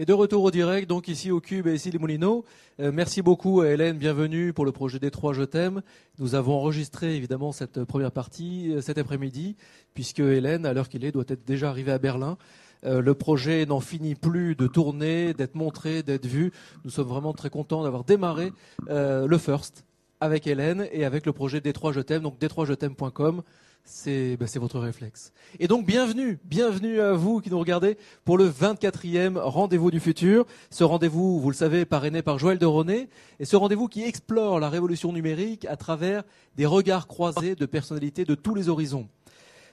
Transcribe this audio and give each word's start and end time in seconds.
Et 0.00 0.06
de 0.06 0.12
retour 0.12 0.44
au 0.44 0.52
direct, 0.52 0.88
donc 0.88 1.08
ici 1.08 1.32
au 1.32 1.40
Cube 1.40 1.66
et 1.66 1.74
ici 1.74 1.90
les 1.90 1.98
Moulineaux. 1.98 2.44
Euh, 2.78 2.92
merci 2.94 3.20
beaucoup 3.20 3.62
à 3.62 3.70
Hélène, 3.70 3.98
bienvenue 3.98 4.52
pour 4.52 4.64
le 4.64 4.70
projet 4.70 5.00
Détroit 5.00 5.32
Je 5.32 5.42
t'aime. 5.42 5.82
Nous 6.20 6.36
avons 6.36 6.54
enregistré 6.54 7.16
évidemment 7.16 7.50
cette 7.50 7.82
première 7.82 8.12
partie 8.12 8.72
euh, 8.72 8.80
cet 8.80 8.96
après-midi, 8.96 9.56
puisque 9.94 10.20
Hélène, 10.20 10.66
à 10.66 10.72
l'heure 10.72 10.88
qu'il 10.88 11.04
est, 11.04 11.10
doit 11.10 11.24
être 11.26 11.44
déjà 11.44 11.70
arrivée 11.70 11.90
à 11.90 11.98
Berlin. 11.98 12.38
Euh, 12.84 13.00
le 13.00 13.14
projet 13.14 13.66
n'en 13.66 13.80
finit 13.80 14.14
plus 14.14 14.54
de 14.54 14.68
tourner, 14.68 15.34
d'être 15.34 15.56
montré, 15.56 16.04
d'être 16.04 16.26
vu. 16.26 16.52
Nous 16.84 16.90
sommes 16.92 17.08
vraiment 17.08 17.32
très 17.32 17.50
contents 17.50 17.82
d'avoir 17.82 18.04
démarré 18.04 18.52
le 18.86 19.36
First 19.36 19.84
avec 20.20 20.46
Hélène 20.46 20.86
et 20.92 21.06
avec 21.06 21.26
le 21.26 21.32
projet 21.32 21.60
Détroit 21.60 21.90
Je 21.90 22.02
t'aime, 22.02 22.22
donc 22.22 22.38
détroitjet'aime.com 22.38 23.42
ben, 24.06 24.46
c'est 24.46 24.58
votre 24.58 24.78
réflexe. 24.78 25.32
Et 25.58 25.66
donc 25.66 25.86
bienvenue, 25.86 26.38
bienvenue 26.44 27.00
à 27.00 27.14
vous 27.14 27.40
qui 27.40 27.50
nous 27.50 27.58
regardez 27.58 27.96
pour 28.24 28.36
le 28.36 28.48
24e 28.48 29.38
rendez-vous 29.38 29.90
du 29.90 29.98
futur. 29.98 30.46
Ce 30.70 30.84
rendez-vous, 30.84 31.40
vous 31.40 31.50
le 31.50 31.56
savez, 31.56 31.84
parrainé 31.84 32.20
par 32.22 32.38
Joël 32.38 32.58
de 32.58 32.66
René, 32.66 33.08
et 33.40 33.44
ce 33.44 33.56
rendez-vous 33.56 33.88
qui 33.88 34.02
explore 34.02 34.60
la 34.60 34.68
révolution 34.68 35.12
numérique 35.12 35.64
à 35.64 35.76
travers 35.76 36.22
des 36.56 36.66
regards 36.66 37.06
croisés 37.06 37.54
de 37.54 37.66
personnalités 37.66 38.24
de 38.24 38.34
tous 38.34 38.54
les 38.54 38.68
horizons. 38.68 39.08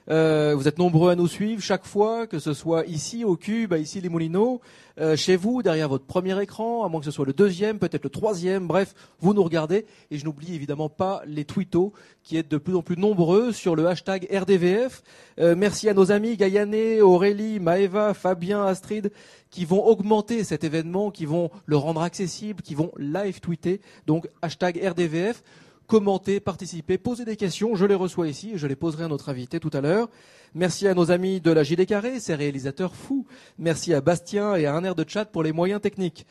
Euh, 0.08 0.54
vous 0.56 0.68
êtes 0.68 0.78
nombreux 0.78 1.10
à 1.10 1.16
nous 1.16 1.26
suivre 1.26 1.60
chaque 1.60 1.84
fois, 1.84 2.26
que 2.26 2.38
ce 2.38 2.54
soit 2.54 2.86
ici 2.86 3.24
au 3.24 3.36
Cube, 3.36 3.74
ici 3.74 4.00
les 4.00 4.08
Moulineaux, 4.08 4.60
euh, 5.00 5.16
chez 5.16 5.34
vous, 5.36 5.62
derrière 5.62 5.88
votre 5.88 6.04
premier 6.04 6.40
écran, 6.40 6.84
à 6.84 6.88
moins 6.88 7.00
que 7.00 7.06
ce 7.06 7.10
soit 7.10 7.26
le 7.26 7.32
deuxième, 7.32 7.78
peut-être 7.78 8.04
le 8.04 8.10
troisième, 8.10 8.68
bref, 8.68 8.94
vous 9.20 9.34
nous 9.34 9.42
regardez. 9.42 9.84
Et 10.12 10.18
je 10.18 10.24
n'oublie 10.24 10.54
évidemment 10.54 10.88
pas 10.88 11.22
les 11.26 11.44
twittos 11.44 11.92
qui 12.22 12.36
êtes 12.36 12.48
de 12.48 12.56
plus 12.56 12.76
en 12.76 12.82
plus 12.82 12.96
nombreux 12.96 13.52
sur 13.52 13.74
le 13.74 13.86
hashtag 13.88 14.28
RDVF. 14.32 15.02
Euh, 15.40 15.54
merci 15.56 15.88
à 15.88 15.94
nos 15.94 16.12
amis 16.12 16.36
Gaïané, 16.36 17.02
Aurélie, 17.02 17.58
Maëva, 17.58 18.14
Fabien, 18.14 18.64
Astrid, 18.64 19.10
qui 19.50 19.64
vont 19.64 19.84
augmenter 19.84 20.44
cet 20.44 20.62
événement, 20.62 21.10
qui 21.10 21.24
vont 21.24 21.50
le 21.66 21.76
rendre 21.76 22.02
accessible, 22.02 22.62
qui 22.62 22.74
vont 22.74 22.92
live 22.96 23.40
tweeter. 23.40 23.80
Donc 24.06 24.28
hashtag 24.40 24.80
RDVF 24.82 25.42
commenter, 25.86 26.40
participer, 26.40 26.98
poser 26.98 27.24
des 27.24 27.36
questions. 27.36 27.74
Je 27.74 27.86
les 27.86 27.94
reçois 27.94 28.28
ici 28.28 28.52
et 28.54 28.58
je 28.58 28.66
les 28.66 28.76
poserai 28.76 29.04
à 29.04 29.08
notre 29.08 29.28
invité 29.28 29.60
tout 29.60 29.70
à 29.72 29.80
l'heure. 29.80 30.08
Merci 30.54 30.88
à 30.88 30.94
nos 30.94 31.10
amis 31.10 31.40
de 31.40 31.50
la 31.50 31.62
JD 31.62 31.86
Carré, 31.86 32.20
ces 32.20 32.34
réalisateurs 32.34 32.94
fous. 32.94 33.26
Merci 33.58 33.94
à 33.94 34.00
Bastien 34.00 34.56
et 34.56 34.66
à 34.66 34.74
un 34.74 34.84
air 34.84 34.94
de 34.94 35.04
chat 35.06 35.26
pour 35.26 35.42
les 35.42 35.52
moyens 35.52 35.80
techniques. 35.80 36.26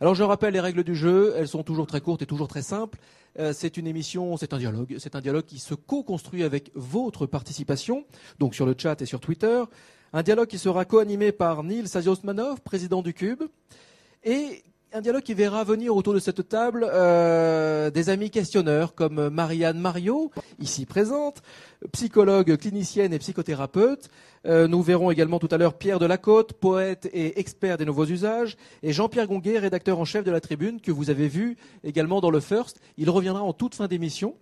Alors 0.00 0.14
je 0.14 0.22
rappelle 0.22 0.54
les 0.54 0.60
règles 0.60 0.84
du 0.84 0.94
jeu, 0.94 1.34
elles 1.36 1.48
sont 1.48 1.64
toujours 1.64 1.86
très 1.86 2.00
courtes 2.00 2.22
et 2.22 2.26
toujours 2.26 2.48
très 2.48 2.62
simples. 2.62 2.98
Euh, 3.38 3.52
c'est 3.52 3.76
une 3.76 3.86
émission, 3.86 4.36
c'est 4.36 4.52
un 4.52 4.58
dialogue, 4.58 4.96
c'est 4.98 5.16
un 5.16 5.20
dialogue 5.20 5.44
qui 5.44 5.58
se 5.58 5.74
co-construit 5.74 6.44
avec 6.44 6.70
votre 6.74 7.26
participation, 7.26 8.04
donc 8.38 8.54
sur 8.54 8.64
le 8.64 8.74
chat 8.76 9.00
et 9.02 9.06
sur 9.06 9.20
Twitter. 9.20 9.62
Un 10.12 10.22
dialogue 10.22 10.48
qui 10.48 10.58
sera 10.58 10.84
co-animé 10.84 11.32
par 11.32 11.64
Neil 11.64 11.86
Saziosmanov, 11.86 12.60
président 12.62 13.02
du 13.02 13.12
Cube, 13.12 13.42
et 14.24 14.62
un 14.92 15.00
dialogue 15.02 15.22
qui 15.22 15.34
verra 15.34 15.64
venir 15.64 15.94
autour 15.94 16.14
de 16.14 16.18
cette 16.18 16.48
table 16.48 16.86
euh, 16.90 17.90
des 17.90 18.08
amis 18.08 18.30
questionneurs 18.30 18.94
comme 18.94 19.28
Marianne 19.28 19.78
Mario, 19.78 20.30
ici 20.58 20.86
présente, 20.86 21.42
psychologue, 21.92 22.56
clinicienne 22.56 23.12
et 23.12 23.18
psychothérapeute. 23.18 24.08
Euh, 24.46 24.66
nous 24.66 24.82
verrons 24.82 25.10
également 25.10 25.38
tout 25.38 25.48
à 25.50 25.58
l'heure 25.58 25.74
Pierre 25.74 25.98
Delacôte, 25.98 26.54
poète 26.54 27.08
et 27.12 27.38
expert 27.38 27.76
des 27.76 27.84
nouveaux 27.84 28.06
usages, 28.06 28.56
et 28.82 28.92
Jean-Pierre 28.92 29.26
Gonguet, 29.26 29.58
rédacteur 29.58 29.98
en 29.98 30.06
chef 30.06 30.24
de 30.24 30.30
la 30.30 30.40
Tribune, 30.40 30.80
que 30.80 30.90
vous 30.90 31.10
avez 31.10 31.28
vu 31.28 31.56
également 31.84 32.20
dans 32.20 32.30
le 32.30 32.40
First. 32.40 32.80
Il 32.96 33.10
reviendra 33.10 33.42
en 33.42 33.52
toute 33.52 33.74
fin 33.74 33.88
d'émission. 33.88 34.36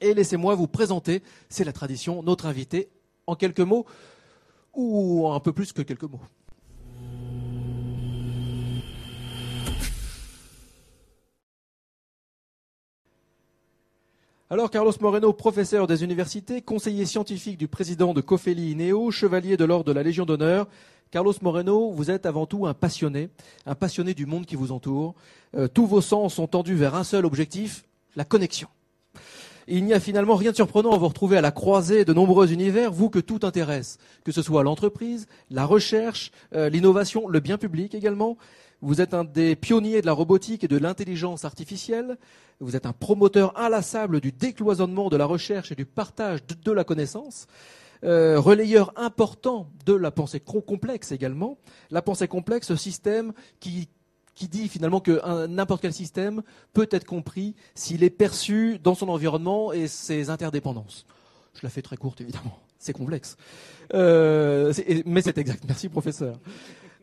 Et 0.00 0.14
laissez-moi 0.14 0.54
vous 0.54 0.66
présenter, 0.66 1.22
c'est 1.48 1.64
la 1.64 1.72
tradition, 1.72 2.22
notre 2.22 2.46
invité 2.46 2.88
en 3.26 3.36
quelques 3.36 3.60
mots, 3.60 3.86
ou 4.74 5.28
un 5.28 5.40
peu 5.40 5.52
plus 5.52 5.72
que 5.72 5.82
quelques 5.82 6.04
mots. 6.04 6.20
Alors, 14.52 14.68
Carlos 14.68 14.92
Moreno, 15.00 15.32
professeur 15.32 15.86
des 15.86 16.02
universités, 16.02 16.60
conseiller 16.60 17.06
scientifique 17.06 17.56
du 17.56 17.68
président 17.68 18.12
de 18.12 18.20
Cofeli 18.20 18.72
Ineo, 18.72 19.12
chevalier 19.12 19.56
de 19.56 19.64
l'ordre 19.64 19.84
de 19.84 19.92
la 19.92 20.02
Légion 20.02 20.24
d'honneur. 20.24 20.66
Carlos 21.12 21.34
Moreno, 21.40 21.92
vous 21.92 22.10
êtes 22.10 22.26
avant 22.26 22.46
tout 22.46 22.66
un 22.66 22.74
passionné, 22.74 23.28
un 23.64 23.76
passionné 23.76 24.12
du 24.12 24.26
monde 24.26 24.46
qui 24.46 24.56
vous 24.56 24.72
entoure. 24.72 25.14
Euh, 25.56 25.68
tous 25.68 25.86
vos 25.86 26.00
sens 26.00 26.34
sont 26.34 26.48
tendus 26.48 26.74
vers 26.74 26.96
un 26.96 27.04
seul 27.04 27.26
objectif, 27.26 27.84
la 28.16 28.24
connexion. 28.24 28.66
Il 29.68 29.84
n'y 29.84 29.92
a 29.92 30.00
finalement 30.00 30.34
rien 30.34 30.50
de 30.50 30.56
surprenant 30.56 30.90
à 30.90 30.98
vous 30.98 31.06
retrouver 31.06 31.36
à 31.36 31.42
la 31.42 31.52
croisée 31.52 32.04
de 32.04 32.12
nombreux 32.12 32.52
univers, 32.52 32.90
vous 32.90 33.08
que 33.08 33.20
tout 33.20 33.38
intéresse, 33.44 33.98
que 34.24 34.32
ce 34.32 34.42
soit 34.42 34.64
l'entreprise, 34.64 35.28
la 35.50 35.64
recherche, 35.64 36.32
euh, 36.56 36.68
l'innovation, 36.68 37.28
le 37.28 37.38
bien 37.38 37.56
public 37.56 37.94
également. 37.94 38.36
Vous 38.82 39.00
êtes 39.00 39.12
un 39.12 39.24
des 39.24 39.56
pionniers 39.56 40.00
de 40.00 40.06
la 40.06 40.12
robotique 40.12 40.64
et 40.64 40.68
de 40.68 40.78
l'intelligence 40.78 41.44
artificielle. 41.44 42.16
Vous 42.60 42.76
êtes 42.76 42.86
un 42.86 42.92
promoteur 42.92 43.58
inlassable 43.58 44.20
du 44.20 44.32
décloisonnement 44.32 45.10
de 45.10 45.16
la 45.16 45.26
recherche 45.26 45.70
et 45.70 45.74
du 45.74 45.84
partage 45.84 46.40
de, 46.46 46.72
la 46.72 46.84
connaissance. 46.84 47.46
Euh, 48.04 48.40
relayeur 48.40 48.92
important 48.96 49.68
de 49.84 49.92
la 49.92 50.10
pensée 50.10 50.40
complexe 50.40 51.12
également. 51.12 51.58
La 51.90 52.00
pensée 52.00 52.28
complexe, 52.28 52.68
ce 52.68 52.76
système 52.76 53.32
qui, 53.60 53.88
qui 54.34 54.48
dit 54.48 54.68
finalement 54.68 55.00
que 55.00 55.46
n'importe 55.46 55.82
quel 55.82 55.92
système 55.92 56.42
peut 56.72 56.88
être 56.90 57.04
compris 57.04 57.54
s'il 57.74 58.02
est 58.02 58.10
perçu 58.10 58.78
dans 58.78 58.94
son 58.94 59.10
environnement 59.10 59.72
et 59.72 59.88
ses 59.88 60.30
interdépendances. 60.30 61.04
Je 61.54 61.60
la 61.62 61.68
fais 61.68 61.82
très 61.82 61.98
courte 61.98 62.22
évidemment, 62.22 62.58
c'est 62.78 62.94
complexe. 62.94 63.36
Euh, 63.92 64.72
mais 65.04 65.20
c'est 65.20 65.36
exact. 65.36 65.64
Merci 65.66 65.90
professeur. 65.90 66.38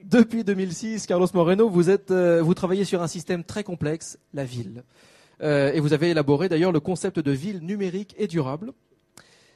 Depuis 0.04 0.44
2006, 0.44 1.08
Carlos 1.08 1.28
Moreno, 1.34 1.70
vous, 1.70 1.90
êtes, 1.90 2.12
euh, 2.12 2.42
vous 2.42 2.54
travaillez 2.54 2.86
sur 2.86 3.02
un 3.02 3.08
système 3.08 3.44
très 3.44 3.64
complexe, 3.64 4.20
la 4.34 4.46
ville. 4.46 4.84
Euh, 5.42 5.72
et 5.74 5.80
vous 5.80 5.92
avez 5.94 6.10
élaboré 6.10 6.50
d'ailleurs 6.50 6.72
le 6.72 6.80
concept 6.80 7.20
de 7.20 7.32
ville 7.32 7.60
numérique 7.62 8.16
et 8.18 8.28
durable. 8.28 8.74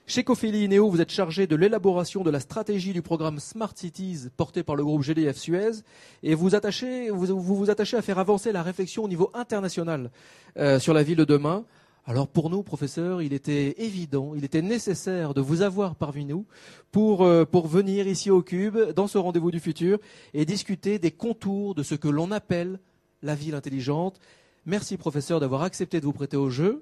Chez 0.07 0.24
Cofeli 0.24 0.66
Ineo, 0.66 0.90
vous 0.90 1.00
êtes 1.00 1.12
chargé 1.12 1.47
de 1.47 1.56
l'élaboration 1.56 2.24
de 2.24 2.31
la 2.31 2.40
stratégie 2.40 2.91
du 2.91 3.02
programme 3.02 3.40
Smart 3.40 3.72
Cities 3.75 4.29
porté 4.35 4.63
par 4.63 4.75
le 4.75 4.84
groupe 4.84 5.03
GDF 5.03 5.38
Suez 5.38 5.84
et 6.24 6.34
vous, 6.34 6.56
attachez, 6.56 7.09
vous, 7.12 7.40
vous, 7.40 7.69
attachez 7.69 7.96
à 7.96 8.02
faire 8.02 8.19
avancer 8.19 8.52
la 8.52 8.63
réflexion 8.63 9.03
au 9.03 9.08
niveau 9.08 9.29
international 9.34 10.09
euh, 10.58 10.79
sur 10.79 10.94
la 10.94 11.03
ville 11.03 11.18
de 11.18 11.23
demain 11.23 11.63
alors 12.06 12.28
pour 12.28 12.50
nous, 12.50 12.63
professeurs, 12.63 13.22
il 13.22 13.31
était 13.31 13.75
évident, 13.78 14.34
il 14.35 14.44
était 14.44 14.63
nécessaire 14.63 15.35
de 15.35 15.41
vous 15.41 15.62
avoir 15.62 15.95
parmi 15.95 16.25
nous 16.25 16.45
pour, 16.91 17.23
euh, 17.23 17.45
pour 17.45 17.67
venir 17.67 18.07
ici 18.07 18.31
au 18.31 18.41
Cube, 18.41 18.78
dans 18.95 19.07
ce 19.07 19.19
rendez-vous 19.19 19.51
du 19.51 19.59
futur, 19.59 20.00
et 20.34 20.45
discuter 20.45 20.97
des 20.97 21.11
contours 21.11 21.75
de 21.75 21.84
ce 21.84 21.94
que 21.94 22.07
l'on 22.07 22.31
appelle 22.31 22.79
la 23.22 23.35
ville 23.35 23.53
intelligente. 23.53 24.19
Merci, 24.66 24.97
professeur, 24.97 25.40
d'avoir 25.40 25.61
accepté 25.61 26.00
de 26.00 26.06
vous 26.06 26.13
prêter 26.13 26.38
au 26.38 26.50
jeu. 26.50 26.81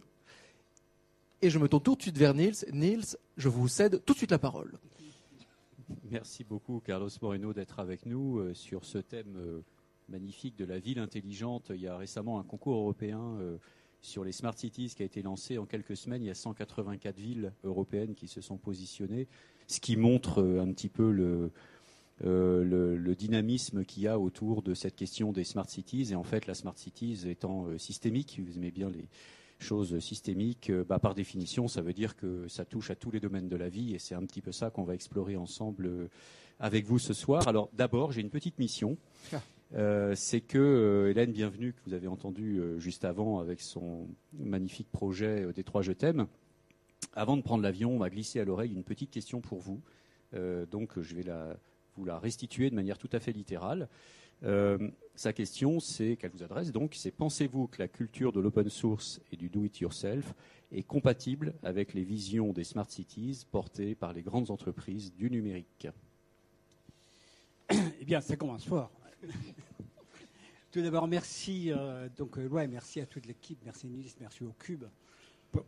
Et 1.42 1.50
je 1.50 1.60
me 1.60 1.68
tourne 1.68 1.84
tout 1.84 1.96
de 1.96 2.02
suite 2.02 2.18
vers 2.18 2.34
Niels. 2.34 2.56
Niels, 2.72 3.18
je 3.36 3.50
vous 3.50 3.68
cède 3.68 4.04
tout 4.06 4.14
de 4.14 4.18
suite 4.18 4.32
la 4.32 4.40
parole. 4.40 4.72
Merci 6.12 6.46
beaucoup, 6.46 6.82
Carlos 6.86 7.10
Moreno, 7.22 7.52
d'être 7.52 7.80
avec 7.80 8.06
nous 8.06 8.40
euh, 8.40 8.54
sur 8.54 8.86
ce 8.86 9.00
thème 9.00 9.36
euh, 9.38 9.62
magnifique 10.08 10.56
de 10.56 10.66
la 10.66 10.80
ville 10.80 11.00
intelligente. 11.00 11.72
Il 11.74 11.82
y 11.82 11.88
a 11.88 11.98
récemment 11.98 12.40
un 12.40 12.44
concours 12.44 12.76
européen 12.76 13.38
sur 14.02 14.24
les 14.24 14.32
Smart 14.32 14.58
Cities 14.58 14.94
qui 14.96 15.04
a 15.04 15.06
été 15.06 15.22
lancé 15.22 15.58
en 15.58 15.66
quelques 15.66 15.98
semaines. 15.98 16.24
Il 16.24 16.28
y 16.28 16.32
a 16.32 16.36
184 16.36 17.18
villes 17.18 17.54
européennes 17.64 18.16
qui 18.16 18.28
se 18.28 18.42
sont 18.42 18.58
positionnées, 18.58 19.28
ce 19.68 19.80
qui 19.80 19.98
montre 19.98 20.42
euh, 20.42 20.62
un 20.62 20.72
petit 20.72 20.90
peu 20.90 21.52
euh, 22.24 22.64
le, 22.64 23.16
dynamisme 23.16 23.84
qu'il 23.84 24.04
y 24.04 24.08
a 24.08 24.20
autour 24.20 24.62
de 24.62 24.74
cette 24.74 24.96
question 24.96 25.32
des 25.32 25.44
Smart 25.44 25.70
Cities. 25.70 26.12
Et 26.12 26.16
en 26.16 26.24
fait, 26.24 26.48
la 26.48 26.54
Smart 26.54 26.78
Cities 26.78 27.28
étant 27.28 27.68
euh, 27.68 27.78
systémique, 27.78 28.40
vous 28.46 28.58
aimez 28.58 28.72
bien 28.72 28.90
les 28.90 29.08
choses 29.60 30.00
systémiques, 30.00 30.72
bah, 30.72 31.00
par 31.00 31.14
définition, 31.16 31.68
ça 31.68 31.82
veut 31.82 31.92
dire 31.92 32.16
que 32.16 32.48
ça 32.48 32.64
touche 32.64 32.92
à 32.92 32.96
tous 32.96 33.12
les 33.12 33.20
domaines 33.20 33.50
de 33.50 33.58
la 33.58 33.68
vie. 33.68 33.94
Et 33.94 34.00
c'est 34.00 34.16
un 34.16 34.26
petit 34.26 34.42
peu 34.42 34.54
ça 34.54 34.70
qu'on 34.70 34.84
va 34.84 34.96
explorer 34.96 35.36
ensemble 35.36 36.10
avec 36.62 36.86
vous 36.86 36.98
ce 36.98 37.14
soir. 37.14 37.46
Alors 37.46 37.70
d'abord, 37.74 38.14
j'ai 38.14 38.22
une 38.22 38.30
petite 38.30 38.58
mission. 38.58 38.98
Euh, 39.76 40.16
c'est 40.16 40.42
que 40.42 40.58
euh, 40.58 41.12
Hélène 41.12 41.32
Bienvenue, 41.32 41.74
que 41.74 41.80
vous 41.86 41.94
avez 41.94 42.08
entendu 42.08 42.58
euh, 42.58 42.80
juste 42.80 43.06
avant 43.06 43.40
avec 43.40 43.62
son 43.62 44.08
magnifique 44.34 44.90
projet 44.92 45.54
des 45.54 45.64
trois 45.64 45.84
Je 45.84 45.92
t'aime, 45.92 46.26
avant 47.14 47.38
de 47.38 47.44
prendre 47.44 47.62
l'avion, 47.62 47.92
on 47.92 48.00
m'a 48.00 48.10
glissé 48.10 48.40
à 48.40 48.46
l'oreille 48.46 48.74
une 48.74 48.84
petite 48.84 49.12
question 49.12 49.42
pour 49.42 49.60
vous. 49.60 49.82
donc 50.70 51.00
je 51.00 51.16
vais 51.16 51.24
vous 51.96 52.06
la 52.06 52.20
restituer 52.20 52.70
de 52.70 52.76
manière 52.76 52.98
tout 52.98 53.10
à 53.14 53.20
fait 53.20 53.32
littérale. 53.32 53.88
sa 55.16 55.34
question, 55.34 55.80
c'est 55.80 56.18
qu'elle 56.18 56.32
vous 56.32 56.44
adresse 56.44 56.72
donc, 56.72 56.94
c'est 56.96 57.12
pensez-vous 57.12 57.68
que 57.68 57.80
la 57.80 57.88
culture 57.88 58.32
de 58.32 58.40
l'open 58.40 58.70
source 58.70 59.22
et 59.32 59.38
du 59.38 59.50
do-it-yourself 59.50 60.34
est 60.72 60.84
compatible 60.84 61.54
avec 61.64 61.94
les 61.94 62.04
visions 62.04 62.52
des 62.52 62.64
smart 62.64 62.90
cities 62.90 63.46
portées 63.50 63.96
par 63.96 64.14
les 64.14 64.22
grandes 64.22 64.52
entreprises 64.52 65.14
du 65.16 65.32
numérique? 65.32 65.88
Eh 67.72 68.06
bien, 68.06 68.20
ça 68.20 68.36
commence 68.36 68.66
fort. 68.66 68.99
Tout 70.72 70.82
d'abord, 70.82 71.08
merci, 71.08 71.72
euh, 71.72 72.08
donc, 72.18 72.38
euh, 72.38 72.48
ouais, 72.48 72.68
merci 72.68 73.02
à 73.02 73.06
toute 73.06 73.26
l'équipe, 73.26 73.60
merci 73.66 73.88
Nice, 73.88 74.16
merci 74.20 74.44
au 74.44 74.54
Cube 74.60 74.86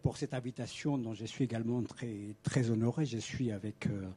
pour 0.03 0.15
cette 0.15 0.35
invitation 0.35 0.95
dont 0.99 1.15
je 1.15 1.25
suis 1.25 1.43
également 1.43 1.81
très, 2.43 2.69
honoré. 2.69 3.07
Je 3.07 3.17
suis 3.17 3.51
avec 3.51 3.87
euh, 3.87 4.07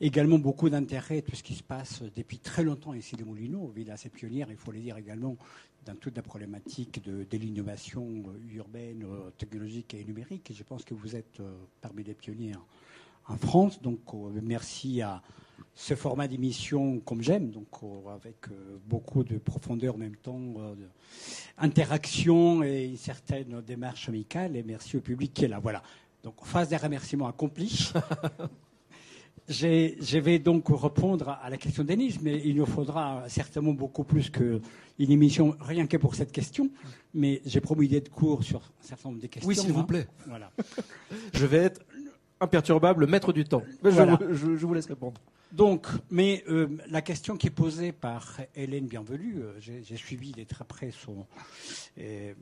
également 0.00 0.38
beaucoup 0.38 0.70
d'intérêt 0.70 1.20
tout 1.20 1.36
ce 1.36 1.42
qui 1.42 1.54
se 1.54 1.62
passe 1.62 2.02
depuis 2.14 2.38
très 2.38 2.64
longtemps 2.64 2.94
ici 2.94 3.14
les 3.14 3.24
Moulineaux, 3.24 3.68
ville 3.68 3.90
assez 3.90 4.08
pionnière, 4.08 4.48
il 4.50 4.56
faut 4.56 4.72
le 4.72 4.80
dire 4.80 4.96
également, 4.96 5.36
dans 5.84 5.94
toute 5.96 6.16
la 6.16 6.22
problématique 6.22 7.04
de, 7.04 7.26
l'innovation 7.36 8.24
urbaine, 8.54 9.06
technologique 9.36 9.92
et 9.92 10.02
numérique. 10.02 10.50
Je 10.56 10.62
pense 10.62 10.82
que 10.82 10.94
vous 10.94 11.14
êtes 11.14 11.42
parmi 11.82 12.02
les 12.02 12.14
pionniers 12.14 12.54
en 13.28 13.36
France. 13.36 13.80
Donc 13.82 14.00
merci 14.42 15.02
à 15.02 15.22
ce 15.76 15.94
format 15.94 16.26
d'émission 16.26 17.00
comme 17.00 17.22
j'aime, 17.22 17.50
donc 17.50 17.68
euh, 17.82 18.14
avec 18.14 18.48
euh, 18.50 18.78
beaucoup 18.86 19.22
de 19.22 19.36
profondeur 19.36 19.94
en 19.94 19.98
même 19.98 20.16
temps, 20.16 20.54
euh, 20.58 20.74
interaction 21.58 22.62
et 22.64 22.84
une 22.86 22.96
certaine 22.96 23.60
démarche 23.60 24.08
amicale. 24.08 24.56
Et 24.56 24.62
merci 24.62 24.96
au 24.96 25.00
public 25.00 25.34
qui 25.34 25.44
est 25.44 25.48
là. 25.48 25.60
Voilà. 25.60 25.82
Donc 26.24 26.34
phase 26.44 26.70
des 26.70 26.78
remerciements 26.78 27.28
accomplis. 27.28 27.92
je 29.48 30.18
vais 30.18 30.38
donc 30.38 30.64
répondre 30.70 31.28
à 31.28 31.50
la 31.50 31.58
question 31.58 31.84
d'Enise, 31.84 32.20
mais 32.22 32.40
il 32.42 32.56
nous 32.56 32.66
faudra 32.66 33.24
certainement 33.28 33.74
beaucoup 33.74 34.04
plus 34.04 34.30
qu'une 34.30 34.62
émission 34.98 35.54
rien 35.60 35.86
que 35.86 35.98
pour 35.98 36.14
cette 36.14 36.32
question. 36.32 36.70
Mais 37.12 37.42
j'ai 37.44 37.60
promis 37.60 37.86
d'être 37.86 38.10
court 38.10 38.42
sur 38.42 38.60
un 38.60 38.86
certain 38.86 39.10
nombre 39.10 39.20
de 39.20 39.26
questions. 39.26 39.48
Oui, 39.48 39.54
s'il 39.54 39.72
vous 39.72 39.80
hein. 39.80 39.84
plaît. 39.84 40.08
Voilà. 40.26 40.50
Je 41.34 41.44
vais 41.44 41.58
être 41.58 41.82
imperturbable, 42.40 43.06
maître 43.06 43.32
du 43.32 43.44
temps. 43.44 43.62
Je, 43.82 43.88
Voilà. 43.90 44.16
vous- 44.16 44.34
je- 44.34 44.56
je 44.56 44.66
vous 44.66 44.74
laisse 44.74 44.86
répondre. 44.86 45.20
Donc, 45.52 45.86
mais 46.10 46.44
euh, 46.48 46.66
la 46.90 47.00
question 47.02 47.36
qui 47.36 47.46
est 47.46 47.50
posée 47.50 47.92
par 47.92 48.38
Hélène 48.54 48.86
Bienvenue, 48.86 49.36
euh, 49.38 49.52
j'ai 49.60 49.96
suivi 49.96 50.32
de 50.32 50.44
très 50.44 50.64
près 50.64 50.90
son, 50.90 51.26
euh, 51.98 52.34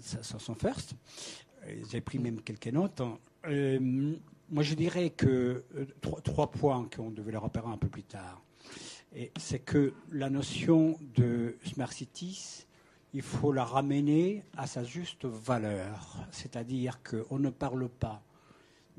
son, 0.00 0.38
son 0.38 0.54
first, 0.54 0.94
j'ai 1.90 2.00
pris 2.00 2.18
même 2.18 2.40
quelques 2.42 2.68
notes. 2.68 3.02
Euh, 3.46 3.80
moi, 4.50 4.62
je 4.62 4.74
dirais 4.74 5.10
que 5.10 5.64
euh, 5.74 5.86
trois, 6.00 6.20
trois 6.20 6.50
points 6.50 6.88
qu'on 6.94 7.10
devait 7.10 7.32
le 7.32 7.38
repérer 7.38 7.68
un 7.68 7.76
peu 7.78 7.88
plus 7.88 8.04
tard. 8.04 8.40
Et 9.16 9.32
C'est 9.38 9.58
que 9.60 9.94
la 10.12 10.28
notion 10.30 10.98
de 11.16 11.56
Smart 11.64 11.92
Cities, 11.92 12.66
il 13.14 13.22
faut 13.22 13.52
la 13.52 13.64
ramener 13.64 14.44
à 14.56 14.66
sa 14.66 14.84
juste 14.84 15.24
valeur. 15.24 16.18
C'est-à-dire 16.30 17.00
qu'on 17.02 17.38
ne 17.38 17.48
parle 17.50 17.88
pas 17.88 18.22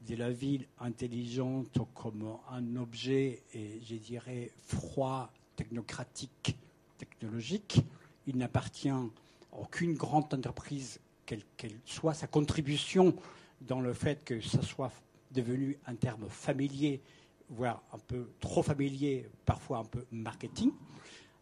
de 0.07 0.15
la 0.15 0.31
ville 0.31 0.65
intelligente 0.79 1.79
comme 1.93 2.37
un 2.51 2.75
objet, 2.75 3.43
et 3.53 3.81
je 3.83 3.95
dirais, 3.95 4.51
froid, 4.65 5.31
technocratique, 5.55 6.55
technologique. 6.97 7.81
Il 8.27 8.37
n'appartient 8.37 8.89
à 8.89 9.03
aucune 9.51 9.93
grande 9.95 10.33
entreprise, 10.33 10.99
quelle 11.25 11.43
qu'elle 11.57 11.79
soit, 11.85 12.13
sa 12.13 12.27
contribution 12.27 13.15
dans 13.61 13.81
le 13.81 13.93
fait 13.93 14.23
que 14.23 14.39
ça 14.41 14.61
soit 14.61 14.91
devenu 15.31 15.77
un 15.85 15.95
terme 15.95 16.27
familier, 16.29 17.01
voire 17.49 17.81
un 17.93 17.99
peu 17.99 18.29
trop 18.39 18.63
familier, 18.63 19.27
parfois 19.45 19.79
un 19.79 19.85
peu 19.85 20.05
marketing. 20.11 20.71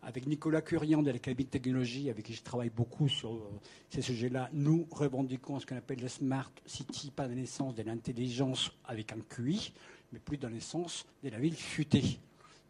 Avec 0.04 0.28
Nicolas 0.28 0.62
Curian 0.62 1.02
de 1.02 1.12
l'Académie 1.12 1.46
de 1.46 1.50
technologie, 1.50 2.10
avec 2.10 2.26
qui 2.26 2.34
je 2.34 2.44
travaille 2.44 2.70
beaucoup 2.70 3.10
sur 3.10 3.34
euh, 3.34 3.60
ces 3.90 4.02
sujets-là, 4.02 4.50
nous 4.54 4.88
revendiquons 4.92 5.60
ce 5.60 5.66
qu'on 5.66 5.76
appelle 5.76 6.00
le 6.00 6.08
smart 6.08 6.52
city, 6.66 7.12
pas 7.12 7.28
dans 7.28 7.36
le 7.36 7.74
de 7.74 7.84
l'intelligence 7.84 8.72
avec 8.86 9.12
un 9.12 9.20
QI, 9.28 9.74
mais 10.12 10.20
plus 10.20 10.38
dans 10.38 10.50
le 10.50 10.60
sens 10.60 11.06
de 11.24 11.30
la 11.30 11.40
ville 11.40 11.56
futée, 11.56 12.20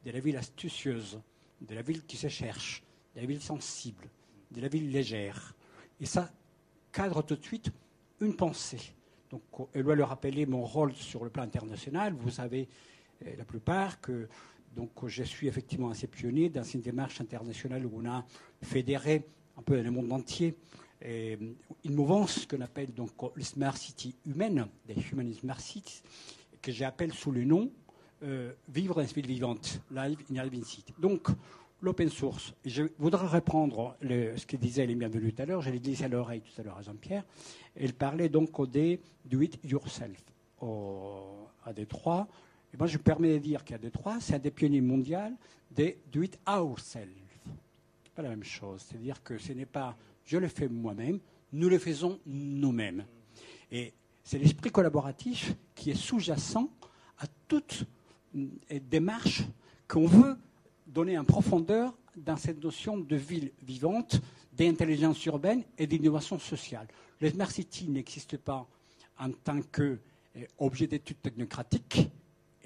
de 0.06 0.12
la 0.12 0.20
ville 0.20 0.38
astucieuse, 0.38 1.20
de 1.62 1.76
la 1.76 1.82
ville 1.82 2.06
qui 2.06 2.18
se 2.18 2.30
cherche, 2.30 2.84
de 3.16 3.22
la 3.22 3.28
ville 3.28 3.42
sensible, 3.42 4.10
de 4.52 4.62
la 4.62 4.68
ville 4.68 4.90
légère. 4.90 5.54
Et 6.00 6.06
ça 6.06 6.32
cadre 6.92 7.22
tout 7.22 7.36
de 7.36 7.44
suite 7.44 7.72
une 8.22 8.36
pensée. 8.36 8.94
Donc, 9.30 9.42
elle 9.74 9.84
doit 9.84 9.96
le 9.96 10.04
rappeler 10.04 10.46
mon 10.46 10.66
rôle 10.66 10.94
sur 10.94 11.24
le 11.24 11.30
plan 11.30 11.44
international. 11.44 12.14
Vous 12.14 12.30
savez, 12.32 12.68
euh, 13.26 13.36
la 13.38 13.46
plupart, 13.46 14.00
que 14.00 14.28
donc, 14.78 14.92
je 15.08 15.24
suis 15.24 15.48
effectivement 15.48 15.90
assez 15.90 16.06
pionnier 16.08 16.50
dans 16.50 16.64
une 16.64 16.82
démarche 16.82 17.20
internationale 17.20 17.84
où 17.86 17.92
on 18.02 18.06
a 18.08 18.24
fédéré 18.62 19.26
un 19.58 19.64
peu 19.64 19.76
dans 19.76 19.84
le 19.84 19.90
monde 19.92 20.12
entier 20.14 20.56
une 21.04 21.56
mouvance 21.96 22.46
qu'on 22.46 22.62
appelle 22.62 22.94
donc 22.94 23.12
le 23.36 23.44
Smart 23.44 23.76
City 23.76 24.16
humaine, 24.26 24.68
des 24.88 24.96
Human 25.12 25.32
Smart 25.34 25.60
Cities, 25.60 26.02
que 26.62 26.72
j'appelle 26.72 27.12
sous 27.14 27.32
le 27.32 27.44
nom 27.44 27.72
euh, 28.24 28.54
Vivre 28.70 28.96
dans 28.96 29.02
une 29.02 29.08
ville 29.14 29.28
vivante, 29.28 29.82
Live 29.92 30.18
in 30.32 30.38
a 30.38 30.44
Living 30.44 30.64
City. 30.64 30.94
Donc, 31.00 31.28
l'open 31.82 32.10
source. 32.10 32.54
Je 32.66 32.84
voudrais 32.98 33.28
reprendre 33.28 33.96
ce 34.02 34.46
que 34.46 34.58
disait 34.58 34.84
Elie 34.86 34.96
Bienvenue 34.96 35.34
tout 35.34 35.42
à 35.42 35.46
l'heure, 35.46 35.62
je 35.62 35.70
l'ai 35.72 35.80
glissé 35.80 36.04
à 36.06 36.08
l'oreille 36.08 36.42
tout 36.42 36.60
à 36.60 36.64
l'heure 36.64 36.78
à 36.78 36.82
Jean-Pierre. 36.84 37.24
Elle 37.76 37.94
parlait 37.94 38.30
donc 38.30 38.70
des 38.70 39.00
do 39.26 39.42
it 39.42 39.60
yourself 39.64 40.18
au- 40.62 41.48
à 41.64 41.74
Détroit. 41.74 42.28
Et 42.74 42.78
moi, 42.78 42.88
je 42.88 42.98
me 42.98 43.04
permets 43.04 43.34
de 43.34 43.40
dire 43.40 43.64
qu'à 43.64 43.78
Détroit, 43.78 44.20
c'est 44.20 44.36
un 44.36 44.40
des 44.40 44.52
pionniers 44.52 44.82
mondiaux 44.82 45.18
des 45.72 46.00
do 46.12 46.22
it 46.24 46.40
ourselves. 46.48 47.12
Pas 48.16 48.22
la 48.22 48.30
même 48.30 48.44
chose. 48.44 48.86
C'est-à-dire 48.88 49.22
que 49.24 49.38
ce 49.38 49.54
n'est 49.54 49.66
pas 49.66 49.96
je 50.28 50.38
le 50.38 50.50
fais 50.50 50.68
moi-même, 50.68 51.20
nous 51.54 51.70
le 51.70 51.80
faisons 51.80 52.20
nous-mêmes. 52.26 53.06
Et 53.72 53.94
c'est 54.24 54.38
l'esprit 54.38 54.70
collaboratif 54.72 55.56
qui 55.74 55.92
est 55.92 55.96
sous-jacent 55.96 56.70
à 57.20 57.26
toute 57.48 57.86
mm, 58.34 58.48
démarche 58.90 59.44
qu'on 59.88 60.06
veut 60.06 60.38
donner 60.86 61.18
en 61.18 61.24
profondeur 61.24 61.98
dans 62.18 62.36
cette 62.36 62.62
notion 62.62 62.98
de 62.98 63.16
ville 63.16 63.52
vivante, 63.64 64.20
d'intelligence 64.52 65.24
urbaine 65.26 65.64
et 65.78 65.88
d'innovation 65.88 66.38
sociale. 66.40 66.88
Le 67.22 67.30
Smart 67.30 67.50
City 67.50 67.88
n'existe 67.88 68.38
pas 68.38 68.68
en 69.20 69.32
tant 69.32 69.62
qu'objet 69.62 70.88
d'étude 70.88 71.22
technocratique, 71.22 72.10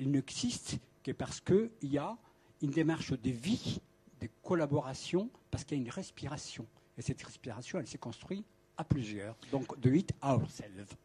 il 0.02 0.10
n'existe 0.10 0.80
que 1.04 1.12
parce 1.12 1.40
qu'il 1.40 1.70
y 1.84 1.98
a 1.98 2.18
une 2.62 2.72
démarche 2.72 3.14
de 3.14 3.30
vie, 3.30 3.80
de 4.20 4.28
collaboration, 4.44 5.30
parce 5.52 5.64
qu'il 5.64 5.78
y 5.78 5.82
a 5.82 5.84
une 5.84 5.92
respiration. 5.92 6.66
Et 6.98 7.02
cette 7.02 7.22
respiration, 7.22 7.80
elle 7.80 7.88
s'est 7.88 7.98
construite 7.98 8.46
à 8.78 8.84
plusieurs. 8.84 9.38
Donc, 9.52 9.80
de 9.80 9.94
it 9.94 10.12
ourselves. 10.24 10.96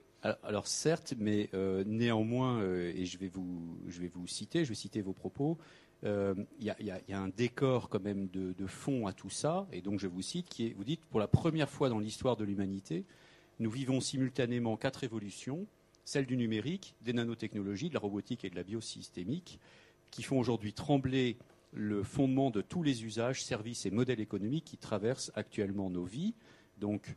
Alors, 0.43 0.67
certes, 0.67 1.15
mais 1.19 1.51
euh, 1.55 1.85
néanmoins, 1.87 2.61
euh, 2.61 2.93
et 2.97 3.05
je 3.05 3.19
vais, 3.19 3.29
vous, 3.29 4.27
citer, 4.27 4.65
je 4.65 4.71
vais 4.71 4.75
citer 4.75 5.03
vos 5.03 5.13
propos, 5.13 5.59
euh, 6.05 6.35
il 6.59 6.67
y 6.67 7.13
a 7.13 7.21
un 7.21 7.29
décor 7.29 7.89
quand 7.89 8.03
même 8.03 8.29
de, 8.29 8.53
de 8.53 8.67
fond 8.67 9.07
à 9.07 9.13
tout 9.13 9.31
ça, 9.31 9.67
et 9.73 9.83
donc 9.83 10.01
je 10.01 10.09
vous 10.09 10.23
cite, 10.23 10.49
qui 10.49 10.67
est, 10.67 10.73
vous 10.73 10.85
dites, 10.85 11.05
pour 11.05 11.21
la 11.21 11.29
première 11.29 11.71
fois 11.71 11.89
dans 11.89 11.99
l'histoire 11.99 12.37
de 12.37 12.45
l'humanité, 12.45 13.05
nous 13.61 13.71
vivons 13.71 14.01
simultanément 14.01 14.77
quatre 14.77 15.05
évolutions, 15.05 15.67
celle 16.07 16.25
du 16.25 16.37
numérique, 16.37 16.95
des 17.03 17.13
nanotechnologies, 17.13 17.89
de 17.89 17.95
la 17.95 18.01
robotique 18.01 18.45
et 18.45 18.51
de 18.51 18.55
la 18.55 18.63
biosystémique, 18.63 19.59
qui 20.13 20.23
font 20.23 20.39
aujourd'hui 20.39 20.73
trembler 20.73 21.37
le 21.73 22.05
fondement 22.05 22.51
de 22.51 22.63
tous 22.63 22.85
les 22.85 23.05
usages, 23.05 23.45
services 23.45 23.85
et 23.87 23.91
modèles 23.91 24.21
économiques 24.21 24.65
qui 24.65 24.79
traversent 24.79 25.33
actuellement 25.35 25.91
nos 25.91 26.05
vies. 26.05 26.35
Donc, 26.79 27.17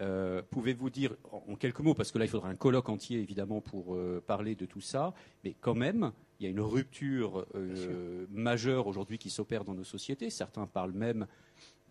euh, 0.00 0.40
Pouvez-vous 0.50 0.88
dire 0.88 1.16
en 1.32 1.56
quelques 1.56 1.80
mots, 1.80 1.94
parce 1.94 2.12
que 2.12 2.18
là 2.18 2.24
il 2.24 2.28
faudra 2.28 2.48
un 2.48 2.54
colloque 2.54 2.88
entier 2.88 3.18
évidemment 3.18 3.60
pour 3.60 3.96
euh, 3.96 4.22
parler 4.24 4.54
de 4.54 4.66
tout 4.66 4.80
ça, 4.80 5.12
mais 5.44 5.54
quand 5.60 5.74
même, 5.74 6.12
il 6.38 6.44
y 6.44 6.46
a 6.46 6.50
une 6.50 6.60
rupture 6.60 7.44
euh, 7.56 8.26
majeure 8.30 8.86
aujourd'hui 8.86 9.18
qui 9.18 9.30
s'opère 9.30 9.64
dans 9.64 9.74
nos 9.74 9.84
sociétés. 9.84 10.30
Certains 10.30 10.66
parlent 10.66 10.92
même 10.92 11.26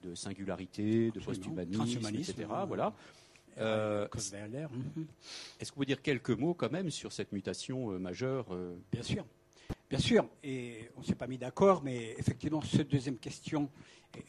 de 0.02 0.16
singularité, 0.16 1.12
de 1.12 1.20
post-humanisme, 1.20 2.08
etc. 2.08 2.48
Voilà. 2.68 2.96
Euh, 3.58 4.08
Cosweiler, 4.08 4.68
mhm. 4.72 5.06
Est-ce 5.60 5.70
que 5.72 5.76
vous 5.76 5.76
pouvez 5.76 5.86
dire 5.86 6.02
quelques 6.02 6.32
mots 6.32 6.54
quand 6.54 6.72
même 6.72 6.90
sur 6.90 7.12
cette 7.12 7.32
mutation 7.32 7.92
euh, 7.92 8.00
majeure 8.00 8.48
euh, 8.52 8.76
Bien 8.92 9.04
sûr. 9.04 9.26
Bien 9.90 10.00
sûr. 10.00 10.26
Et 10.44 10.90
on 10.96 11.02
ne 11.02 11.06
s'est 11.06 11.16
pas 11.16 11.28
mis 11.28 11.38
d'accord, 11.38 11.84
mais 11.84 12.16
effectivement, 12.18 12.62
cette 12.62 12.88
deuxième 12.90 13.18
question, 13.18 13.70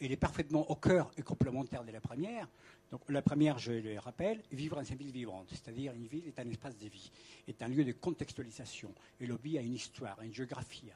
elle 0.01 0.11
est 0.11 0.17
parfaitement 0.17 0.69
au 0.69 0.75
cœur 0.75 1.11
et 1.17 1.21
complémentaire 1.21 1.83
de 1.83 1.91
la 1.91 2.01
première. 2.01 2.47
Donc, 2.91 3.01
la 3.09 3.21
première, 3.21 3.57
je 3.57 3.71
le 3.71 3.97
rappelle, 3.97 4.41
vivre 4.51 4.75
dans 4.75 4.83
une 4.83 4.97
ville 4.97 5.11
vivante. 5.11 5.47
C'est-à-dire, 5.49 5.93
une 5.93 6.05
ville 6.05 6.27
est 6.27 6.39
un 6.39 6.49
espace 6.49 6.77
de 6.77 6.87
vie, 6.87 7.11
est 7.47 7.61
un 7.63 7.67
lieu 7.67 7.83
de 7.83 7.91
contextualisation. 7.93 8.93
Et 9.19 9.25
le 9.25 9.35
a 9.35 9.61
une 9.61 9.73
histoire, 9.73 10.21
une 10.21 10.33
géographie, 10.33 10.91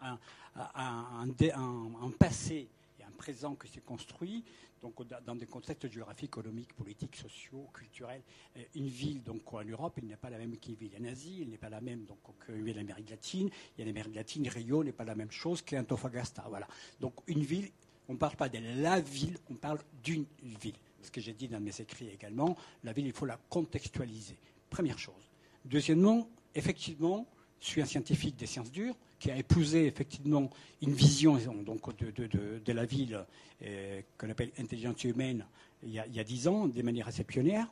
un, 0.00 0.18
un- 0.54 2.10
passé 2.18 2.68
présent 3.14 3.54
qui 3.54 3.68
s'est 3.68 3.80
construit 3.80 4.44
donc, 4.82 5.06
dans- 5.06 5.20
dans 5.24 5.34
des 5.34 5.46
contextes 5.46 5.90
géographiques, 5.90 6.28
économiques, 6.28 6.74
politiques, 6.74 7.16
sociaux, 7.16 7.70
culturels. 7.72 8.22
Euh, 8.56 8.62
Une 8.74 8.88
ville, 8.88 9.22
donc, 9.22 9.50
en 9.54 9.64
Europe, 9.64 9.94
elle 9.96 10.04
n'est 10.06 10.16
pas 10.16 10.28
la 10.28 10.36
même 10.38 10.58
qu'une 10.58 10.74
ville 10.74 10.92
en 11.00 11.04
Asie, 11.04 11.38
elle 11.42 11.48
n'est 11.48 11.56
pas 11.56 11.70
la 11.70 11.80
même 11.80 12.04
donc, 12.04 12.18
qu'une 12.44 12.62
ville 12.62 12.76
en 12.76 12.82
Amérique 12.82 13.08
latine. 13.10 13.48
Il 13.76 13.80
y 13.80 13.82
a 13.82 13.86
l'Amérique 13.86 14.14
latine, 14.14 14.46
Rio 14.48 14.84
n'est 14.84 14.92
pas 14.92 15.04
la 15.04 15.14
même 15.14 15.30
chose 15.30 15.62
qu'Antofagasta. 15.62 16.44
Voilà. 16.48 16.68
Donc, 17.00 17.14
une 17.28 17.42
ville, 17.42 17.70
on 18.08 18.12
ne 18.14 18.18
parle 18.18 18.36
pas 18.36 18.50
de 18.50 18.58
la 18.82 19.00
ville, 19.00 19.38
on 19.50 19.54
parle 19.54 19.78
d'une 20.02 20.26
ville. 20.42 20.76
Ce 21.00 21.10
que 21.10 21.20
j'ai 21.20 21.32
dit 21.32 21.48
dans 21.48 21.60
mes 21.60 21.80
écrits 21.80 22.08
également, 22.10 22.56
la 22.82 22.92
ville, 22.92 23.06
il 23.06 23.12
faut 23.12 23.26
la 23.26 23.38
contextualiser. 23.48 24.36
Première 24.68 24.98
chose. 24.98 25.30
Deuxièmement, 25.64 26.28
effectivement, 26.54 27.26
je 27.60 27.66
suis 27.66 27.80
un 27.82 27.86
scientifique 27.86 28.36
des 28.36 28.46
sciences 28.46 28.70
dures 28.70 28.94
qui 29.18 29.30
a 29.30 29.36
épousé 29.36 29.86
effectivement 29.86 30.50
une 30.82 30.92
vision 30.92 31.36
donc, 31.64 31.96
de, 31.96 32.10
de- 32.10 32.58
de- 32.64 32.72
la 32.72 32.84
ville 32.84 33.24
euh, 33.62 34.02
qu'on 34.18 34.28
appelle 34.28 34.50
intelligence 34.58 35.02
humaine 35.04 35.46
il 35.86 35.90
y, 35.92 35.98
a, 35.98 36.24
dix 36.24 36.48
ans, 36.48 36.66
de 36.66 36.80
manière 36.82 37.08
assez 37.08 37.24
pionnière. 37.24 37.70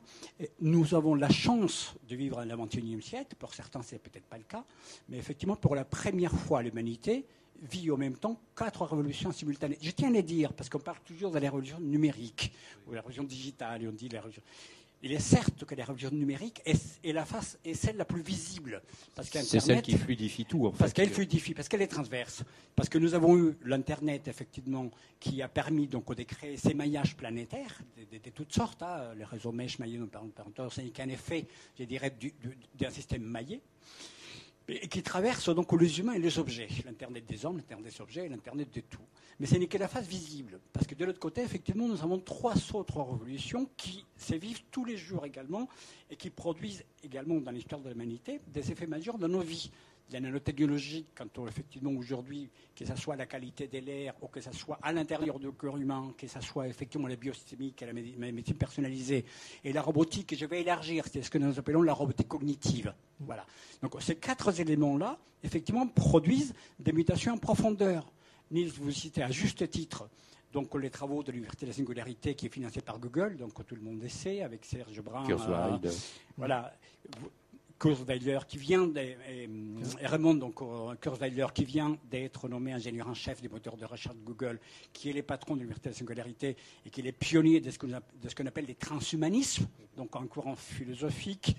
nous 0.61 0.93
avons 0.93 1.15
la 1.15 1.29
chance 1.31 1.95
de 2.07 2.15
vivre 2.15 2.37
à 2.37 2.45
XXIe 2.45 3.01
siècle. 3.01 3.35
Pour 3.39 3.55
certains, 3.55 3.81
c'est 3.81 3.97
peut-être 3.97 4.25
pas 4.27 4.37
le 4.37 4.43
cas, 4.43 4.63
mais 5.09 5.17
effectivement, 5.17 5.55
pour 5.55 5.73
la 5.73 5.83
première 5.83 6.31
fois, 6.31 6.61
l'humanité 6.61 7.25
vit 7.71 7.89
en 7.89 7.97
même 7.97 8.15
temps 8.15 8.39
quatre 8.55 8.85
révolutions 8.85 9.31
simultanées. 9.31 9.79
Je 9.81 9.89
tiens 9.89 10.09
à 10.09 10.11
les 10.11 10.21
dire, 10.21 10.53
parce 10.53 10.69
qu'on 10.69 10.79
parle 10.79 10.99
toujours 11.05 11.31
de 11.31 11.39
la 11.39 11.47
révolution 11.49 11.79
numérique, 11.79 12.51
ou 12.87 12.91
la 12.91 12.99
révolution 12.99 13.23
digitale, 13.23 13.81
on 13.87 13.91
dit 13.91 14.09
la 14.09 14.19
révolution. 14.19 14.43
Il 15.05 15.11
est 15.11 15.19
certes 15.19 15.65
que 15.65 15.75
la 15.75 15.83
révolution 15.83 16.11
numérique 16.11 16.61
est, 16.65 17.11
la 17.11 17.25
face 17.25 17.59
est 17.65 17.73
celle 17.73 17.97
la 17.97 18.05
plus 18.05 18.21
visible. 18.21 18.81
C'est 19.21 19.59
celle 19.59 19.81
qui 19.81 19.97
fluidifie 19.97 20.45
tout, 20.45 20.65
en 20.65 20.71
fait. 20.71 20.77
Parce 20.77 20.93
qu'elle 20.93 21.09
fluidifie, 21.09 21.53
parce 21.53 21.67
qu'elle 21.67 21.81
est 21.81 21.87
transverse. 21.87 22.43
Parce 22.73 22.87
que 22.87 22.97
nous 22.97 23.13
avons 23.13 23.37
eu 23.37 23.57
l'Internet, 23.65 24.29
effectivement, 24.29 24.89
qui 25.19 25.41
a 25.41 25.49
permis 25.49 25.87
donc 25.87 26.15
de 26.15 26.23
créer 26.23 26.55
ces 26.55 26.73
maillages 26.73 27.17
planétaires 27.17 27.81
de, 27.97 28.29
toutes 28.29 28.53
sortes. 28.53 28.81
Hein. 28.81 29.13
Les 29.17 29.25
réseaux 29.25 29.51
mesh 29.51 29.77
maillés, 29.77 29.99
c'est 30.71 30.89
qu'un 30.91 31.09
effet, 31.09 31.47
je 31.77 31.83
dirais, 31.83 32.15
d'un 32.79 32.89
système 32.89 33.23
maillé 33.23 33.61
et 34.67 34.87
qui 34.87 35.03
traverse 35.03 35.49
donc 35.49 35.71
les 35.79 35.99
humains 35.99 36.13
et 36.13 36.19
les 36.19 36.39
objets. 36.39 36.69
L'Internet 36.85 37.25
des 37.25 37.45
hommes, 37.45 37.57
l'Internet 37.57 37.93
des 37.93 38.01
objets, 38.01 38.29
l'Internet 38.29 38.73
de 38.73 38.81
tout. 38.81 39.01
Mais 39.43 39.49
ce 39.49 39.55
n'est 39.55 39.67
que 39.67 39.77
la 39.77 39.89
face 39.89 40.07
visible. 40.07 40.57
Parce 40.71 40.87
que 40.87 40.95
de 40.95 41.03
l'autre 41.03 41.19
côté, 41.19 41.41
effectivement, 41.41 41.85
nous 41.85 42.01
avons 42.01 42.17
trois 42.17 42.53
autres 42.75 43.01
révolutions 43.01 43.69
qui 43.75 44.05
se 44.15 44.35
vivent 44.35 44.61
tous 44.71 44.85
les 44.85 44.95
jours 44.95 45.25
également 45.25 45.67
et 46.09 46.15
qui 46.15 46.29
produisent 46.29 46.85
également 47.03 47.41
dans 47.41 47.51
l'histoire 47.51 47.81
de 47.81 47.89
l'humanité 47.89 48.39
des 48.47 48.71
effets 48.71 48.87
majeurs 48.87 49.17
dans 49.17 49.27
nos 49.27 49.41
vies 49.41 49.69
la 50.13 50.21
nanotechnologie, 50.21 51.07
quand 51.13 51.37
on, 51.39 51.47
effectivement 51.47 51.91
aujourd'hui, 51.91 52.49
que 52.73 52.85
ce 52.85 52.95
soit 52.95 53.17
la 53.17 53.25
qualité 53.25 53.67
de 53.67 53.79
l'air 53.79 54.13
ou 54.21 54.27
que 54.27 54.39
ce 54.39 54.51
soit 54.53 54.79
à 54.81 54.93
l'intérieur 54.93 55.39
du 55.39 55.51
corps 55.51 55.77
humain, 55.77 56.13
que 56.17 56.27
ce 56.27 56.39
soit 56.39 56.69
effectivement 56.69 57.07
la 57.07 57.17
biosystémique 57.17 57.81
et 57.81 57.85
la 57.85 58.31
médecine 58.31 58.55
personnalisée, 58.55 59.25
et 59.63 59.73
la 59.73 59.81
robotique, 59.81 60.35
je 60.37 60.45
vais 60.45 60.61
élargir, 60.61 61.05
c'est 61.11 61.21
ce 61.21 61.29
que 61.29 61.37
nous 61.37 61.59
appelons 61.59 61.81
la 61.81 61.93
robotique 61.93 62.29
cognitive. 62.29 62.93
Voilà. 63.19 63.45
Donc 63.81 64.01
ces 64.01 64.15
quatre 64.15 64.57
éléments-là, 64.57 65.17
effectivement, 65.43 65.85
produisent 65.87 66.53
des 66.79 66.93
mutations 66.93 67.33
en 67.33 67.37
profondeur. 67.37 68.09
Nils, 68.53 68.71
vous 68.71 68.91
citez 68.91 69.23
à 69.23 69.31
juste 69.31 69.69
titre 69.69 70.07
donc 70.53 70.75
les 70.75 70.91
travaux 70.91 71.23
de 71.23 71.31
l'Université 71.31 71.65
de 71.65 71.71
la 71.71 71.75
Singularité 71.75 72.35
qui 72.35 72.45
est 72.45 72.49
financé 72.49 72.79
par 72.81 72.99
Google, 72.99 73.37
donc 73.37 73.65
tout 73.65 73.75
le 73.75 73.81
monde 73.81 73.99
le 73.99 74.07
sait, 74.07 74.43
avec 74.43 74.63
Serge 74.63 75.01
Brun. 75.01 75.27
Euh, 75.27 75.77
voilà. 76.37 76.71
Kurzweiler, 77.79 78.39
qui 78.47 78.57
vient 78.57 78.89
et, 78.95 79.17
Raymond 80.03 80.35
donc, 80.35 80.59
Kurzweiler, 81.01 81.47
qui 81.53 81.65
vient 81.65 81.97
d'être 82.09 82.47
nommé 82.47 82.71
ingénieur 82.71 83.09
en 83.09 83.15
chef 83.15 83.41
des 83.41 83.49
moteurs 83.49 83.75
de 83.75 83.83
recherche 83.83 84.15
de 84.15 84.23
Google, 84.23 84.59
qui 84.93 85.09
est 85.09 85.13
le 85.13 85.23
patron 85.23 85.55
de 85.55 85.61
l'Université 85.61 85.89
de 85.89 85.93
la 85.95 85.97
Singularité 85.97 86.55
et 86.85 86.89
qui 86.91 87.01
est 87.01 87.03
le 87.03 87.11
pionnier 87.11 87.59
de 87.59 87.71
ce 87.71 87.79
qu'on 87.79 88.45
appelle 88.45 88.65
les 88.65 88.75
transhumanismes, 88.75 89.67
donc 89.97 90.15
un 90.15 90.27
courant 90.27 90.55
philosophique 90.55 91.57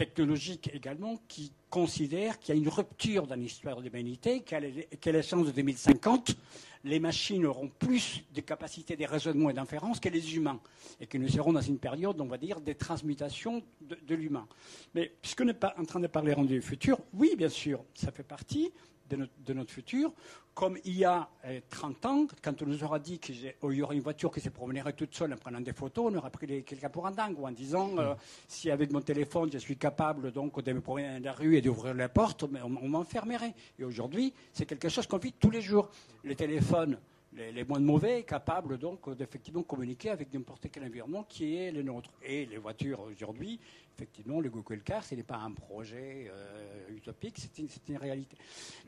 technologique 0.00 0.70
également 0.72 1.18
qui 1.28 1.52
considère 1.68 2.38
qu'il 2.38 2.54
y 2.54 2.58
a 2.58 2.60
une 2.60 2.70
rupture 2.70 3.26
dans 3.26 3.34
l'histoire 3.34 3.76
de 3.76 3.82
l'humanité, 3.82 4.40
qu'à 4.40 4.58
l'échéance 4.58 5.46
de 5.46 5.50
2050, 5.50 6.36
les 6.84 6.98
machines 6.98 7.44
auront 7.44 7.68
plus 7.68 8.24
de 8.34 8.40
capacités 8.40 8.96
de 8.96 9.04
raisonnement 9.04 9.50
et 9.50 9.52
d'inférence 9.52 10.00
que 10.00 10.08
les 10.08 10.36
humains, 10.36 10.58
et 11.02 11.06
que 11.06 11.18
nous 11.18 11.28
serons 11.28 11.52
dans 11.52 11.60
une 11.60 11.78
période, 11.78 12.18
on 12.18 12.24
va 12.24 12.38
dire, 12.38 12.62
des 12.62 12.74
transmutations 12.76 13.62
de, 13.82 14.14
l'humain. 14.14 14.48
Mais 14.94 15.12
puisqu'on 15.20 15.44
n'est 15.44 15.52
pas 15.52 15.74
en 15.76 15.84
train 15.84 16.00
de 16.00 16.06
parler 16.06 16.34
du 16.46 16.62
futur, 16.62 16.98
oui, 17.12 17.34
bien 17.36 17.50
sûr, 17.50 17.84
ça 17.92 18.10
fait 18.10 18.22
partie 18.22 18.72
de 19.10 19.52
notre, 19.52 19.70
futur, 19.70 20.14
comme 20.60 20.76
il 20.84 20.98
y 20.98 21.06
a 21.06 21.26
30 21.70 21.96
eh, 22.02 22.06
ans, 22.06 22.26
quand 22.42 22.60
on 22.60 22.66
nous 22.66 22.84
aura 22.84 22.98
dit 22.98 23.18
qu'il 23.18 23.54
y 23.62 23.82
aurait 23.82 23.96
une 23.96 24.02
voiture 24.02 24.30
qui 24.30 24.42
se 24.42 24.50
promènerait 24.50 24.92
toute 24.92 25.14
seule 25.14 25.32
en 25.32 25.38
prenant 25.38 25.62
des 25.62 25.72
photos, 25.72 26.12
on 26.12 26.18
aurait 26.18 26.28
pris 26.28 26.62
quelqu'un 26.64 26.90
pour 26.90 27.06
un 27.06 27.12
dingue, 27.12 27.38
ou 27.38 27.46
en 27.46 27.50
disant, 27.50 27.96
euh, 27.96 28.14
si 28.46 28.70
avec 28.70 28.92
mon 28.92 29.00
téléphone, 29.00 29.48
je 29.50 29.56
suis 29.56 29.78
capable 29.78 30.32
donc 30.32 30.62
de 30.62 30.72
me 30.74 30.82
promener 30.82 31.18
dans 31.18 31.24
la 31.24 31.32
rue 31.32 31.56
et 31.56 31.62
d'ouvrir 31.62 31.94
la 31.94 32.10
porte, 32.10 32.42
on, 32.42 32.50
on 32.62 32.88
m'enfermerait. 32.88 33.54
Et 33.78 33.84
aujourd'hui, 33.84 34.34
c'est 34.52 34.66
quelque 34.66 34.90
chose 34.90 35.06
qu'on 35.06 35.16
vit 35.16 35.32
tous 35.32 35.48
les 35.48 35.62
jours. 35.62 35.88
Les 36.24 36.36
téléphones 36.36 36.98
les, 37.32 37.64
moins 37.64 37.80
mauvais, 37.80 38.24
capables 38.24 38.78
donc 38.78 39.08
d'effectivement 39.16 39.62
communiquer 39.62 40.10
avec 40.10 40.32
n'importe 40.34 40.66
quel 40.70 40.84
environnement 40.84 41.24
qui 41.28 41.56
est 41.56 41.70
le 41.70 41.82
nôtre. 41.82 42.10
Et 42.22 42.46
les 42.46 42.58
voitures 42.58 43.00
aujourd'hui, 43.00 43.60
effectivement, 43.96 44.40
le 44.40 44.50
Google 44.50 44.82
Car, 44.82 45.04
ce 45.04 45.14
n'est 45.14 45.22
pas 45.22 45.36
un 45.36 45.52
projet 45.52 46.30
euh, 46.30 46.96
utopique, 46.96 47.36
c'est 47.38 47.88
une, 47.88 47.96
réalité. 47.96 48.36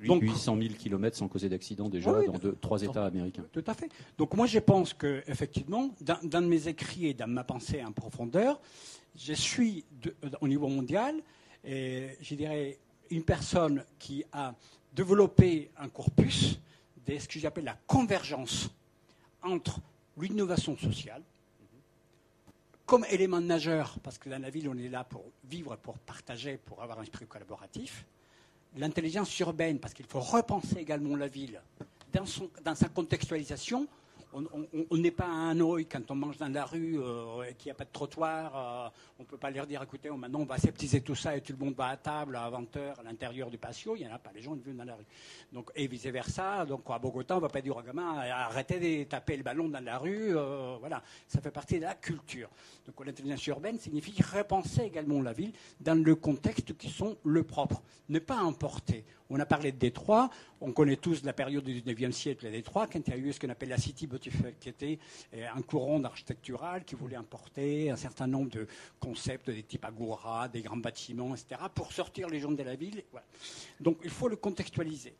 Donc, 0.04 0.22
800 0.22 0.56
000 0.60 0.74
km 0.74 1.16
sans 1.16 1.28
causer 1.28 1.48
d'accident 1.48 1.88
déjà 1.88 2.10
dans 2.10 2.52
trois 2.60 2.82
États 2.82 3.06
américains. 3.06 3.44
Tout 3.52 3.64
à 3.66 3.74
fait. 3.74 3.90
Donc 4.18 4.34
moi 4.34 4.46
je 4.46 4.58
pense 4.58 4.92
que 4.94 5.22
effectivement, 5.26 5.90
dans, 6.00 6.18
dans 6.22 6.42
mes 6.42 6.68
écrits 6.68 7.06
et 7.06 7.14
dans 7.14 7.28
ma 7.28 7.44
pensée 7.44 7.84
en 7.84 7.92
profondeur, 7.92 8.60
je 9.14 9.34
suis 9.34 9.84
au 10.40 10.48
niveau 10.48 10.68
mondial, 10.68 11.16
et, 11.64 12.16
je 12.20 12.34
dirais, 12.34 12.78
une 13.10 13.22
personne 13.22 13.84
qui 13.98 14.24
a 14.32 14.54
développé 14.94 15.70
un 15.76 15.88
corpus 15.88 16.58
de 17.06 17.18
ce 17.18 17.28
que 17.28 17.38
j'appelle 17.38 17.64
la 17.64 17.78
convergence 17.86 18.70
entre 19.42 19.80
l'innovation 20.16 20.76
sociale, 20.76 21.22
comme 22.86 23.04
élément 23.10 23.40
majeur, 23.40 23.98
parce 24.02 24.18
que 24.18 24.28
dans 24.28 24.40
la 24.40 24.50
ville, 24.50 24.68
on 24.68 24.76
est 24.76 24.88
là 24.88 25.04
pour 25.04 25.24
vivre, 25.44 25.76
pour 25.76 25.98
partager, 25.98 26.58
pour 26.58 26.82
avoir 26.82 26.98
un 26.98 27.02
esprit 27.02 27.26
collaboratif, 27.26 28.04
l'intelligence 28.76 29.38
urbaine, 29.40 29.78
parce 29.78 29.94
qu'il 29.94 30.06
faut 30.06 30.20
repenser 30.20 30.76
également 30.76 31.16
la 31.16 31.28
ville 31.28 31.60
dans, 32.12 32.24
dans 32.64 32.74
sa 32.74 32.88
contextualisation, 32.88 33.86
on 34.32 34.96
n'est 34.96 35.10
pas 35.10 35.26
à 35.26 35.28
un 35.28 35.60
oeil 35.60 35.86
quand 35.86 36.10
on 36.10 36.14
mange 36.14 36.38
dans 36.38 36.48
la 36.48 36.64
rue 36.64 36.98
euh, 36.98 37.42
et 37.42 37.54
qu'il 37.54 37.66
n'y 37.66 37.72
a 37.72 37.74
pas 37.74 37.84
de 37.84 37.92
trottoir. 37.92 38.56
Euh, 38.56 38.88
on 39.18 39.22
ne 39.22 39.28
peut 39.28 39.36
pas 39.36 39.50
leur 39.50 39.66
dire 39.66 39.82
écoutez, 39.82 40.10
maintenant 40.10 40.40
on 40.40 40.44
va 40.44 40.54
aseptiser 40.54 41.02
tout 41.02 41.14
ça 41.14 41.36
et 41.36 41.40
tout 41.40 41.52
le 41.58 41.64
monde 41.64 41.74
va 41.74 41.88
à 41.88 41.96
table 41.96 42.36
à 42.36 42.50
20h 42.50 43.00
à 43.00 43.02
l'intérieur 43.02 43.50
du 43.50 43.58
patio. 43.58 43.94
Il 43.96 44.04
n'y 44.04 44.10
en 44.10 44.14
a 44.14 44.18
pas. 44.18 44.30
Les 44.34 44.40
gens 44.40 44.54
vivent 44.54 44.76
dans 44.76 44.84
la 44.84 44.94
rue. 44.94 45.04
Donc, 45.52 45.70
et 45.74 45.86
vice-versa. 45.86 46.64
Donc 46.64 46.82
à 46.88 46.98
Bogota, 46.98 47.34
on 47.34 47.38
ne 47.38 47.42
va 47.42 47.48
pas 47.48 47.60
dire 47.60 47.76
aux 47.76 47.82
gamins 47.82 48.18
arrêtez 48.18 48.80
de 48.80 49.04
taper 49.04 49.36
le 49.36 49.42
ballon 49.42 49.68
dans 49.68 49.84
la 49.84 49.98
rue. 49.98 50.36
Euh, 50.36 50.76
voilà. 50.80 51.02
Ça 51.28 51.40
fait 51.40 51.50
partie 51.50 51.76
de 51.76 51.82
la 51.82 51.94
culture. 51.94 52.48
Donc 52.86 53.04
l'intelligence 53.04 53.46
urbaine 53.46 53.78
signifie 53.78 54.22
repenser 54.22 54.82
également 54.82 55.20
la 55.20 55.32
ville 55.32 55.52
dans 55.80 56.02
le 56.02 56.14
contexte 56.14 56.76
qui 56.76 56.88
sont 56.88 57.16
le 57.24 57.42
propre. 57.42 57.82
Ne 58.08 58.18
pas 58.18 58.38
importer. 58.38 59.04
On 59.34 59.40
a 59.40 59.46
parlé 59.46 59.72
de 59.72 59.78
Détroit. 59.78 60.28
On 60.60 60.72
connaît 60.72 60.96
tous 60.96 61.24
la 61.24 61.32
période 61.32 61.64
du 61.64 61.80
19e 61.80 62.12
siècle 62.12 62.46
à 62.46 62.50
Détroit, 62.50 62.86
quand 62.86 63.00
il 63.06 63.10
y 63.10 63.14
a 63.14 63.16
eu 63.16 63.32
ce 63.32 63.40
qu'on 63.40 63.48
appelle 63.48 63.70
la 63.70 63.78
City 63.78 64.06
Beautiful, 64.06 64.52
qui 64.60 64.68
était 64.68 64.98
euh, 65.32 65.46
un 65.56 65.62
courant 65.62 66.04
architectural 66.04 66.84
qui 66.84 66.96
voulait 66.96 67.16
importer 67.16 67.90
un 67.90 67.96
certain 67.96 68.26
nombre 68.26 68.50
de 68.50 68.66
concepts 69.00 69.48
des 69.48 69.62
types 69.62 69.86
agora, 69.86 70.48
des 70.48 70.60
grands 70.60 70.76
bâtiments, 70.76 71.34
etc., 71.34 71.62
pour 71.74 71.92
sortir 71.94 72.28
les 72.28 72.40
gens 72.40 72.52
de 72.52 72.62
la 72.62 72.74
ville. 72.74 73.02
Donc 73.80 73.96
il 74.04 74.10
faut 74.10 74.28
le 74.28 74.36
contextualiser. 74.36 75.14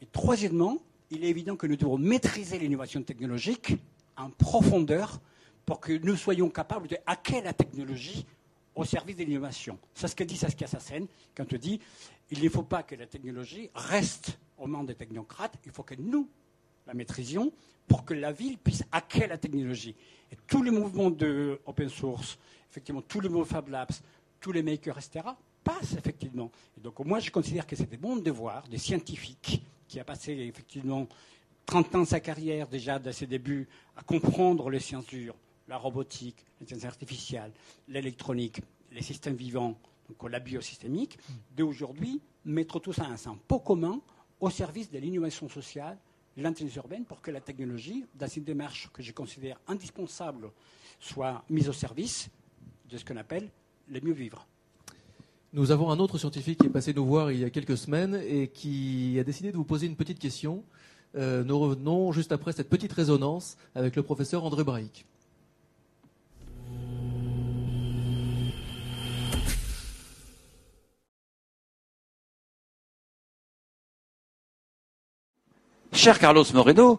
Et 0.00 0.06
troisièmement, 0.06 0.78
il 1.10 1.22
est 1.22 1.28
évident 1.28 1.54
que 1.54 1.66
nous 1.66 1.76
devons 1.76 1.98
maîtriser 1.98 2.58
l'innovation 2.58 3.02
technologique 3.02 3.74
en 4.16 4.30
profondeur 4.30 5.20
pour 5.66 5.80
que 5.80 5.92
nous 5.92 6.16
soyons 6.16 6.48
capables 6.48 6.88
de 6.88 6.96
hacker 7.06 7.44
la 7.44 7.52
technologie 7.52 8.24
au 8.74 8.84
service 8.84 9.16
de 9.16 9.24
l'innovation. 9.24 9.78
C'est 9.92 10.08
ce 10.08 10.16
que 10.16 10.24
dit 10.24 10.36
Saskia 10.36 10.66
Sassen 10.66 11.06
quand 11.36 11.52
on 11.52 11.56
dit 11.56 11.80
il 12.30 12.42
ne 12.42 12.48
faut 12.48 12.62
pas 12.62 12.82
que 12.82 12.94
la 12.94 13.06
technologie 13.06 13.70
reste 13.74 14.38
aux 14.58 14.66
mains 14.66 14.84
des 14.84 14.94
technocrates, 14.94 15.54
il 15.64 15.72
faut 15.72 15.82
que 15.82 15.94
nous 15.94 16.28
la 16.86 16.94
maîtrisions 16.94 17.52
pour 17.88 18.04
que 18.04 18.14
la 18.14 18.32
ville 18.32 18.58
puisse 18.58 18.84
hacker 18.92 19.28
la 19.28 19.38
technologie. 19.38 19.96
Et 20.30 20.36
tous 20.46 20.62
les 20.62 20.70
mouvements 20.70 21.10
de 21.10 21.60
open 21.66 21.88
source, 21.88 22.38
effectivement, 22.70 23.02
tous 23.02 23.20
les 23.20 23.28
mouvements 23.28 23.44
Fab 23.44 23.68
Labs, 23.68 23.90
tous 24.40 24.52
les 24.52 24.62
makers, 24.62 24.96
etc., 24.96 25.24
passent 25.64 25.94
effectivement. 25.94 26.50
Et 26.76 26.80
donc, 26.80 26.98
moi, 27.00 27.18
je 27.18 27.30
considère 27.30 27.66
que 27.66 27.74
c'est 27.76 27.90
des 27.90 27.96
bons 27.96 28.16
devoirs 28.16 28.66
des 28.68 28.78
scientifiques 28.78 29.62
qui 29.88 29.98
a 29.98 30.04
passé 30.04 30.32
effectivement 30.32 31.08
30 31.66 31.94
ans 31.96 32.00
de 32.02 32.06
sa 32.06 32.20
carrière 32.20 32.68
déjà, 32.68 32.98
de 32.98 33.10
ses 33.12 33.26
débuts, 33.26 33.68
à 33.96 34.02
comprendre 34.02 34.70
les 34.70 34.80
sciences 34.80 35.06
dures, 35.06 35.34
la 35.68 35.76
robotique, 35.76 36.44
l'intelligence 36.60 36.88
artificielle, 36.88 37.52
l'électronique, 37.88 38.60
les 38.92 39.02
systèmes 39.02 39.36
vivants, 39.36 39.76
donc 40.10 40.30
la 40.30 40.40
biosystémique, 40.40 41.18
d'aujourd'hui 41.56 42.20
mettre 42.44 42.80
tout 42.80 42.92
ça 42.92 43.04
en 43.04 43.30
un 43.30 43.38
pot 43.48 43.60
commun 43.60 44.00
au 44.40 44.50
service 44.50 44.90
de 44.90 44.98
l'innovation 44.98 45.48
sociale, 45.48 45.98
l'intelligence 46.36 46.76
urbaine, 46.76 47.04
pour 47.04 47.20
que 47.20 47.30
la 47.30 47.40
technologie, 47.40 48.04
dans 48.14 48.26
une 48.26 48.44
démarche 48.44 48.90
que 48.92 49.02
je 49.02 49.12
considère 49.12 49.60
indispensable, 49.66 50.50
soit 50.98 51.44
mise 51.50 51.68
au 51.68 51.72
service 51.72 52.30
de 52.88 52.96
ce 52.96 53.04
qu'on 53.04 53.16
appelle 53.16 53.50
le 53.88 54.00
mieux 54.00 54.12
vivre. 54.12 54.46
Nous 55.52 55.72
avons 55.72 55.90
un 55.90 55.98
autre 55.98 56.16
scientifique 56.16 56.60
qui 56.60 56.66
est 56.66 56.70
passé 56.70 56.94
nous 56.94 57.04
voir 57.04 57.32
il 57.32 57.40
y 57.40 57.44
a 57.44 57.50
quelques 57.50 57.76
semaines 57.76 58.14
et 58.26 58.48
qui 58.48 59.18
a 59.18 59.24
décidé 59.24 59.50
de 59.50 59.56
vous 59.56 59.64
poser 59.64 59.86
une 59.86 59.96
petite 59.96 60.18
question. 60.18 60.64
Euh, 61.16 61.42
nous 61.42 61.58
revenons 61.58 62.12
juste 62.12 62.30
après 62.30 62.52
cette 62.52 62.68
petite 62.68 62.92
résonance 62.92 63.56
avec 63.74 63.96
le 63.96 64.02
professeur 64.04 64.44
André 64.44 64.62
Braic. 64.62 65.06
Cher 76.00 76.18
Carlos 76.18 76.46
Moreno, 76.54 76.98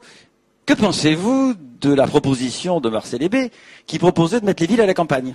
Que 0.67 0.75
pensez-vous 0.75 1.55
de 1.55 1.91
la 1.91 2.05
proposition 2.05 2.79
de 2.79 2.87
Marcel 2.87 3.23
Hébé 3.23 3.49
qui 3.87 3.97
proposait 3.97 4.39
de 4.39 4.45
mettre 4.45 4.61
les 4.61 4.67
villes 4.67 4.81
à 4.81 4.85
la 4.85 4.93
campagne? 4.93 5.33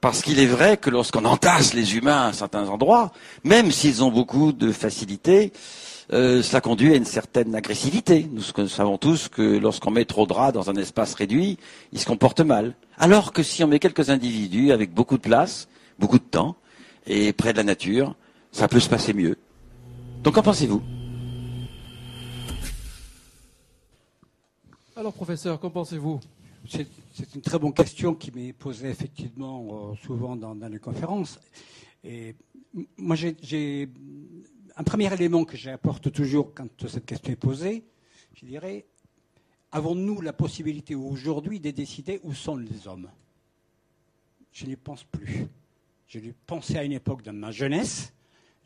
Parce 0.00 0.22
qu'il 0.22 0.40
est 0.40 0.46
vrai 0.46 0.78
que 0.78 0.88
lorsqu'on 0.88 1.26
entasse 1.26 1.74
les 1.74 1.98
humains 1.98 2.28
à 2.28 2.32
certains 2.32 2.66
endroits, 2.70 3.12
même 3.44 3.70
s'ils 3.70 4.02
ont 4.02 4.10
beaucoup 4.10 4.52
de 4.52 4.72
facilité, 4.72 5.52
euh, 6.14 6.42
cela 6.42 6.62
conduit 6.62 6.94
à 6.94 6.96
une 6.96 7.04
certaine 7.04 7.54
agressivité. 7.54 8.30
Nous 8.32 8.66
savons 8.66 8.96
tous 8.96 9.28
que 9.28 9.58
lorsqu'on 9.58 9.90
met 9.90 10.06
trop 10.06 10.26
de 10.26 10.32
rats 10.32 10.50
dans 10.50 10.70
un 10.70 10.76
espace 10.76 11.12
réduit, 11.12 11.58
ils 11.92 12.00
se 12.00 12.06
comportent 12.06 12.40
mal. 12.40 12.72
Alors 12.96 13.34
que 13.34 13.42
si 13.42 13.62
on 13.62 13.66
met 13.66 13.78
quelques 13.78 14.08
individus 14.08 14.72
avec 14.72 14.94
beaucoup 14.94 15.18
de 15.18 15.22
place, 15.22 15.68
beaucoup 15.98 16.18
de 16.18 16.24
temps, 16.24 16.56
et 17.06 17.34
près 17.34 17.52
de 17.52 17.58
la 17.58 17.64
nature, 17.64 18.14
ça 18.52 18.68
peut 18.68 18.80
se 18.80 18.88
passer 18.88 19.12
mieux. 19.12 19.36
Donc 20.22 20.36
qu'en 20.36 20.42
pensez-vous? 20.42 20.80
Alors 25.00 25.14
professeur, 25.14 25.58
qu'en 25.58 25.70
pensez-vous? 25.70 26.20
C'est, 26.68 26.86
une 27.34 27.40
très 27.40 27.58
bonne 27.58 27.72
question 27.72 28.14
qui 28.14 28.30
m'est 28.32 28.52
posée 28.52 28.90
effectivement 28.90 29.92
euh, 29.92 29.94
souvent 29.96 30.36
dans, 30.36 30.54
dans, 30.54 30.68
les 30.68 30.78
conférences. 30.78 31.40
Et 32.04 32.36
moi, 32.98 33.16
j'ai 33.16 33.88
un 34.76 34.82
premier 34.82 35.10
élément 35.10 35.46
que 35.46 35.56
j'apporte 35.56 36.12
toujours 36.12 36.52
quand 36.54 36.68
cette 36.86 37.06
question 37.06 37.32
est 37.32 37.36
posée, 37.36 37.82
je 38.34 38.44
dirais, 38.44 38.84
avons-nous 39.72 40.20
la 40.20 40.34
possibilité 40.34 40.94
aujourd'hui 40.94 41.60
de 41.60 41.70
décider 41.70 42.20
où 42.22 42.34
sont 42.34 42.58
les 42.58 42.86
hommes? 42.86 43.08
Je 44.52 44.66
n'y 44.66 44.76
pense 44.76 45.04
plus. 45.04 45.46
Je 46.08 46.18
l'ai 46.18 46.34
pensé 46.46 46.76
à 46.76 46.84
une 46.84 46.92
époque 46.92 47.22
dans 47.22 47.32
ma 47.32 47.52
jeunesse. 47.52 48.12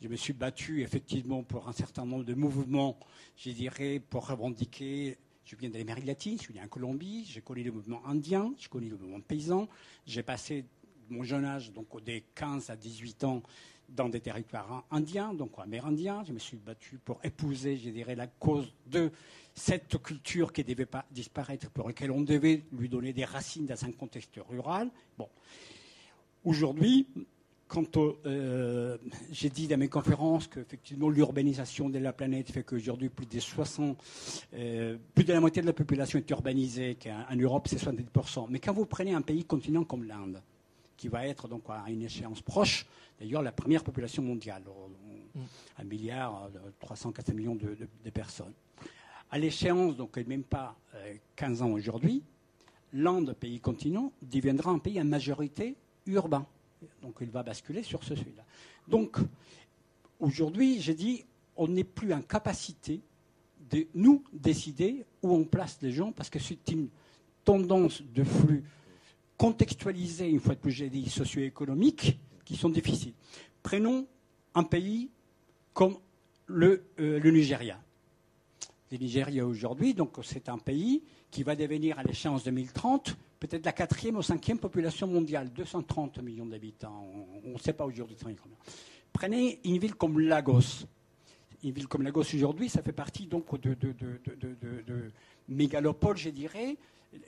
Je 0.01 0.09
me 0.09 0.17
suis 0.17 0.33
battu 0.33 0.81
effectivement 0.81 1.43
pour 1.43 1.69
un 1.69 1.73
certain 1.73 2.05
nombre 2.05 2.25
de 2.25 2.33
mouvements, 2.33 2.99
je 3.37 3.51
dirais, 3.51 4.01
pour 4.09 4.27
revendiquer. 4.27 5.17
Je 5.45 5.55
viens 5.55 5.69
de 5.69 5.77
l'Amérique 5.77 6.05
latine, 6.05 6.37
je 6.39 6.43
suis 6.43 6.53
né 6.55 6.61
en 6.61 6.67
Colombie, 6.67 7.23
j'ai 7.25 7.41
connu 7.41 7.61
le 7.61 7.71
mouvement 7.71 8.03
indien, 8.07 8.51
j'ai 8.57 8.67
connu 8.67 8.89
le 8.89 8.97
mouvement 8.97 9.21
paysan. 9.21 9.67
J'ai 10.07 10.23
passé 10.23 10.65
mon 11.09 11.23
jeune 11.23 11.45
âge, 11.45 11.71
donc 11.71 12.03
des 12.03 12.23
15 12.33 12.71
à 12.71 12.75
18 12.75 13.23
ans, 13.25 13.43
dans 13.87 14.09
des 14.09 14.21
territoires 14.21 14.83
indiens, 14.89 15.35
donc 15.35 15.51
amérindiens. 15.59 16.23
Je 16.23 16.33
me 16.33 16.39
suis 16.39 16.57
battu 16.57 16.97
pour 16.97 17.19
épouser, 17.23 17.77
je 17.77 17.91
dirais, 17.91 18.15
la 18.15 18.25
cause 18.25 18.73
de 18.87 19.11
cette 19.53 20.01
culture 20.01 20.51
qui 20.51 20.63
devait 20.63 20.87
pas 20.87 21.05
disparaître, 21.11 21.69
pour 21.69 21.87
laquelle 21.87 22.09
on 22.09 22.21
devait 22.21 22.63
lui 22.73 22.89
donner 22.89 23.13
des 23.13 23.25
racines 23.25 23.67
dans 23.67 23.85
un 23.85 23.91
contexte 23.91 24.39
rural. 24.49 24.89
Bon. 25.15 25.29
Aujourd'hui, 26.43 27.07
quand 27.67 27.97
euh, 27.97 28.97
j'ai 29.31 29.49
dit 29.49 29.67
dans 29.67 29.77
mes 29.77 29.87
conférences 29.87 30.47
qu'effectivement 30.47 31.09
l'urbanisation 31.09 31.89
de 31.89 31.97
la 31.99 32.13
planète 32.13 32.51
fait 32.51 32.63
qu'aujourd'hui 32.63 33.09
plus 33.09 33.25
de 33.25 33.39
60, 33.39 33.97
euh, 34.53 34.97
plus 35.13 35.23
de 35.23 35.33
la 35.33 35.39
moitié 35.39 35.61
de 35.61 35.67
la 35.67 35.73
population 35.73 36.19
est 36.19 36.29
urbanisée, 36.29 36.97
qu'en 37.01 37.35
Europe 37.35 37.67
c'est 37.67 37.81
70%. 37.81 38.47
Mais 38.49 38.59
quand 38.59 38.73
vous 38.73 38.85
prenez 38.85 39.13
un 39.13 39.21
pays 39.21 39.45
continent 39.45 39.83
comme 39.83 40.03
l'Inde, 40.03 40.41
qui 40.95 41.07
va 41.07 41.27
être 41.27 41.47
donc 41.47 41.63
à 41.69 41.89
une 41.89 42.03
échéance 42.03 42.41
proche, 42.41 42.85
d'ailleurs 43.19 43.41
la 43.41 43.51
première 43.51 43.83
population 43.83 44.23
mondiale, 44.23 44.63
mm. 45.33 45.39
un 45.79 45.83
milliard, 45.83 46.49
300, 46.79 47.09
euh, 47.09 47.11
400 47.13 47.33
millions 47.33 47.55
de, 47.55 48.09
personnes. 48.11 48.53
À 49.31 49.39
l'échéance, 49.39 49.97
donc 49.97 50.17
même 50.17 50.43
pas 50.43 50.77
15 51.35 51.61
euh, 51.61 51.65
ans 51.65 51.71
aujourd'hui, 51.71 52.23
l'Inde, 52.93 53.35
pays 53.37 53.59
continent, 53.59 54.11
deviendra 54.21 54.71
un 54.71 54.79
pays 54.79 55.01
en 55.01 55.05
majorité 55.05 55.75
urbain. 56.05 56.45
Donc 57.01 57.15
il 57.21 57.29
va 57.29 57.43
basculer 57.43 57.83
sur 57.83 58.03
ce 58.03 58.15
sujet-là. 58.15 58.43
Donc 58.87 59.17
aujourd'hui, 60.19 60.81
j'ai 60.81 60.93
dit, 60.93 61.25
on 61.55 61.67
n'est 61.67 61.83
plus 61.83 62.13
en 62.13 62.21
capacité 62.21 63.01
de 63.69 63.87
nous 63.93 64.23
décider 64.31 65.05
où 65.21 65.33
on 65.33 65.43
place 65.43 65.77
les 65.81 65.91
gens 65.91 66.11
parce 66.11 66.29
que 66.29 66.39
c'est 66.39 66.67
une 66.71 66.89
tendance 67.43 68.01
de 68.01 68.23
flux 68.23 68.63
contextualisés, 69.37 70.29
une 70.29 70.39
fois 70.39 70.55
de 70.55 70.59
plus, 70.59 70.71
j'ai 70.71 70.89
dit, 70.89 71.09
socio-économiques, 71.09 72.17
qui 72.45 72.55
sont 72.55 72.69
difficiles. 72.69 73.13
Prenons 73.63 74.07
un 74.53 74.63
pays 74.63 75.09
comme 75.73 75.97
le, 76.47 76.85
euh, 76.99 77.19
le 77.19 77.31
Nigeria. 77.31 77.81
Le 78.91 78.97
Nigeria 78.97 79.45
aujourd'hui, 79.45 79.93
donc 79.93 80.15
c'est 80.23 80.47
un 80.47 80.57
pays 80.57 81.03
qui 81.31 81.43
va 81.43 81.55
devenir 81.55 81.99
à 81.99 82.03
l'échéance 82.03 82.43
2030 82.43 83.17
peut-être 83.47 83.65
la 83.65 83.73
quatrième 83.73 84.17
ou 84.17 84.21
cinquième 84.21 84.59
population 84.59 85.07
mondiale, 85.07 85.51
230 85.51 86.19
millions 86.19 86.45
d'habitants. 86.45 87.05
On 87.43 87.53
ne 87.53 87.59
sait 87.59 87.73
pas 87.73 87.85
aujourd'hui 87.85 88.15
combien. 88.19 88.57
Prenez 89.11 89.59
une 89.63 89.77
ville 89.77 89.95
comme 89.95 90.19
Lagos. 90.19 90.85
Une 91.63 91.71
ville 91.71 91.87
comme 91.87 92.03
Lagos 92.03 92.25
aujourd'hui, 92.33 92.69
ça 92.69 92.83
fait 92.83 92.91
partie 92.91 93.27
donc 93.27 93.59
de, 93.59 93.73
de, 93.73 95.11
mégalopoles, 95.47 96.17
je 96.17 96.29
dirais, 96.29 96.77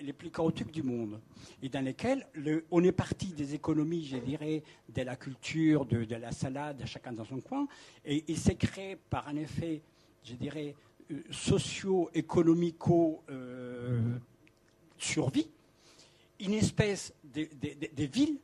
les 0.01 0.13
plus 0.13 0.30
chaotiques 0.30 0.71
du 0.71 0.84
monde, 0.84 1.19
et 1.63 1.69
dans 1.69 1.84
lesquels 1.84 2.27
on 2.71 2.84
est 2.84 2.91
parti 2.91 3.27
des 3.27 3.56
économies, 3.56 4.06
je 4.06 4.17
dirais, 4.17 4.62
de 4.93 5.01
la 5.01 5.15
culture, 5.15 5.86
de, 5.86 6.06
la 6.13 6.34
salade, 6.34 6.84
chacun 6.86 7.13
dans 7.13 7.23
son 7.23 7.39
coin, 7.39 7.67
et 8.03 8.25
il 8.27 8.38
s'est 8.38 8.56
créé 8.56 8.97
par 9.10 9.30
un 9.30 9.38
effet, 9.38 9.82
je 10.23 10.34
dirais, 10.34 10.75
euh, 11.10 11.23
socio-économico-survie, 11.32 13.25
euh, 13.30 15.56
une 16.39 16.54
espèce 16.54 17.13
de, 17.23 17.47
ville 18.06 18.38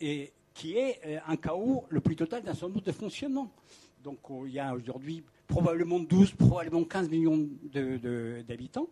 et, 0.00 0.32
qui 0.54 0.76
est 0.76 1.00
euh, 1.06 1.18
un 1.26 1.36
chaos 1.36 1.84
le 1.88 2.00
plus 2.00 2.16
total 2.16 2.42
dans 2.42 2.54
son 2.54 2.68
mode 2.68 2.84
de 2.84 2.92
fonctionnement. 2.92 3.50
Donc 4.02 4.18
il 4.46 4.52
y 4.52 4.58
a 4.58 4.74
aujourd'hui 4.74 5.22
probablement 5.46 6.00
12, 6.00 6.32
probablement 6.32 6.84
15 6.84 7.08
millions 7.10 7.48
d'habitants. 8.46 8.88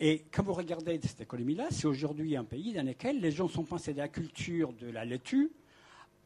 Et 0.00 0.24
quand 0.30 0.44
vous 0.44 0.54
regardez 0.54 0.98
cette 1.02 1.20
économie-là, 1.20 1.66
c'est 1.70 1.86
aujourd'hui 1.86 2.36
un 2.36 2.44
pays 2.44 2.72
dans 2.72 2.86
lequel 2.86 3.20
les 3.20 3.32
gens 3.32 3.48
sont 3.48 3.64
passés 3.64 3.92
de 3.92 3.98
la 3.98 4.08
culture 4.08 4.72
de 4.72 4.90
la 4.90 5.04
laitue 5.04 5.50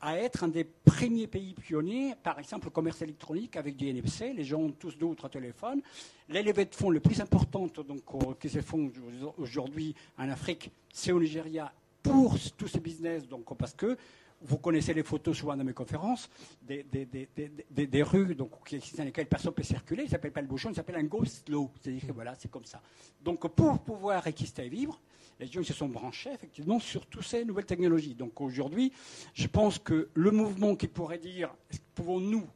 à 0.02 0.18
être 0.18 0.42
un 0.42 0.48
des 0.48 0.64
premiers 0.64 1.28
pays 1.28 1.54
pionniers, 1.54 2.14
par 2.20 2.38
exemple, 2.40 2.66
le 2.66 2.70
commerce 2.72 3.00
électronique 3.02 3.56
avec 3.56 3.76
du 3.76 3.88
NFC. 3.88 4.32
Les 4.32 4.42
gens 4.44 4.58
ont 4.58 4.72
tous 4.72 4.96
deux 4.98 5.06
ou 5.06 5.14
trois 5.14 5.30
téléphones. 5.30 5.80
Les 6.28 6.42
de 6.42 6.74
fonds 6.74 6.90
les 6.90 6.98
plus 6.98 7.20
importantes 7.20 7.78
donc, 7.86 8.00
qui 8.40 8.48
se 8.48 8.60
font 8.60 8.90
aujourd'hui 9.38 9.94
en 10.18 10.28
Afrique, 10.28 10.72
c'est 10.92 11.12
au 11.12 11.20
Nigeria 11.20 11.72
pour 12.02 12.36
tous 12.58 12.66
ces 12.66 12.80
business, 12.80 13.28
donc, 13.28 13.56
parce 13.56 13.74
que 13.74 13.96
vous 14.44 14.58
connaissez 14.58 14.94
les 14.94 15.02
photos 15.02 15.36
souvent 15.36 15.56
dans 15.56 15.64
mes 15.64 15.72
conférences, 15.72 16.28
des, 16.62 18.02
rues 18.02 18.34
donc, 18.34 18.50
dans 18.96 19.04
lesquelles 19.04 19.26
personne 19.26 19.50
ne 19.50 19.56
peut 19.56 19.62
circuler. 19.62 20.02
Il 20.02 20.06
ne 20.06 20.10
s'appelle 20.10 20.32
pas 20.32 20.40
le 20.40 20.46
bouchon, 20.46 20.70
il 20.70 20.74
s'appelle 20.74 20.96
un 20.96 21.04
ghost 21.04 21.48
law. 21.48 21.70
C'est-à-dire 21.80 22.06
que 22.08 22.12
voilà, 22.12 22.34
c'est 22.38 22.50
comme 22.50 22.64
ça. 22.64 22.80
Donc 23.22 23.46
pour 23.48 23.78
pouvoir 23.80 24.26
exister 24.26 24.66
et 24.66 24.68
vivre, 24.68 25.00
les 25.40 25.46
gens 25.46 25.62
se 25.62 25.72
sont 25.72 25.88
branchés 25.88 26.30
effectivement 26.32 26.78
sur 26.78 27.06
toutes 27.06 27.24
ces 27.24 27.44
nouvelles 27.44 27.66
technologies. 27.66 28.14
Donc 28.14 28.40
aujourd'hui, 28.40 28.92
je 29.34 29.46
pense 29.46 29.78
que 29.78 30.08
le 30.14 30.30
mouvement 30.30 30.76
qui 30.76 30.88
pourrait 30.88 31.18
dire 31.18 31.54
pouvons-nous 31.94 32.46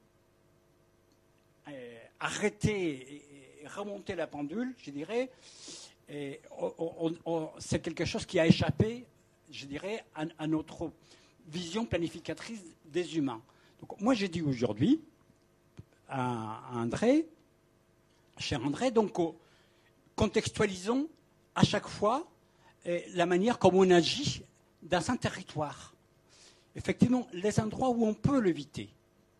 euh, 1.69 1.99
arrêter 2.21 3.23
et 3.63 3.67
remonter 3.69 4.15
la 4.15 4.27
pendule, 4.27 4.75
je 4.79 4.91
dirais, 4.91 5.31
c'est 7.59 7.83
quelque 7.83 8.05
chose 8.05 8.25
qui 8.25 8.39
a 8.39 8.47
échappé, 8.47 9.05
je 9.51 9.67
dirais, 9.67 10.05
à 10.15 10.47
notre 10.47 10.93
vision 11.49 11.85
planificatrice 11.85 12.63
des 12.87 13.17
humains. 13.17 13.43
Moi, 14.01 14.15
j'ai 14.15 14.29
dit 14.29 14.43
aujourd'hui 14.43 15.01
à 16.09 16.61
André, 16.75 17.27
cher 18.39 18.65
André, 18.65 18.91
donc 18.91 19.17
contextualisons 20.15 21.09
à 21.55 21.65
chaque 21.65 21.89
fois 21.89 22.27
eh, 22.85 23.05
la 23.15 23.27
manière 23.27 23.59
comme 23.59 23.77
on 23.77 23.91
agit 23.91 24.43
dans 24.83 25.11
un 25.11 25.17
territoire. 25.17 25.95
Effectivement, 26.75 27.27
les 27.33 27.59
endroits 27.59 27.91
où 27.91 28.07
on 28.07 28.15
peut 28.15 28.41
l'éviter, 28.41 28.89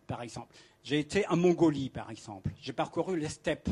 par 0.07 0.23
exemple. 0.23 0.55
J'ai 0.83 1.01
été 1.01 1.27
en 1.29 1.37
Mongolie, 1.37 1.91
par 1.91 2.11
exemple. 2.11 2.51
J'ai 2.61 2.73
parcouru 2.73 3.19
les 3.19 3.29
steppes 3.29 3.71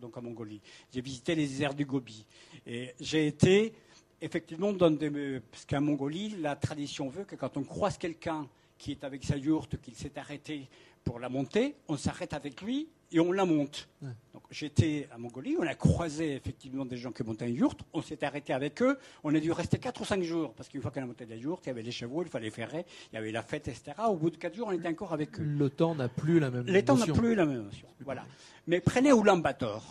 donc 0.00 0.16
en 0.16 0.22
Mongolie. 0.22 0.60
J'ai 0.92 1.00
visité 1.00 1.34
les 1.34 1.46
déserts 1.46 1.74
du 1.74 1.84
Gobi. 1.84 2.24
Et 2.66 2.94
j'ai 3.00 3.26
été 3.26 3.72
effectivement, 4.20 4.72
parce 4.74 5.64
qu'en 5.68 5.80
Mongolie, 5.80 6.36
la 6.40 6.56
tradition 6.56 7.08
veut 7.08 7.24
que 7.24 7.36
quand 7.36 7.56
on 7.56 7.64
croise 7.64 7.98
quelqu'un 7.98 8.46
qui 8.78 8.92
est 8.92 9.04
avec 9.04 9.24
sa 9.24 9.36
yourte, 9.36 9.80
qu'il 9.80 9.94
s'est 9.94 10.18
arrêté 10.18 10.68
pour 11.04 11.18
la 11.18 11.28
monter, 11.28 11.76
on 11.88 11.96
s'arrête 11.96 12.32
avec 12.34 12.60
lui 12.60 12.88
et 13.12 13.20
on 13.20 13.30
la 13.30 13.44
monte. 13.44 13.88
Donc 14.34 14.42
j'étais 14.50 15.08
à 15.12 15.18
Mongolie, 15.18 15.56
on 15.58 15.62
a 15.62 15.74
croisé 15.74 16.34
effectivement 16.34 16.84
des 16.84 16.96
gens 16.96 17.12
qui 17.12 17.22
montaient 17.22 17.48
une 17.48 17.54
yourte, 17.54 17.80
on 17.92 18.02
s'est 18.02 18.22
arrêté 18.24 18.52
avec 18.52 18.82
eux, 18.82 18.98
on 19.22 19.34
a 19.34 19.38
dû 19.38 19.52
rester 19.52 19.78
4 19.78 20.00
ou 20.00 20.04
5 20.04 20.22
jours, 20.22 20.52
parce 20.54 20.68
qu'une 20.68 20.82
fois 20.82 20.90
qu'on 20.90 21.02
a 21.02 21.06
monté 21.06 21.24
la 21.24 21.36
yourte, 21.36 21.64
il 21.66 21.68
y 21.68 21.70
avait 21.70 21.82
les 21.82 21.92
chevaux, 21.92 22.22
il 22.22 22.28
fallait 22.28 22.50
ferrer, 22.50 22.84
il 23.12 23.14
y 23.14 23.18
avait 23.18 23.32
la 23.32 23.42
fête, 23.42 23.68
etc. 23.68 23.92
Au 24.08 24.16
bout 24.16 24.30
de 24.30 24.36
4 24.36 24.54
jours, 24.54 24.68
on 24.68 24.72
était 24.72 24.88
encore 24.88 25.12
avec 25.12 25.38
eux. 25.38 25.44
Le 25.44 25.70
temps 25.70 25.94
n'a 25.94 26.08
plus 26.08 26.40
la 26.40 26.50
même 26.50 26.66
Le 26.66 26.84
temps 26.84 26.96
n'a 26.96 27.06
plus 27.06 27.34
la 27.34 27.46
même 27.46 27.60
émotion. 27.60 27.88
Voilà. 28.00 28.26
Mais 28.66 28.80
prenez 28.80 29.10
Ulaanbaatar, 29.10 29.82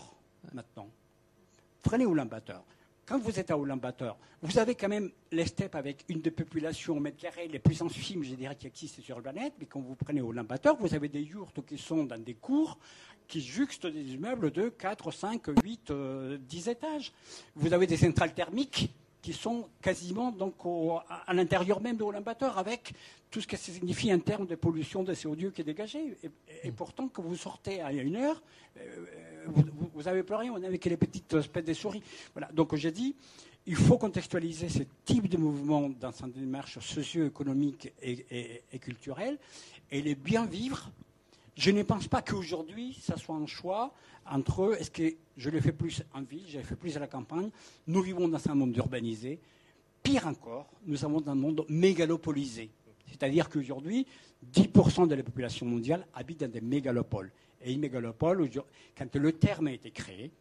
maintenant. 0.54 0.90
Prenez 1.82 2.04
Ulaanbaatar 2.04 2.64
quand 3.06 3.20
vous 3.20 3.40
êtes 3.40 3.52
à 3.52 3.58
Ulaanbaatar, 3.58 4.18
vous 4.42 4.58
avez 4.58 4.76
quand 4.76 4.88
même 4.88 5.12
les 5.32 5.46
steppes 5.46 5.76
avec 5.76 6.06
une 6.10 6.22
des 6.22 6.32
populations 6.32 6.98
au 6.98 7.00
mètre 7.00 7.18
carré 7.18 7.48
les 7.48 7.60
plus 7.60 7.82
infimes, 7.82 8.24
je 8.24 8.34
dirais, 8.34 8.56
qui 8.56 8.68
existent 8.68 9.02
sur 9.02 9.18
la 9.18 9.22
planète. 9.22 9.54
Mais 9.60 9.66
quand 9.66 9.80
vous 9.80 9.96
prenez 9.96 10.22
Ulaanbaatar, 10.22 10.76
vous 10.78 10.94
avez 10.94 11.10
des 11.10 11.22
yurts 11.22 11.54
qui 11.68 11.78
sont 11.78 12.04
dans 12.04 12.22
des 12.22 12.34
cours 12.34 12.78
qui 13.28 13.42
juxtent 13.42 13.88
des 13.88 14.14
immeubles 14.14 14.52
de 14.52 14.70
4, 14.70 15.12
5, 15.12 15.42
8, 15.64 15.92
10 16.40 16.68
étages. 16.70 17.12
Vous 17.56 17.74
avez 17.74 17.88
des 17.88 17.98
centrales 17.98 18.34
thermiques 18.34 18.92
qui 19.22 19.34
sont 19.34 19.68
quasiment 19.82 20.32
donc 20.32 20.54
à, 21.10 21.34
l'intérieur 21.34 21.82
même 21.82 21.98
de 21.98 22.04
Ulaanbaatar, 22.04 22.60
avec 22.60 22.94
tout 23.32 23.42
ce 23.42 23.48
que 23.48 23.58
ça 23.58 23.72
signifie 23.72 24.14
en 24.14 24.20
termes 24.20 24.46
de 24.46 24.54
pollution 24.54 25.02
de 25.02 25.14
CO2 25.16 25.52
qui 25.52 25.62
est 25.62 25.64
dégagé. 25.64 26.16
Et, 26.64 26.72
pourtant, 26.72 27.08
quand 27.08 27.24
vous 27.24 27.36
sortez 27.36 27.82
à 27.82 27.92
une 27.92 28.18
heure, 28.18 28.42
euh, 28.78 29.06
vous 29.46 30.04
n'avez 30.04 30.24
plus 30.24 30.36
rien, 30.36 30.52
on 30.54 30.64
avait 30.64 30.78
que 30.78 30.90
les 30.90 30.98
petites 30.98 31.34
espèces 31.34 31.66
de 31.66 31.74
souris. 31.74 32.02
Donc 32.54 32.76
j'ai 32.76 32.92
dit, 32.92 33.16
il 33.68 33.76
faut 33.76 33.98
contextualiser 33.98 34.70
ce 34.70 34.84
type 35.04 35.28
de 35.28 35.38
mouvement 35.38 35.90
dans 35.90 36.12
une 36.12 36.32
démarche 36.32 36.80
socio-économique 36.80 37.92
et, 38.02 38.64
et, 38.72 38.80
culturelle 38.80 39.38
et 39.90 40.02
les 40.02 40.16
bien 40.16 40.46
vivre. 40.46 40.92
Je 41.56 41.72
ne 41.72 41.84
pense 41.84 42.08
pas 42.08 42.22
qu'aujourd'hui, 42.22 42.98
ça 43.02 43.18
soit 43.18 43.36
un 43.36 43.48
choix 43.48 43.94
entre 44.30 44.76
est-ce 44.80 44.92
que 44.92 45.16
je 45.38 45.50
le 45.50 45.62
fais 45.62 45.72
plus 45.72 46.04
en 46.14 46.22
ville, 46.22 46.46
je 46.48 46.58
le 46.58 46.64
fais 46.64 46.76
plus 46.76 46.96
à 46.98 47.00
la 47.00 47.08
campagne? 47.08 47.50
Nous 47.88 48.02
vivons 48.02 48.28
dans 48.28 48.50
un 48.50 48.56
monde 48.56 48.76
urbanisé. 48.76 49.40
Pire 50.04 50.28
encore, 50.28 50.68
nous 50.86 50.98
sommes 50.98 51.20
dans 51.22 51.32
un 51.32 51.36
monde 51.36 51.66
mégalopolisé. 51.70 52.70
C'est-à-dire 53.08 53.50
qu'aujourd'hui, 53.50 54.06
10% 54.54 55.08
de 55.08 55.16
la 55.16 55.24
population 55.24 55.66
mondiale 55.66 56.06
habite 56.14 56.42
dans 56.42 56.52
des 56.52 56.62
mégalopoles. 56.62 57.32
Et 57.66 57.74
une 57.74 57.82
mégalopole, 57.82 58.48
quand 58.96 59.16
le 59.16 59.32
terme 59.34 59.68
a 59.68 59.72
été 59.72 59.90
créé, 59.90 60.32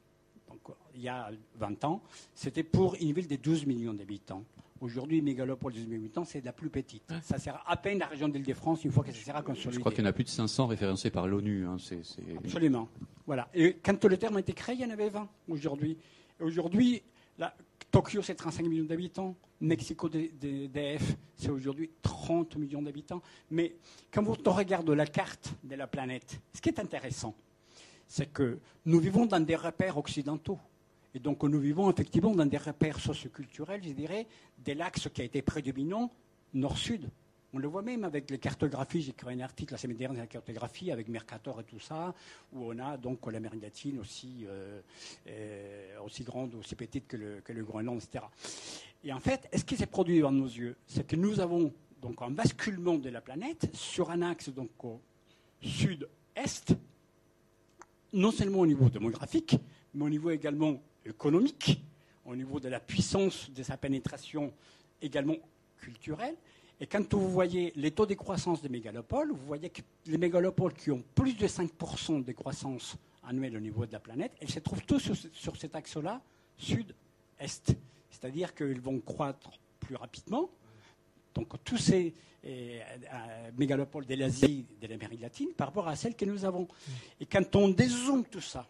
donc, 0.47 0.77
il 0.95 1.01
y 1.01 1.09
a 1.09 1.31
20 1.57 1.85
ans, 1.85 2.03
c'était 2.35 2.63
pour 2.63 2.95
une 3.01 3.13
ville 3.13 3.27
de 3.27 3.37
12 3.37 3.67
millions 3.67 3.95
d'habitants. 3.95 4.45
Aujourd'hui, 4.81 5.23
mégalopole 5.23 5.73
de 5.73 5.79
12 5.79 5.87
millions 5.87 6.03
d'habitants, 6.03 6.25
c'est 6.25 6.45
la 6.45 6.53
plus 6.53 6.69
petite. 6.69 7.11
Ça 7.23 7.39
sert 7.39 7.65
à 7.67 7.77
peine 7.79 7.99
la 7.99 8.07
région 8.07 8.29
d'Île-de-France 8.29 8.85
une 8.85 8.93
fois 8.93 9.03
que 9.03 9.13
ça 9.13 9.25
sera 9.25 9.43
consolidé. 9.43 9.77
Je 9.77 9.81
crois 9.81 9.91
qu'il 9.91 10.05
y 10.05 10.07
en 10.07 10.11
a 10.11 10.13
plus 10.13 10.25
de 10.25 10.29
500 10.29 10.67
référencés 10.67 11.11
par 11.11 11.27
l'ONU. 11.27 11.67
Hein, 11.67 11.77
Absolument. 12.39 12.89
Voilà. 13.27 13.49
Et 13.55 13.79
quand 13.83 14.05
le 14.05 14.19
terme 14.19 14.37
a 14.37 14.41
été 14.41 14.53
créé, 14.53 14.75
il 14.75 14.83
y 14.83 14.85
en 14.85 14.91
avait 14.91 15.09
20 15.09 15.27
aujourd'hui. 15.49 15.97
Aujourd'hui, 16.41 17.03
Tokyo, 17.95 18.23
c'est 18.23 18.35
35 18.35 18.67
millions 18.67 18.85
d'habitants. 18.87 19.37
Mexico 19.61 20.09
DF, 20.09 21.17
c'est 21.37 21.49
aujourd'hui 21.49 21.93
30 22.03 22.57
millions 22.57 22.83
d'habitants. 22.83 23.23
Mais 23.53 23.77
quand 24.11 24.25
on 24.27 24.51
regarde 24.51 24.91
la 24.91 25.07
carte 25.07 25.55
de 25.63 25.77
la 25.77 25.87
planète, 25.87 26.41
ce 26.53 26.61
qui 26.61 26.71
est 26.71 26.81
intéressant, 26.81 27.37
c'est 28.09 28.33
que 28.33 28.59
nous 28.85 28.99
vivons 28.99 29.27
dans 29.27 29.39
des 29.39 29.55
repères 29.55 29.97
occidentaux. 29.97 30.59
Et 31.15 31.21
donc 31.21 31.45
nous 31.45 31.61
vivons 31.61 31.89
effectivement 31.89 32.35
dans 32.35 32.47
des 32.47 32.57
repères 32.57 32.99
socioculturels, 32.99 33.85
je 33.85 33.93
dirais, 33.93 34.27
de 34.59 34.73
l'axe 34.73 35.09
qui 35.15 35.23
a 35.23 35.25
été 35.25 35.41
prédominant 35.41 36.11
nord-sud. 36.53 37.09
On 37.57 37.59
le 37.59 37.69
voit 37.69 37.83
même 37.83 38.03
avec 38.03 38.33
les 38.33 38.39
cartographies. 38.39 39.03
J'ai 39.03 39.11
écrit 39.11 39.33
un 39.33 39.39
article 39.39 39.75
la 39.75 39.79
semaine 39.79 39.97
dernière 39.97 40.17
sur 40.17 40.23
la 40.25 40.27
cartographie 40.27 40.91
avec 40.91 41.07
Mercator 41.07 41.61
et 41.61 41.63
tout 41.63 41.79
ça, 41.79 42.13
où 42.53 42.73
on 42.73 42.79
a 42.81 42.97
donc 42.97 43.31
l'Amérique 43.31 43.63
latine 43.63 44.01
aussi, 44.01 44.45
euh, 44.49 44.81
euh, 45.29 46.01
aussi 46.05 46.25
grande, 46.25 46.57
aussi 46.57 46.75
petite 46.75 47.07
que 47.07 47.17
le, 47.17 47.65
Groenland, 47.65 48.03
etc. 48.03 48.25
Et 49.05 49.13
en 49.13 49.21
fait, 49.21 49.49
ce 49.57 49.63
qui 49.63 49.77
s'est 49.77 49.87
produit 49.87 50.17
devant 50.17 50.33
nos 50.33 50.49
yeux, 50.49 50.75
c'est 50.89 51.07
que 51.07 51.15
nous 51.15 51.39
avons 51.39 51.73
donc 52.03 52.23
un 52.23 52.31
basculement 52.31 52.99
de 52.99 53.09
la 53.09 53.21
planète 53.21 53.71
sur 53.73 54.11
un 54.11 54.23
axe 54.23 54.49
donc 54.49 54.71
sud-est, 55.63 56.75
non 58.13 58.33
seulement 58.33 58.59
au 58.59 58.67
niveau 58.67 58.89
démographique, 58.89 59.57
mais 59.95 60.05
au 60.05 60.11
niveau 60.11 60.31
également 60.31 60.83
économique, 61.07 61.81
au 62.25 62.35
niveau 62.35 62.59
de 62.59 62.69
la 62.69 62.81
puissance 62.81 63.49
de 63.53 63.63
sa 63.63 63.77
pénétration 63.77 64.53
également 65.01 65.37
culturelle. 65.79 66.35
Et 66.85 66.87
quand 66.87 67.15
vous 67.15 67.31
voyez 67.31 67.73
les 67.77 67.93
taux 67.93 68.05
de 68.05 68.13
croissance 68.13 68.61
des 68.61 68.69
mégalopoles, 68.69 69.31
vous 69.31 69.47
voyez 69.47 69.71
que 69.71 69.81
les 70.05 70.19
mégalopoles 70.19 70.75
qui 70.75 70.91
ont 70.91 71.03
plus 71.15 71.33
de 71.33 71.47
5% 71.47 72.23
de 72.23 72.33
croissance 72.33 72.97
annuelle 73.27 73.57
au 73.57 73.61
niveau 73.61 73.87
de 73.87 73.93
la 73.93 74.01
planète, 74.01 74.33
elles 74.39 74.51
se 74.51 74.59
trouvent 74.59 74.85
tous 74.85 75.11
sur, 75.33 75.57
cet 75.57 75.75
axe-là, 75.75 76.21
sud-est. 76.59 77.75
C'est-à-dire 78.11 78.55
qu'ils 78.55 78.83
vont 78.83 79.01
croître 79.01 79.49
plus 79.81 79.97
rapidement. 79.97 80.51
Donc 81.35 81.55
tous 81.65 81.79
ces 81.79 82.13
euh, 82.45 82.49
euh, 82.51 83.51
mégalopoles 83.57 84.05
de 84.05 84.17
l'Asie, 84.17 84.67
de 84.79 84.87
l'Amérique 84.87 85.23
latine, 85.23 85.55
par 85.57 85.69
rapport 85.69 85.89
à 85.89 85.97
celles 85.97 86.15
que 86.15 86.27
nous 86.27 86.45
avons. 86.45 86.69
Et 87.19 87.25
quand 87.25 87.57
on 87.57 87.71
dézoome 87.71 88.27
tout 88.27 88.43
ça, 88.43 88.69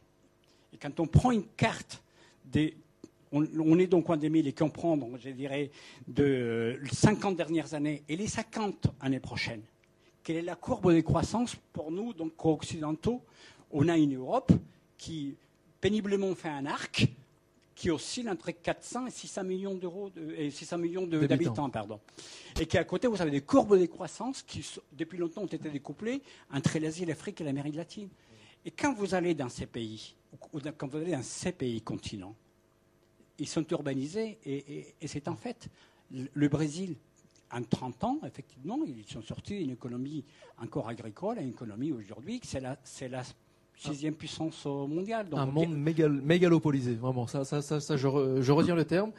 et 0.73 0.77
quand 0.77 1.01
on 1.01 1.09
prend 1.09 1.33
une 1.33 1.49
carte 1.57 2.01
des 2.45 2.77
on, 3.35 3.79
est 3.79 3.87
donc 3.87 4.09
en 4.11 4.17
2000 4.17 4.47
et 4.47 4.53
qu'on 4.53 4.71
prend, 4.71 4.99
je 5.19 5.31
dirais, 5.31 5.71
de 6.07 6.79
50 6.91 7.37
dernières 7.37 7.75
années 7.75 8.03
et 8.09 8.17
les 8.17 8.29
50 8.29 8.89
années 9.01 9.21
prochaines, 9.21 9.63
quelle 10.23 10.37
est 10.37 10.43
la 10.43 10.57
courbe 10.57 10.95
de 10.95 11.01
croissance 11.01 11.57
pour 11.73 11.91
nous, 11.91 12.15
donc 12.15 12.33
occidentaux 12.45 13.23
On 13.71 13.89
a 13.89 13.97
une 13.99 14.17
Europe 14.17 14.53
qui 14.97 15.37
péniblement 15.81 16.35
fait 16.35 16.49
un 16.49 16.67
arc 16.67 17.09
qui 17.75 17.91
oscille 17.91 18.31
entre 18.31 18.53
400 18.53 19.09
et 19.09 19.11
600 19.11 19.45
millions 19.45 19.75
d'euros 19.75 20.11
et 20.37 20.51
600 20.51 20.79
millions 20.79 21.07
d'habitants, 21.07 21.69
pardon. 21.69 21.99
Et 22.61 22.67
qui 22.67 22.79
à 22.79 22.85
côté, 22.85 23.09
vous 23.09 23.21
avez 23.21 23.33
des 23.33 23.41
courbes 23.41 23.79
de 23.79 23.87
croissance 23.87 24.43
qui, 24.43 24.65
depuis 24.93 25.19
longtemps, 25.19 25.43
ont 25.43 25.47
été 25.47 25.69
découplées 25.69 26.23
entre 26.53 26.79
l'Asie, 26.79 27.05
l'Afrique 27.05 27.41
et 27.41 27.45
l'Amérique 27.45 27.75
latine. 27.75 28.09
Et 28.65 28.71
quand 28.71 28.95
vous 28.95 29.15
allez 29.15 29.35
dans 29.35 29.49
ces 29.49 29.67
pays, 29.67 30.15
ou 30.53 30.61
quand 30.79 30.87
vous 30.87 30.99
allez 30.99 31.13
dans 31.13 31.23
ces 31.23 31.53
pays 31.53 31.83
continents, 31.83 32.37
ils 33.39 33.49
sont 33.49 33.67
urbanisés 33.71 34.39
et, 34.45 35.07
c'est 35.07 35.29
en 35.29 35.37
fait 35.37 35.69
le 36.13 36.49
Brésil. 36.49 36.97
En 37.53 37.63
30 37.63 38.05
ans, 38.05 38.19
effectivement, 38.27 38.79
ils 38.85 39.05
sont 39.07 39.23
sortis 39.23 39.59
d'une 39.59 39.71
économie 39.71 40.25
encore 40.61 40.89
agricole 40.89 41.39
à 41.39 41.43
une 41.43 41.51
économie 41.51 41.93
aujourd'hui, 41.93 42.41
c'est 42.43 42.59
la, 42.59 42.77
c'est 42.83 43.09
la 43.09 43.23
sixième 43.77 44.15
puissance 44.15 44.65
mondiale. 44.65 45.27
un 45.33 45.47
monde 45.47 45.77
mégalopolisé, 45.77 46.95
vraiment. 46.95 47.27
Ça, 47.27 47.45
ça, 47.45 47.63
ça, 47.63 47.97
je, 47.97 48.07
retiens 48.09 48.75
le 48.75 48.85
terme. 48.85 49.13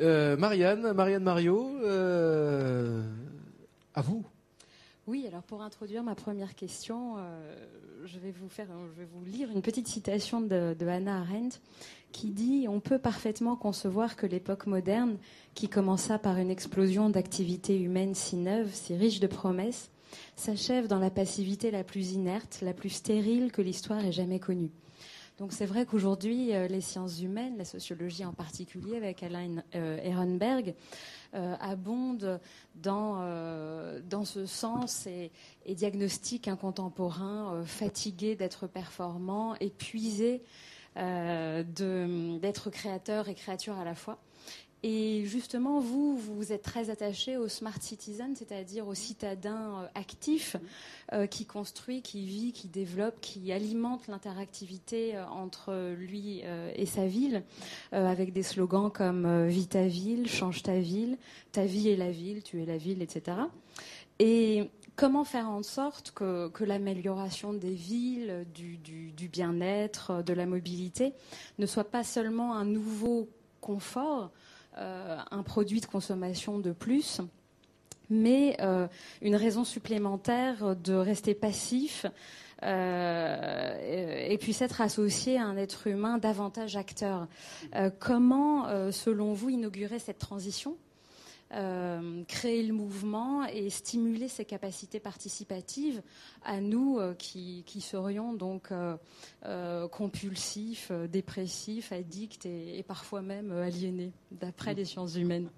Euh, 0.00 0.36
Marianne, 0.36 0.92
Marianne 0.92 1.22
Mario, 1.22 1.76
euh, 1.82 3.02
à 3.94 4.02
vous. 4.02 4.24
Oui, 5.06 5.26
alors 5.28 5.42
pour 5.42 5.62
introduire 5.62 6.02
ma 6.02 6.14
première 6.14 6.54
question, 6.54 7.16
euh, 7.18 7.54
je, 8.06 8.18
vais 8.18 8.30
vous 8.30 8.48
faire, 8.48 8.68
je 8.94 9.00
vais 9.00 9.06
vous 9.12 9.24
lire 9.24 9.50
une 9.50 9.60
petite 9.60 9.86
citation 9.86 10.40
de, 10.40 10.74
de 10.78 10.86
Hannah 10.86 11.20
Arendt 11.20 11.58
qui 12.14 12.30
dit 12.30 12.66
On 12.68 12.80
peut 12.80 12.98
parfaitement 12.98 13.56
concevoir 13.56 14.16
que 14.16 14.26
l'époque 14.26 14.66
moderne, 14.66 15.18
qui 15.54 15.68
commença 15.68 16.18
par 16.18 16.38
une 16.38 16.50
explosion 16.50 17.10
d'activités 17.10 17.78
humaines 17.78 18.14
si 18.14 18.36
neuves, 18.36 18.72
si 18.72 18.94
riches 18.94 19.20
de 19.20 19.26
promesses, 19.26 19.90
s'achève 20.36 20.86
dans 20.86 21.00
la 21.00 21.10
passivité 21.10 21.72
la 21.72 21.82
plus 21.82 22.12
inerte, 22.12 22.60
la 22.62 22.72
plus 22.72 22.90
stérile 22.90 23.50
que 23.50 23.60
l'histoire 23.60 24.02
ait 24.02 24.12
jamais 24.12 24.38
connue. 24.38 24.70
Donc 25.38 25.52
c'est 25.52 25.66
vrai 25.66 25.84
qu'aujourd'hui, 25.84 26.54
euh, 26.54 26.68
les 26.68 26.80
sciences 26.80 27.20
humaines, 27.20 27.58
la 27.58 27.64
sociologie 27.64 28.24
en 28.24 28.32
particulier, 28.32 28.96
avec 28.96 29.24
Alain 29.24 29.64
euh, 29.74 29.98
Ehrenberg, 29.98 30.74
euh, 31.34 31.56
abondent 31.58 32.38
dans, 32.76 33.26
dans 34.08 34.24
ce 34.24 34.46
sens 34.46 35.08
et, 35.08 35.32
et 35.66 35.74
diagnostiquent 35.74 36.46
un 36.46 36.54
contemporain 36.54 37.64
fatigué 37.64 38.36
d'être 38.36 38.68
performant, 38.68 39.56
épuisé 39.56 40.42
d'être 40.96 42.70
créateur 42.70 43.28
et 43.28 43.34
créature 43.34 43.78
à 43.78 43.84
la 43.84 43.94
fois. 43.94 44.18
Et 44.86 45.24
justement, 45.24 45.80
vous, 45.80 46.14
vous 46.14 46.52
êtes 46.52 46.60
très 46.60 46.90
attaché 46.90 47.38
au 47.38 47.48
smart 47.48 47.80
citizen, 47.80 48.36
c'est-à-dire 48.36 48.86
au 48.86 48.92
citadin 48.92 49.80
euh, 49.80 49.86
actif 49.94 50.56
euh, 51.14 51.26
qui 51.26 51.46
construit, 51.46 52.02
qui 52.02 52.26
vit, 52.26 52.52
qui 52.52 52.68
développe, 52.68 53.18
qui 53.22 53.50
alimente 53.50 54.08
l'interactivité 54.08 55.18
entre 55.18 55.94
lui 55.94 56.42
et 56.76 56.84
sa 56.84 57.06
ville, 57.06 57.44
avec 57.92 58.34
des 58.34 58.42
slogans 58.42 58.90
comme 58.90 59.46
Vis 59.46 59.68
ta 59.68 59.86
ville, 59.86 60.28
change 60.28 60.62
ta 60.62 60.78
ville, 60.78 61.16
ta 61.50 61.64
vie 61.64 61.88
est 61.88 61.96
la 61.96 62.10
ville, 62.10 62.42
tu 62.42 62.62
es 62.62 62.66
la 62.66 62.76
ville, 62.76 63.00
etc. 63.00 63.38
Et 64.18 64.68
comment 64.96 65.24
faire 65.24 65.48
en 65.48 65.62
sorte 65.62 66.12
que, 66.12 66.64
l'amélioration 66.64 67.52
des 67.52 67.74
villes, 67.74 68.46
du, 68.54 69.28
bien-être, 69.28 70.22
de 70.22 70.32
la 70.32 70.46
mobilité 70.46 71.14
ne 71.58 71.66
soit 71.66 71.90
pas 71.90 72.04
seulement 72.04 72.54
un 72.54 72.64
nouveau 72.64 73.28
confort, 73.60 74.30
euh, 74.78 75.18
un 75.30 75.42
produit 75.42 75.80
de 75.80 75.86
consommation 75.86 76.58
de 76.58 76.72
plus, 76.72 77.20
mais 78.10 78.56
euh, 78.60 78.86
une 79.22 79.36
raison 79.36 79.64
supplémentaire 79.64 80.76
de 80.76 80.94
rester 80.94 81.34
passif 81.34 82.06
euh, 82.62 84.28
et, 84.28 84.38
puisse 84.38 84.62
être 84.62 84.80
associé 84.80 85.38
à 85.38 85.44
un 85.44 85.56
être 85.56 85.86
humain 85.86 86.18
davantage 86.18 86.76
acteur. 86.76 87.26
comment, 87.98 88.66
selon 88.92 89.32
vous, 89.32 89.50
inaugurer 89.50 89.98
cette 89.98 90.18
transition? 90.18 90.76
Créer 92.28 92.62
le 92.62 92.72
mouvement 92.72 93.44
et 93.44 93.70
stimuler 93.70 94.28
ses 94.28 94.44
capacités 94.44 95.00
participatives 95.00 96.02
à 96.44 96.60
nous 96.60 97.00
qui, 97.18 97.62
qui, 97.66 97.80
serions 97.80 98.32
donc 98.32 98.72
compulsifs, 99.90 100.90
dépressifs, 101.10 101.92
addicts 101.92 102.46
et, 102.46 102.78
et 102.78 102.82
parfois 102.82 103.22
même 103.22 103.52
aliénés, 103.52 104.12
d'après 104.30 104.74
les 104.74 104.84
sciences 104.84 105.16
humaines 105.16 105.50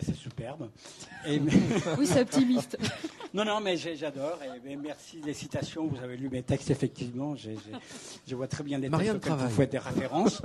c'est 0.00 0.14
superbe. 0.14 0.68
oui, 1.28 2.06
c'est 2.06 2.22
optimiste. 2.22 2.78
non, 3.34 3.44
non, 3.44 3.60
mais 3.60 3.76
j'adore. 3.76 4.38
Et, 4.66 4.76
merci 4.76 5.20
des 5.20 5.34
citations. 5.34 5.86
Vous 5.86 6.02
avez 6.02 6.16
lu 6.16 6.28
mes 6.28 6.42
textes, 6.42 6.70
effectivement. 6.70 7.34
je 7.36 8.34
vois 8.34 8.48
très 8.48 8.64
bien 8.64 8.78
les 8.78 8.90
textes 8.90 9.14
auxquels 9.14 9.32
vous 9.32 9.48
faites 9.48 9.72
des 9.72 9.78
références. 9.78 10.42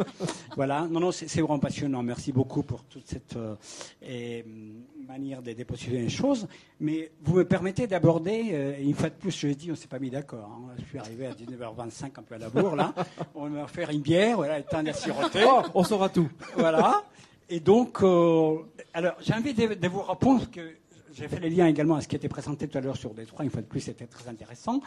voilà. 0.56 0.88
Non, 0.88 1.00
non, 1.00 1.12
c'est 1.12 1.42
vraiment 1.42 1.60
passionnant. 1.60 2.04
Merci 2.04 2.32
beaucoup 2.32 2.64
pour 2.64 2.84
toute 2.84 3.08
cette 3.08 3.36
euh, 3.36 4.44
mm, 4.44 5.08
manière 5.08 5.42
de 5.42 5.54
déposer 5.54 5.92
les 5.92 6.10
choses. 6.10 6.48
Mais 6.80 7.12
vous 7.24 7.36
me 7.36 7.46
permettez 7.46 7.88
d'aborder, 7.88 8.50
euh, 8.52 8.76
une 8.80 8.94
fois 8.94 9.10
de 9.10 9.16
plus, 9.16 9.32
je 9.32 9.48
l'ai 9.48 9.56
dit, 9.56 9.70
on 9.70 9.72
ne 9.72 9.78
s'est 9.78 9.88
pas 9.88 10.00
mis 10.00 10.10
d'accord. 10.10 10.50
Hein. 10.52 10.76
Je 10.80 10.86
suis 10.86 11.00
arrivé 11.00 11.28
à 11.28 11.32
19h25, 11.32 12.06
un 12.06 12.24
peu 12.24 12.36
à 12.36 12.38
la 12.38 12.50
bourre, 12.50 12.76
là. 12.76 12.94
On 13.36 13.50
va 13.50 13.68
faire 13.68 13.90
une 13.90 14.02
bière, 14.02 14.38
voilà, 14.38 14.60
éteindre 14.60 14.88
la 14.88 14.94
siroter. 14.94 15.44
Oh, 15.46 15.62
on 15.74 15.84
saura 15.84 16.10
tout. 16.10 16.30
Voilà. 16.56 17.04
Et 17.50 17.60
donc, 17.60 18.04
euh, 18.04 18.58
alors, 18.94 19.16
j'ai 19.22 19.34
envie 19.34 19.54
de, 19.54 19.88
vous 19.88 20.02
répondre 20.02 20.50
que 20.52 20.76
j'ai 21.14 21.28
fait 21.28 21.40
les 21.40 21.50
liens 21.50 21.68
également 21.68 21.96
à 21.96 22.02
ce 22.02 22.08
qui 22.08 22.16
était 22.16 22.28
présenté 22.28 22.68
tout 22.68 22.78
à 22.78 22.82
l'heure 22.82 22.98
sur 22.98 23.14
Détroit. 23.14 23.46
Une 23.46 23.52
fois 23.52 23.62
de 23.62 23.68
plus, 23.68 23.80
c'était 23.80 24.08
très 24.08 24.28
intéressant. 24.28 24.82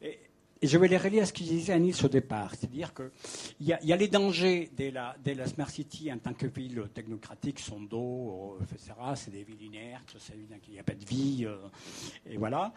Et, 0.00 0.18
je 0.64 0.78
vais 0.78 0.86
les 0.86 0.96
relier 0.96 1.20
à 1.20 1.26
ce 1.26 1.32
que 1.32 1.40
disait 1.40 1.72
Anis 1.72 2.04
au 2.04 2.08
départ. 2.08 2.54
C'est-à-dire 2.54 2.92
qu'il 2.94 3.66
y, 3.66 3.92
a, 3.92 3.96
les 3.96 4.06
dangers 4.06 4.70
de 4.78 4.90
la, 4.90 5.46
Smart 5.46 5.68
City 5.68 6.12
en 6.12 6.18
tant 6.18 6.34
que 6.34 6.46
ville 6.46 6.84
technocratique, 6.94 7.58
son 7.58 7.80
dos, 7.80 8.56
euh, 8.60 8.64
etc. 8.64 8.92
C'est 9.16 9.32
des 9.32 9.42
villes 9.42 9.62
inertes, 9.62 10.16
il 10.68 10.72
n'y 10.72 10.78
a 10.78 10.84
pas 10.84 10.94
de 10.94 11.04
vie. 11.04 11.46
Euh, 11.46 11.56
et 12.30 12.36
voilà. 12.36 12.72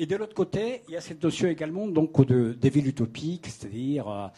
Et 0.00 0.06
de 0.06 0.16
l'autre 0.16 0.34
côté, 0.34 0.82
il 0.88 0.94
y 0.94 0.96
a 0.96 1.00
cette 1.00 1.22
notion 1.22 1.48
également 1.48 1.86
donc, 1.86 2.26
de, 2.26 2.54
des 2.54 2.70
villes 2.70 2.88
utopiques, 2.88 3.46
c'est-à-dire 3.46 4.32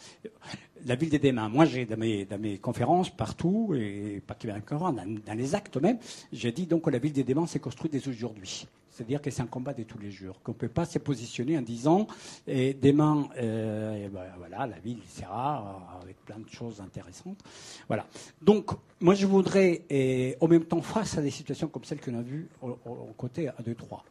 la 0.85 0.95
ville 0.95 1.09
des 1.09 1.19
démons. 1.19 1.49
Moi, 1.49 1.65
j'ai 1.65 1.85
dans 1.85 1.97
mes, 1.97 2.57
conférences 2.59 3.09
partout, 3.09 3.73
et 3.75 4.21
pas 4.25 4.35
dans, 4.43 4.91
dans 4.91 5.37
les 5.37 5.55
actes 5.55 5.77
même, 5.77 5.97
j'ai 6.31 6.51
dit 6.51 6.65
donc 6.65 6.83
que 6.83 6.89
la 6.89 6.99
ville 6.99 7.13
des 7.13 7.23
démons 7.23 7.47
s'est 7.47 7.59
construite 7.59 7.91
dès 7.91 8.07
aujourd'hui. 8.07 8.67
C'est-à-dire 8.91 9.21
que 9.21 9.31
c'est 9.31 9.41
un 9.41 9.47
combat 9.47 9.73
de 9.73 9.83
tous 9.83 9.97
les 9.97 10.11
jours, 10.11 10.41
qu'on 10.43 10.51
ne 10.51 10.57
peut 10.57 10.67
pas 10.67 10.85
se 10.85 10.99
positionner 10.99 11.57
en 11.57 11.61
disant 11.61 12.07
et 12.45 12.73
demain, 12.73 13.29
euh, 13.37 14.09
ben, 14.09 14.25
voilà, 14.37 14.67
la 14.67 14.79
ville 14.79 14.99
sera 15.07 15.99
avec 16.03 16.17
plein 16.25 16.37
de 16.37 16.49
choses 16.49 16.81
intéressantes. 16.81 17.39
Voilà. 17.87 18.05
Donc, 18.41 18.71
moi, 18.99 19.15
je 19.15 19.25
voudrais, 19.25 19.83
et, 19.89 20.35
en 20.41 20.47
même 20.47 20.65
temps, 20.65 20.81
face 20.81 21.17
à 21.17 21.21
des 21.21 21.31
situations 21.31 21.69
comme 21.69 21.85
celles 21.85 22.01
qu'on 22.01 22.19
a 22.19 22.21
vues 22.21 22.49
au, 22.61 22.75
côté 23.17 23.47
à 23.47 23.55
2-3, 23.65 24.01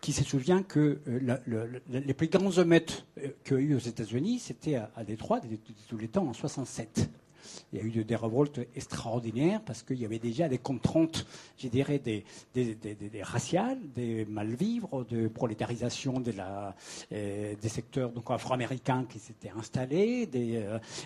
qui 0.00 0.12
se 0.12 0.24
souvient 0.24 0.62
que 0.62 1.00
euh, 1.08 1.66
les 1.88 2.14
plus 2.14 2.28
grands 2.28 2.50
émeutes 2.52 3.06
euh, 3.18 3.28
qu'il 3.44 3.56
y 3.56 3.60
a 3.60 3.62
eu 3.62 3.74
aux 3.74 3.80
États-Unis, 3.80 4.38
c'était 4.38 4.76
à, 4.76 5.04
Détroit, 5.04 5.40
de, 5.40 5.48
tous 5.88 5.98
les 5.98 6.08
temps, 6.08 6.26
en 6.26 6.32
67 6.32 7.08
il 7.72 7.78
y 7.78 7.82
a 7.82 7.84
eu 7.84 8.04
des 8.04 8.16
révoltes 8.16 8.60
extraordinaires 8.74 9.60
parce 9.64 9.82
qu'il 9.82 10.00
y 10.00 10.04
avait 10.04 10.18
déjà 10.18 10.48
des 10.48 10.58
contraintes, 10.58 11.26
je 11.58 11.68
dirais, 11.68 11.98
des, 11.98 12.24
raciales, 13.22 13.78
des 13.94 14.24
malvivres, 14.26 15.04
de 15.06 15.28
prolétarisation 15.28 16.22
euh, 17.12 17.54
des 17.60 17.68
secteurs 17.68 18.12
afro-américains 18.28 19.04
qui 19.08 19.18
s'étaient 19.18 19.52
installés, 19.56 20.26
des 20.26 20.62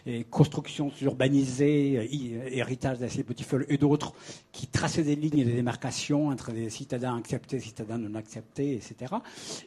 euh, 0.06 0.22
constructions 0.30 0.90
urbanisées, 1.00 1.98
euh, 1.98 2.48
héritage 2.50 2.98
d'assez 2.98 3.22
petits 3.22 3.46
et 3.68 3.78
d'autres 3.78 4.14
qui 4.52 4.66
traçaient 4.66 5.02
des 5.02 5.16
lignes 5.16 5.44
de 5.44 5.50
démarcation 5.50 6.28
entre 6.28 6.52
des 6.52 6.70
citadins 6.70 7.16
acceptés, 7.16 7.60
citadins 7.60 7.98
non 7.98 8.14
acceptés, 8.14 8.74
etc. 8.74 9.14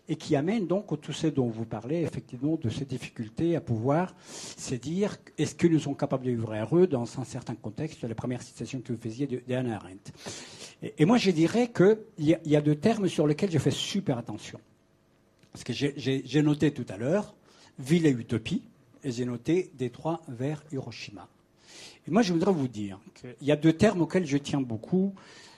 Et 0.07 0.15
qui 0.15 0.35
amènent 0.35 0.67
donc 0.67 0.99
tout 1.01 1.13
ce 1.13 1.27
dont 1.27 1.47
vous 1.47 1.65
parlez, 1.65 2.01
effectivement, 2.01 2.55
de 2.55 2.69
ces 2.69 2.85
difficultés 2.85 3.55
à 3.55 3.61
pouvoir 3.61 4.15
se 4.27 4.75
dire 4.75 5.17
est-ce 5.37 5.55
que 5.55 5.67
nous 5.67 5.79
sommes 5.79 5.97
capables 5.97 6.25
de 6.25 6.31
vivre 6.31 6.53
heureux 6.63 6.87
dans 6.87 7.03
un 7.19 7.23
certain 7.23 7.55
contexte, 7.55 8.03
la 8.03 8.15
première 8.15 8.41
citation 8.41 8.81
que 8.81 8.91
vous 8.93 8.99
faisiez 8.99 9.27
d'Anna 9.47 9.75
Arendt. 9.75 10.11
Et, 10.97 11.05
moi, 11.05 11.17
je 11.17 11.31
dirais 11.31 11.71
qu'il 11.71 11.97
y, 12.19 12.35
y, 12.45 12.55
a 12.55 12.61
deux 12.61 12.75
termes 12.75 13.07
sur 13.07 13.27
lesquels 13.27 13.51
je 13.51 13.59
fais 13.59 13.71
super 13.71 14.17
attention. 14.17 14.59
Parce 15.51 15.63
que 15.63 15.73
j'ai 15.73 16.41
noté 16.41 16.71
tout 16.71 16.85
à 16.89 16.97
l'heure 16.97 17.35
ville 17.79 18.05
et 18.05 18.11
utopie, 18.11 18.61
et 19.03 19.11
j'ai 19.11 19.25
noté 19.25 19.71
Détroit 19.77 20.21
vers 20.27 20.63
Hiroshima. 20.71 21.27
Et 22.07 22.11
moi, 22.11 22.21
je 22.21 22.33
voudrais 22.33 22.51
vous 22.51 22.67
dire 22.67 22.99
qu'il 23.15 23.47
y 23.47 23.51
a 23.51 23.55
deux 23.55 23.73
termes 23.73 24.01
auxquels 24.01 24.25
je 24.25 24.37
tiens 24.37 24.61
beaucoup, 24.61 25.13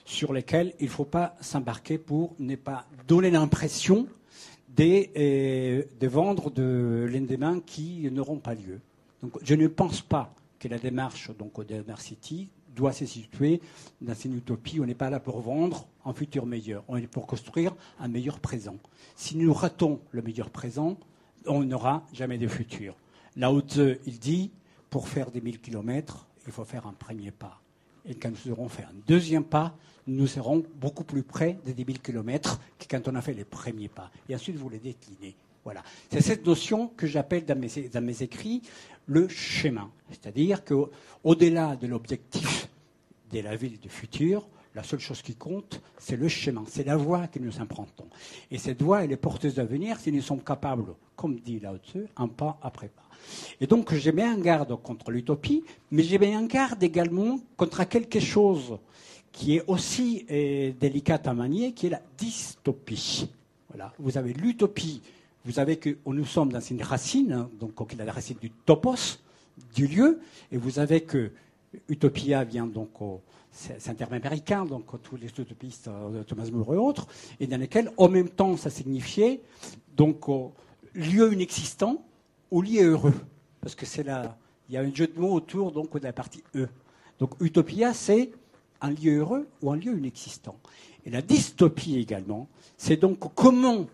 sur 0.06 0.34
lesquels 0.34 0.74
il 0.80 0.86
ne 0.86 0.92
faut 0.92 1.06
pas 1.06 1.36
s'embarquer 1.42 1.98
pour 1.98 2.36
ne 2.38 2.56
pas 2.56 2.86
donner 3.08 3.32
l'impression 3.32 4.08
de, 4.76 5.08
euh, 5.18 5.84
de 6.00 6.08
vendre 6.08 6.52
de 6.52 7.08
l'endemain 7.12 7.60
qui 7.66 8.10
n'auront 8.12 8.38
pas 8.38 8.54
lieu. 8.54 8.80
Donc, 9.24 9.34
je 9.42 9.56
ne 9.56 9.68
pense 9.68 10.02
pas 10.02 10.34
que 10.66 10.72
la 10.72 10.80
démarche 10.80 11.30
donc, 11.38 11.60
au 11.60 11.64
City 11.98 12.50
doit 12.76 12.92
se 12.92 13.06
situer 13.06 13.62
dans 14.02 14.16
une 14.16 14.38
utopie. 14.38 14.80
On 14.80 14.86
n'est 14.86 14.96
pas 14.96 15.12
là 15.12 15.20
pour 15.20 15.40
vendre 15.40 15.88
un 16.04 16.14
futur 16.14 16.48
meilleur, 16.48 16.84
on 16.88 16.98
est 16.98 17.06
pour 17.06 17.28
construire 17.28 17.76
un 18.00 18.08
meilleur 18.08 18.40
présent. 18.40 18.78
Si 19.16 19.38
nous 19.38 19.54
ratons 19.54 20.00
le 20.10 20.24
meilleur 20.24 20.50
présent, 20.50 20.98
on 21.46 21.64
n'aura 21.64 22.04
jamais 22.14 22.40
de 22.40 22.48
futur. 22.48 22.96
Lao 23.36 23.62
Tzu, 23.62 24.00
il 24.08 24.18
dit, 24.18 24.52
pour 24.90 25.08
faire 25.08 25.30
des 25.30 25.40
1000 25.40 25.62
kilomètres, 25.62 26.28
il 26.48 26.52
faut 26.52 26.66
faire 26.66 26.88
un 26.88 26.94
premier 26.94 27.30
pas. 27.30 27.62
Et 28.04 28.16
quand 28.16 28.32
nous 28.32 28.52
aurons 28.52 28.70
fait 28.70 28.84
un 28.84 28.96
deuxième 29.06 29.44
pas, 29.44 29.76
nous 30.08 30.26
serons 30.26 30.64
beaucoup 30.76 31.04
plus 31.04 31.24
près 31.24 31.60
des 31.64 31.76
10 31.76 31.86
000 31.86 31.98
kilomètres 32.00 32.60
que 32.80 32.86
quand 32.90 33.08
on 33.08 33.14
a 33.14 33.22
fait 33.22 33.34
les 33.34 33.46
premiers 33.46 33.90
pas. 33.90 34.10
Et 34.30 34.34
ensuite, 34.34 34.56
vous 34.56 34.70
les 34.70 34.80
déclinez. 34.80 35.36
Voilà. 35.66 35.84
C'est 36.12 36.22
cette 36.22 36.46
notion 36.46 36.90
que 36.96 37.08
j'appelle 37.08 37.44
dans 37.44 37.60
mes, 37.60 38.22
écrits 38.22 38.62
le 39.08 39.28
schéma. 39.28 39.90
C'est-à-dire 40.12 40.64
qu'au-delà 40.64 41.76
de 41.76 41.88
l'objectif 41.88 42.70
de 43.32 43.40
la 43.40 43.56
ville 43.56 43.80
du 43.80 43.90
futur, 43.90 44.48
la 44.76 44.84
seule 44.84 45.00
chose 45.00 45.24
qui 45.24 45.36
compte, 45.36 45.82
c'est 45.98 46.18
le 46.18 46.28
schéma, 46.28 46.62
c'est 46.68 46.84
la 46.84 46.96
voie 46.96 47.28
que 47.28 47.40
nous 47.40 47.60
empruntons. 47.60 48.08
Et 48.52 48.60
cette 48.60 48.84
voie, 48.84 49.04
elle 49.04 49.12
est 49.12 49.18
porteuse 49.18 49.56
d'avenir 49.56 50.00
si 50.00 50.12
nous 50.12 50.22
sommes 50.22 50.44
capables, 50.44 50.94
comme 51.16 51.40
dit 51.40 51.60
Tzu, 51.84 52.06
un 52.16 52.28
pas 52.28 52.60
après 52.62 52.90
pas. 52.90 53.02
Et 53.60 53.66
donc, 53.66 53.92
j'ai 53.96 54.12
mis 54.12 54.22
en 54.22 54.38
garde 54.38 54.80
contre 54.84 55.10
l'utopie, 55.10 55.64
mais 55.90 56.04
j'ai 56.04 56.20
mis 56.20 56.36
en 56.36 56.44
garde 56.44 56.84
également 56.84 57.40
contre 57.58 57.84
quelque 57.86 58.20
chose 58.20 58.78
qui 59.32 59.56
est 59.58 59.64
aussi 59.66 60.28
euh, 60.30 60.74
délicat 60.80 61.22
à 61.26 61.34
manier, 61.34 61.74
qui 61.74 61.88
est 61.88 61.90
la 61.90 62.02
dystopie. 62.18 63.30
Voilà. 63.70 63.94
Vous 63.98 64.18
avez 64.18 64.34
l'utopie 64.34 65.02
vous 65.46 65.54
savez 65.54 65.78
que 65.78 65.98
nous 66.06 66.26
sommes 66.26 66.52
dans 66.52 66.60
une 66.60 66.82
racine, 66.82 67.32
hein, 67.32 67.50
donc 67.60 67.94
la 67.94 68.12
racine 68.12 68.38
du 68.42 68.50
topos, 68.50 69.20
du 69.76 69.88
lieu, 69.88 70.20
et 70.52 70.58
vous 70.58 70.80
avez 70.80 71.02
que 71.02 71.32
Utopia 71.88 72.44
vient 72.44 72.66
donc 72.66 73.02
au, 73.02 73.22
c'est 73.52 73.90
un 73.90 73.94
terme 73.94 74.14
américain, 74.14 74.66
donc 74.66 74.86
tous 75.04 75.18
les 75.18 75.28
utopistes, 75.28 75.88
euh, 75.88 76.24
Thomas 76.24 76.50
More 76.52 76.74
et 76.74 76.78
autres, 76.78 77.08
et 77.40 77.48
dans 77.48 77.60
lesquels, 77.60 77.92
en 77.98 78.10
même 78.10 78.30
temps, 78.30 78.58
ça 78.58 78.70
signifiait 78.70 79.42
donc 79.96 80.26
lieu 80.94 81.32
inexistant 81.32 82.04
ou 82.52 82.62
lieu 82.62 82.82
heureux, 82.82 83.14
parce 83.62 83.76
que 83.76 83.86
c'est 83.86 84.04
là, 84.04 84.38
il 84.68 84.76
y 84.76 84.78
a 84.78 84.82
un 84.82 84.94
jeu 84.94 85.08
de 85.08 85.20
mots 85.20 85.34
autour 85.34 85.72
donc 85.72 85.96
de 85.98 86.04
la 86.04 86.14
partie 86.14 86.44
E. 86.56 86.68
Donc 87.20 87.32
Utopia, 87.40 87.94
c'est 87.94 88.32
un 88.82 88.90
lieu 88.90 89.20
heureux 89.20 89.48
ou 89.62 89.72
un 89.72 89.78
lieu 89.78 89.98
inexistant. 89.98 90.56
Et 91.06 91.12
la 91.12 91.22
dystopie 91.22 91.98
également, 91.98 92.48
c'est 92.78 92.98
donc 92.98 93.20
comment 93.36 93.86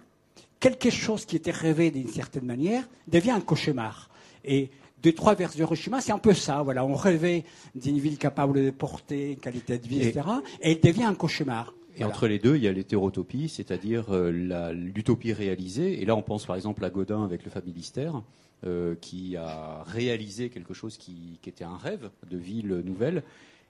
quelque 0.62 0.90
chose 0.90 1.26
qui 1.26 1.36
était 1.36 1.52
rêvé 1.52 1.92
d'une 1.92 2.08
certaine 2.08 2.46
manière 2.46 2.88
devient 3.08 3.32
un 3.32 3.42
cauchemar. 3.42 4.10
Et 4.46 4.70
Détroit 5.02 5.34
vers 5.34 5.54
Hiroshima, 5.56 6.00
c'est 6.00 6.12
un 6.12 6.20
peu 6.20 6.34
ça. 6.34 6.62
Voilà, 6.62 6.86
on 6.86 6.94
rêvait 6.94 7.44
d'une 7.76 8.00
ville 8.00 8.18
capable 8.18 8.64
de 8.64 8.70
porter 8.70 9.32
une 9.32 9.40
qualité 9.40 9.78
de 9.80 9.88
vie, 9.88 10.02
etc. 10.02 10.26
Et 10.62 10.74
elle 10.74 10.80
devient 10.80 11.04
un 11.04 11.16
cauchemar. 11.16 11.74
Et 11.98 12.06
entre 12.06 12.28
les 12.28 12.40
deux, 12.40 12.56
il 12.56 12.64
y 12.64 12.68
a 12.68 12.72
l'hétérotopie, 12.72 13.50
c'est-à-dire 13.50 14.06
euh, 14.12 14.72
l'utopie 14.72 15.34
réalisée. 15.34 16.02
Et 16.02 16.06
là, 16.06 16.16
on 16.16 16.22
pense 16.22 16.46
par 16.46 16.56
exemple 16.56 16.86
à 16.86 16.90
Godin 16.90 17.24
avec 17.24 17.44
le 17.44 17.52
Familistère, 17.52 18.22
euh, 18.66 18.96
qui 19.02 19.36
a 19.36 19.84
réalisé 19.88 20.50
quelque 20.50 20.74
chose 20.74 20.98
qui, 20.98 21.40
était 21.46 21.64
un 21.64 21.78
rêve 21.78 22.10
de 22.30 22.38
ville 22.38 22.82
nouvelle. 22.86 23.24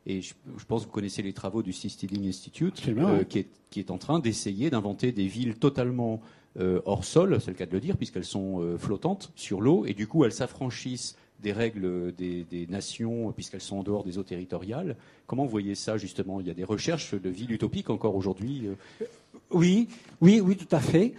Et 0.06 0.22
je, 0.22 0.34
pense 0.68 0.82
que 0.82 0.88
vous 0.88 0.94
connaissez 0.94 1.22
les 1.22 1.34
travaux 1.34 1.64
du 1.64 1.74
Seasteading 1.74 2.28
Institute, 2.28 2.82
euh, 2.90 3.24
qui, 3.24 3.40
est, 3.40 3.48
qui, 3.70 3.80
est, 3.80 3.92
en 3.92 3.98
train 3.98 4.20
d'essayer 4.20 4.70
d'inventer 4.70 5.12
des 5.12 5.28
villes 5.28 5.56
totalement 5.56 6.22
hors 6.60 7.06
sol, 7.06 7.40
c'est 7.40 7.52
le 7.52 7.58
cas 7.58 7.66
de 7.66 7.72
le 7.72 7.80
dire, 7.80 7.98
puisqu'elles 7.98 8.26
sont 8.26 8.62
euh, 8.62 8.78
flottantes 8.78 9.32
sur 9.36 9.62
l'eau, 9.62 9.86
et 9.86 9.94
du 9.94 10.08
coup 10.08 10.26
elles 10.26 10.34
s'affranchissent 10.34 11.16
des 11.40 11.54
règles 11.54 12.14
des, 12.14 12.68
nations, 12.70 13.32
puisqu'elles 13.32 13.62
sont 13.62 13.78
en 13.78 13.84
dehors 13.84 14.04
des 14.04 14.20
eaux 14.20 14.24
territoriales. 14.24 14.96
Comment 15.26 15.44
vous 15.44 15.50
voyez 15.50 15.74
ça, 15.74 15.98
justement? 15.98 16.40
Il 16.40 16.48
y 16.48 16.52
a 16.52 16.54
des 16.54 16.64
recherches 16.64 17.16
de 17.16 17.30
villes 17.30 17.52
utopiques 17.52 17.90
encore 17.90 18.16
aujourd'hui 18.16 18.68
euh? 18.68 19.06
Oui, 19.50 19.88
oui, 20.22 20.40
oui, 20.40 20.56
tout 20.56 20.76
à 20.76 20.80
fait. 20.80 21.14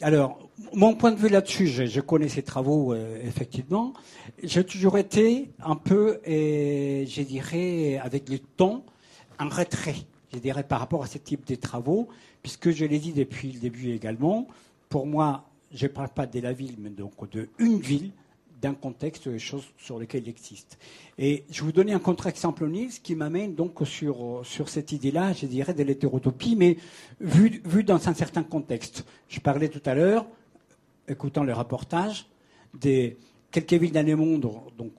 Alors, 0.00 0.50
mon 0.74 0.94
point 0.94 1.12
de 1.12 1.16
vue 1.16 1.28
là-dessus, 1.28 1.68
je, 1.68 2.00
connais 2.00 2.28
ces 2.28 2.42
travaux, 2.42 2.92
effectivement. 2.94 3.92
J'ai 4.42 4.64
toujours 4.64 4.98
été 4.98 5.50
un 5.64 5.76
peu, 5.76 6.18
et, 6.24 7.06
je 7.06 7.22
dirais, 7.22 7.98
avec 8.02 8.28
le 8.28 8.40
temps, 8.40 8.84
en 9.38 9.48
retrait 9.48 9.94
je 10.32 10.38
dirais, 10.38 10.64
par 10.64 10.80
rapport 10.80 11.02
à 11.02 11.06
ce 11.06 11.18
type 11.18 11.46
de 11.46 11.54
travaux, 11.54 12.08
puisque 12.42 12.70
je 12.70 12.84
l'ai 12.84 12.98
dit 12.98 13.12
depuis 13.12 13.52
le 13.52 13.60
début 13.60 13.92
également, 13.92 14.48
pour 14.88 15.06
moi, 15.06 15.48
je 15.72 15.86
ne 15.86 15.92
parle 15.92 16.10
pas 16.10 16.26
de 16.26 16.40
la 16.40 16.52
ville, 16.52 16.76
mais 16.78 16.90
donc 16.90 17.28
de 17.30 17.48
une 17.58 17.80
ville, 17.80 18.12
d'un 18.62 18.74
contexte 18.74 19.28
des 19.28 19.40
choses 19.40 19.64
sur 19.76 19.98
lesquelles 19.98 20.22
il 20.22 20.28
existe. 20.28 20.78
Et 21.18 21.44
je 21.50 21.60
vais 21.60 21.66
vous 21.66 21.72
donner 21.72 21.92
un 21.92 21.98
contre-exemple 21.98 22.64
ce 22.90 23.00
qui 23.00 23.16
m'amène 23.16 23.54
donc 23.54 23.84
sur, 23.84 24.40
sur 24.44 24.68
cette 24.68 24.92
idée-là, 24.92 25.32
je 25.32 25.46
dirais, 25.46 25.74
de 25.74 25.82
l'hétérotopie, 25.82 26.54
mais 26.54 26.76
vu, 27.20 27.60
vu 27.64 27.82
dans 27.82 28.08
un 28.08 28.14
certain 28.14 28.44
contexte. 28.44 29.04
Je 29.28 29.40
parlais 29.40 29.68
tout 29.68 29.82
à 29.84 29.94
l'heure, 29.94 30.26
écoutant 31.08 31.42
le 31.42 31.52
reportage, 31.52 32.26
des 32.72 33.16
quelques 33.50 33.74
villes 33.74 33.92
dans 33.92 34.06
le 34.06 34.16
monde 34.16 34.48
donc, 34.78 34.92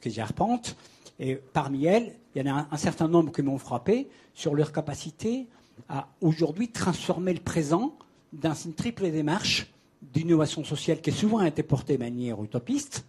que 0.00 0.10
j'arpente, 0.10 0.76
et 1.20 1.36
parmi 1.36 1.86
elles, 1.86 2.12
il 2.34 2.44
y 2.44 2.50
en 2.50 2.56
a 2.56 2.66
un, 2.70 2.76
certain 2.76 3.06
nombre 3.06 3.30
qui 3.30 3.42
m'ont 3.42 3.58
frappé 3.58 4.08
sur 4.34 4.54
leur 4.54 4.72
capacité 4.72 5.46
à 5.88 6.08
aujourd'hui 6.20 6.68
transformer 6.68 7.34
le 7.34 7.40
présent 7.40 7.96
dans 8.32 8.54
une 8.54 8.74
triple 8.74 9.10
démarche 9.10 9.66
d'innovation 10.02 10.64
sociale 10.64 11.00
qui 11.00 11.12
souvent 11.12 11.38
a 11.38 11.48
été 11.48 11.62
portée 11.62 11.96
de 11.96 12.02
manière 12.02 12.42
utopiste, 12.42 13.04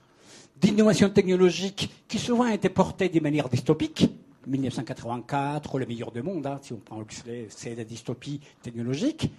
d'innovation 0.60 1.10
technologique 1.10 1.90
qui 2.08 2.20
souvent 2.20 2.46
a 2.46 2.54
été 2.54 2.70
portée 2.70 3.10
de 3.10 3.20
manière 3.20 3.50
dystopique. 3.50 4.10
1984, 4.48 5.80
le 5.80 5.86
meilleur 5.86 6.12
du 6.12 6.22
monde, 6.22 6.46
hein, 6.46 6.60
si 6.62 6.74
on 6.74 6.78
prend 6.78 7.02
Huxley, 7.02 7.48
c'est 7.50 7.74
la 7.74 7.84
dystopie 7.84 8.40
technologique. 8.62 9.32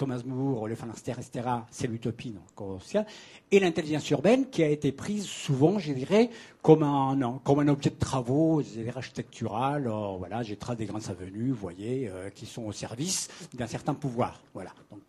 Thomas 0.00 0.22
More, 0.24 0.66
le 0.66 0.74
Phalanstère, 0.74 1.18
etc., 1.18 1.46
c'est 1.70 1.86
l'utopie 1.86 2.34
sociale. 2.56 3.04
Et 3.50 3.60
l'intelligence 3.60 4.08
urbaine 4.08 4.48
qui 4.48 4.62
a 4.62 4.68
été 4.68 4.92
prise 4.92 5.26
souvent, 5.26 5.78
je 5.78 5.92
dirais, 5.92 6.30
comme 6.62 6.82
un, 6.82 7.38
comme 7.44 7.58
un 7.58 7.68
objet 7.68 7.90
de 7.90 7.98
travaux, 7.98 8.62
architectural. 8.96 9.86
Euh, 9.86 10.16
voilà, 10.16 10.42
j'ai 10.42 10.56
des 10.78 10.86
grandes 10.86 11.10
avenues, 11.10 11.50
vous 11.50 11.60
voyez, 11.60 12.08
euh, 12.08 12.30
qui 12.30 12.46
sont 12.46 12.62
au 12.62 12.72
service 12.72 13.28
d'un 13.52 13.66
certain 13.66 13.92
pouvoir. 13.92 14.40
Voilà, 14.54 14.72
donc, 14.90 15.02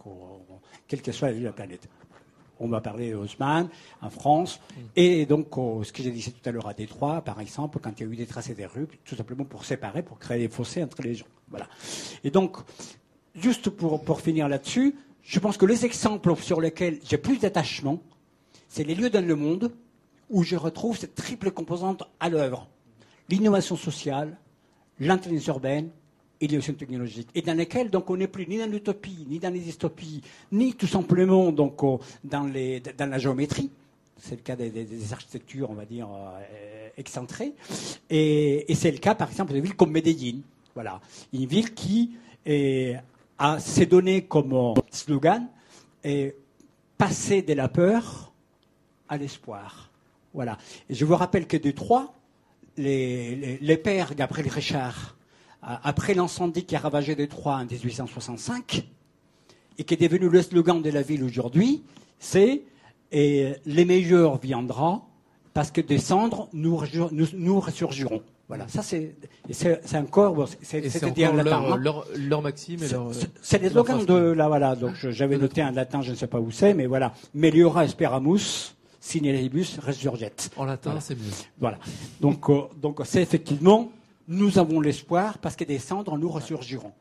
quelle 0.89 1.01
que 1.01 1.13
soit 1.13 1.32
la 1.32 1.54
planète. 1.54 1.88
On 2.60 2.67
va 2.67 2.82
parler 2.82 3.12
d'Haussmann 3.12 3.69
en 4.01 4.10
France. 4.10 4.60
Et 4.97 5.25
donc, 5.25 5.47
ce 5.56 5.91
que 5.93 6.04
j'ai 6.04 6.12
dit 6.12 6.21
tout 6.21 6.49
à 6.49 6.51
l'heure 6.51 6.67
à 6.67 6.73
Détroit, 6.73 7.21
par 7.21 7.39
exemple, 7.39 7.80
quand 7.80 7.97
il 7.97 8.06
y 8.06 8.10
a 8.10 8.12
eu 8.12 8.17
des 8.17 8.27
tracés 8.27 8.56
des 8.56 8.65
rues, 8.65 8.88
tout 9.06 9.15
simplement 9.15 9.45
pour 9.45 9.63
séparer, 9.63 10.04
pour 10.04 10.19
créer 10.19 10.39
des 10.39 10.49
fossés 10.49 10.84
entre 10.84 11.01
les 11.01 11.15
gens. 11.15 11.25
Voilà. 11.49 11.67
Et 12.25 12.30
donc, 12.30 12.58
juste 13.36 13.70
pour, 13.70 14.22
finir 14.22 14.48
là-dessus, 14.48 14.96
je 15.24 15.39
pense 15.39 15.58
que 15.58 15.65
les 15.65 15.86
exemples 15.86 16.36
sur 16.38 16.62
lesquels 16.62 17.00
j'ai 17.08 17.17
plus 17.17 17.39
d'attachement, 17.39 18.00
c'est 18.67 18.84
les 18.84 18.96
lieux 18.96 19.10
dans 19.10 19.26
le 19.26 19.36
monde 19.36 19.72
où 20.30 20.44
je 20.44 20.56
retrouve 20.56 20.98
cette 20.98 21.15
triple 21.15 21.52
composante 21.52 22.04
à 22.20 22.30
l'œuvre. 22.30 22.67
L'innovation 23.30 23.76
sociale, 23.76 24.38
l'intelligence 25.00 25.48
urbaine 25.48 25.89
et 26.39 26.48
l'innovation 26.48 26.74
technologique. 26.74 27.30
Et 27.36 27.41
dans 27.41 27.58
lesquels, 27.58 27.89
donc, 27.89 28.10
on 28.10 28.17
n'est 28.17 28.28
plus 28.28 28.48
ni 28.48 28.58
dans 28.58 28.70
l'utopie, 28.70 29.26
ni 29.30 29.39
dans 29.39 29.54
les 29.54 29.60
dystopies, 29.60 30.22
ni 30.52 30.74
tout 30.74 30.88
simplement 30.88 31.52
donc, 31.52 31.80
dans, 32.24 32.44
les, 32.44 32.80
dans 32.80 33.10
la 33.10 33.20
géométrie. 33.20 33.70
C'est 34.17 34.36
le 34.36 34.41
cas 34.41 34.56
des, 34.56 35.13
architectures, 35.13 35.70
on 35.70 35.74
va 35.74 35.86
dire, 35.86 36.08
euh, 36.12 36.89
excentrées. 36.98 37.54
Et, 38.10 38.72
et 38.72 38.76
c'est 38.76 38.91
le 38.91 39.00
cas, 39.00 39.15
par 39.15 39.30
exemple, 39.30 39.54
de 39.54 39.60
villes 39.60 39.76
comme 39.76 39.91
Medellin. 39.91 40.39
Voilà. 40.74 41.02
Une 41.34 41.46
ville 41.46 41.74
qui 41.74 42.12
est 42.46 42.98
à 43.41 43.60
s'est 43.60 43.88
donné 43.88 44.21
comme 44.21 44.75
slogan 44.91 45.47
et 46.04 46.36
passer 46.99 47.41
de 47.41 47.54
la 47.54 47.67
peur 47.67 48.32
à 49.10 49.17
l'espoir. 49.17 49.89
Voilà. 50.32 50.60
Je 50.91 51.04
vous 51.06 51.15
rappelle 51.15 51.47
que 51.47 51.58
de 51.58 51.71
trois, 51.71 52.13
les, 52.77 53.58
les, 53.60 53.77
pères 53.77 54.13
Gabriel 54.13 54.47
Richard, 54.47 55.17
après 55.63 56.13
l'incendie 56.13 56.65
qui 56.65 56.75
a 56.75 56.80
ravagé 56.80 57.15
Détroit 57.15 57.56
en 57.56 57.65
1865, 57.65 58.88
et 59.80 59.84
qui 59.86 59.93
est 59.95 59.97
devenu 59.97 60.30
le 60.30 60.41
slogan 60.43 60.80
de 60.80 60.91
la 60.91 61.01
ville 61.01 61.23
aujourd'hui, 61.23 61.84
c'est 62.19 62.62
et 63.12 63.54
les 63.65 63.86
meilleurs 63.86 64.38
viendront 64.38 65.01
parce 65.56 65.71
que 65.71 65.82
des 65.82 65.97
cendres 65.97 66.47
nous 66.54 66.77
ressurgirons. 66.77 68.21
Voilà, 68.52 68.68
ça 68.68 68.84
c'est 68.84 69.16
c'est 69.50 69.98
encore 69.98 70.50
c'est 70.62 70.82
dire 71.14 71.34
latin. 71.34 71.78
Leur, 71.78 72.06
leur, 72.18 72.42
maxime 72.42 72.84
et 72.84 72.88
leur. 72.90 73.12
C'est 73.42 73.62
les 73.62 73.70
slogans 73.70 74.06
de 74.06 74.14
là 74.14 74.50
voilà. 74.50 74.76
Donc 74.76 74.96
j'avais 74.96 75.38
noté 75.38 75.62
un 75.62 75.72
latin, 75.72 76.02
je 76.02 76.12
ne 76.12 76.18
sais 76.18 76.28
pas 76.28 76.42
où 76.42 76.52
c'est, 76.52 76.74
mais 76.74 76.86
voilà. 76.86 77.14
Meliora 77.34 77.86
esperamus 77.86 78.76
sine 79.00 79.32
rebus 79.34 79.80
resurget. 79.82 80.34
En 80.58 80.66
latin, 80.66 81.00
c'est 81.00 81.16
mieux. 81.16 81.32
Voilà. 81.62 81.80
Donc 82.20 82.50
euh, 82.50 82.64
donc 82.76 83.00
c'est 83.06 83.22
effectivement 83.22 83.90
nous 84.28 84.60
avons 84.60 84.82
l'espoir 84.82 85.38
parce 85.38 85.56
que 85.56 85.64
des 85.64 85.80
cendres 85.80 86.18
nous 86.18 86.30
ressurgiront. 86.30 86.92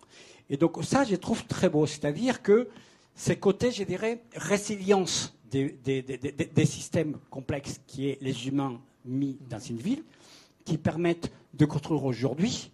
Et 0.51 0.57
donc 0.57 0.85
ça, 0.85 1.03
je 1.03 1.17
trouve 1.17 1.45
très 1.47 1.69
beau, 1.69 1.85
c'est-à-dire 1.85 2.43
que 2.43 2.69
ces 3.17 3.35
côtés, 3.35 3.73
je 3.73 3.83
dirais, 3.83 4.21
résilience 4.37 5.37
des, 5.51 5.77
des, 5.83 6.03
des, 6.03 6.17
des 6.17 6.65
systèmes 6.65 7.17
complexes 7.29 7.81
qui 7.89 8.09
est 8.09 8.19
les 8.21 8.47
humains 8.47 8.81
mis 9.05 9.37
dans 9.51 9.59
une 9.59 9.79
ville 9.79 10.05
qui 10.65 10.79
permettent 10.79 11.31
de 11.55 11.65
construire 11.65 12.05
aujourd'hui 12.05 12.71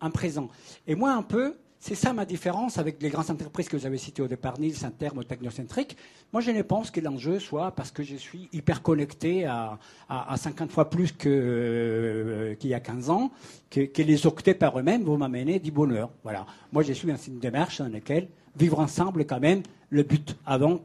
un 0.00 0.10
présent. 0.10 0.48
Et 0.86 0.94
moi, 0.94 1.12
un 1.12 1.22
peu, 1.22 1.56
c'est 1.78 1.94
ça 1.94 2.12
ma 2.12 2.24
différence 2.24 2.78
avec 2.78 3.00
les 3.02 3.10
grandes 3.10 3.30
entreprises 3.30 3.68
que 3.68 3.76
vous 3.76 3.86
avez 3.86 3.98
citées 3.98 4.22
au 4.22 4.28
départ, 4.28 4.58
Nils, 4.58 4.84
un 4.84 4.90
terme 4.90 5.24
technocentrique. 5.24 5.96
Moi, 6.32 6.42
je 6.42 6.50
ne 6.50 6.62
pense 6.62 6.90
que 6.90 7.00
l'enjeu 7.00 7.38
soit 7.38 7.70
parce 7.72 7.90
que 7.90 8.02
je 8.02 8.16
suis 8.16 8.48
hyper 8.52 8.82
connecté 8.82 9.44
à, 9.44 9.78
à, 10.08 10.36
50 10.36 10.70
fois 10.70 10.90
plus 10.90 11.14
euh, 11.26 12.54
qu'il 12.56 12.70
y 12.70 12.74
a 12.74 12.80
15 12.80 13.10
ans, 13.10 13.30
que, 13.70 14.02
les 14.02 14.26
octets 14.26 14.54
par 14.54 14.78
eux-mêmes 14.78 15.04
vont 15.04 15.18
m'amener 15.18 15.58
du 15.58 15.70
bonheur. 15.70 16.10
Voilà. 16.24 16.46
Moi, 16.72 16.82
je 16.82 16.92
suis 16.92 17.08
dans 17.08 17.16
une 17.16 17.38
démarche 17.38 17.78
dans 17.78 17.88
laquelle 17.88 18.28
vivre 18.56 18.80
ensemble 18.80 19.20
est 19.20 19.26
quand 19.26 19.40
même 19.40 19.62
le 19.90 20.02
but 20.02 20.36
avant, 20.44 20.80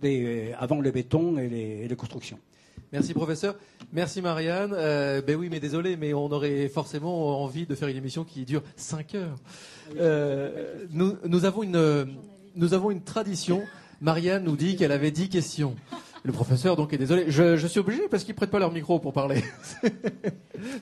des, 0.00 0.54
avant 0.58 0.80
le 0.80 0.90
béton 0.90 1.38
et 1.38 1.86
les 1.88 1.96
constructions. 1.96 2.38
Merci 2.96 3.12
professeur. 3.12 3.56
Merci 3.92 4.22
Marianne. 4.22 4.72
Euh, 4.72 5.20
ben 5.20 5.36
oui, 5.36 5.48
mais 5.50 5.60
désolé, 5.60 5.98
mais 5.98 6.14
on 6.14 6.32
aurait 6.32 6.66
forcément 6.70 7.42
envie 7.42 7.66
de 7.66 7.74
faire 7.74 7.88
une 7.88 7.96
émission 7.98 8.24
qui 8.24 8.46
dure 8.46 8.62
5 8.76 9.16
heures. 9.16 9.36
Euh, 10.00 10.86
nous, 10.92 11.16
nous, 11.26 11.44
avons 11.44 11.62
une, 11.62 12.06
nous 12.54 12.72
avons 12.72 12.90
une 12.90 13.02
tradition. 13.02 13.60
Marianne 14.00 14.44
nous 14.44 14.56
dit 14.56 14.76
qu'elle 14.76 14.92
avait 14.92 15.10
10 15.10 15.28
questions. 15.28 15.76
Le 16.26 16.32
professeur 16.32 16.74
donc 16.74 16.94
est 16.94 16.98
désolé. 16.98 17.26
Je, 17.28 17.56
je 17.56 17.66
suis 17.66 17.80
obligé 17.80 18.08
parce 18.10 18.24
qu'ils 18.24 18.34
prêtent 18.34 18.50
pas 18.50 18.58
leur 18.58 18.72
micro 18.72 18.98
pour 18.98 19.12
parler. 19.12 19.44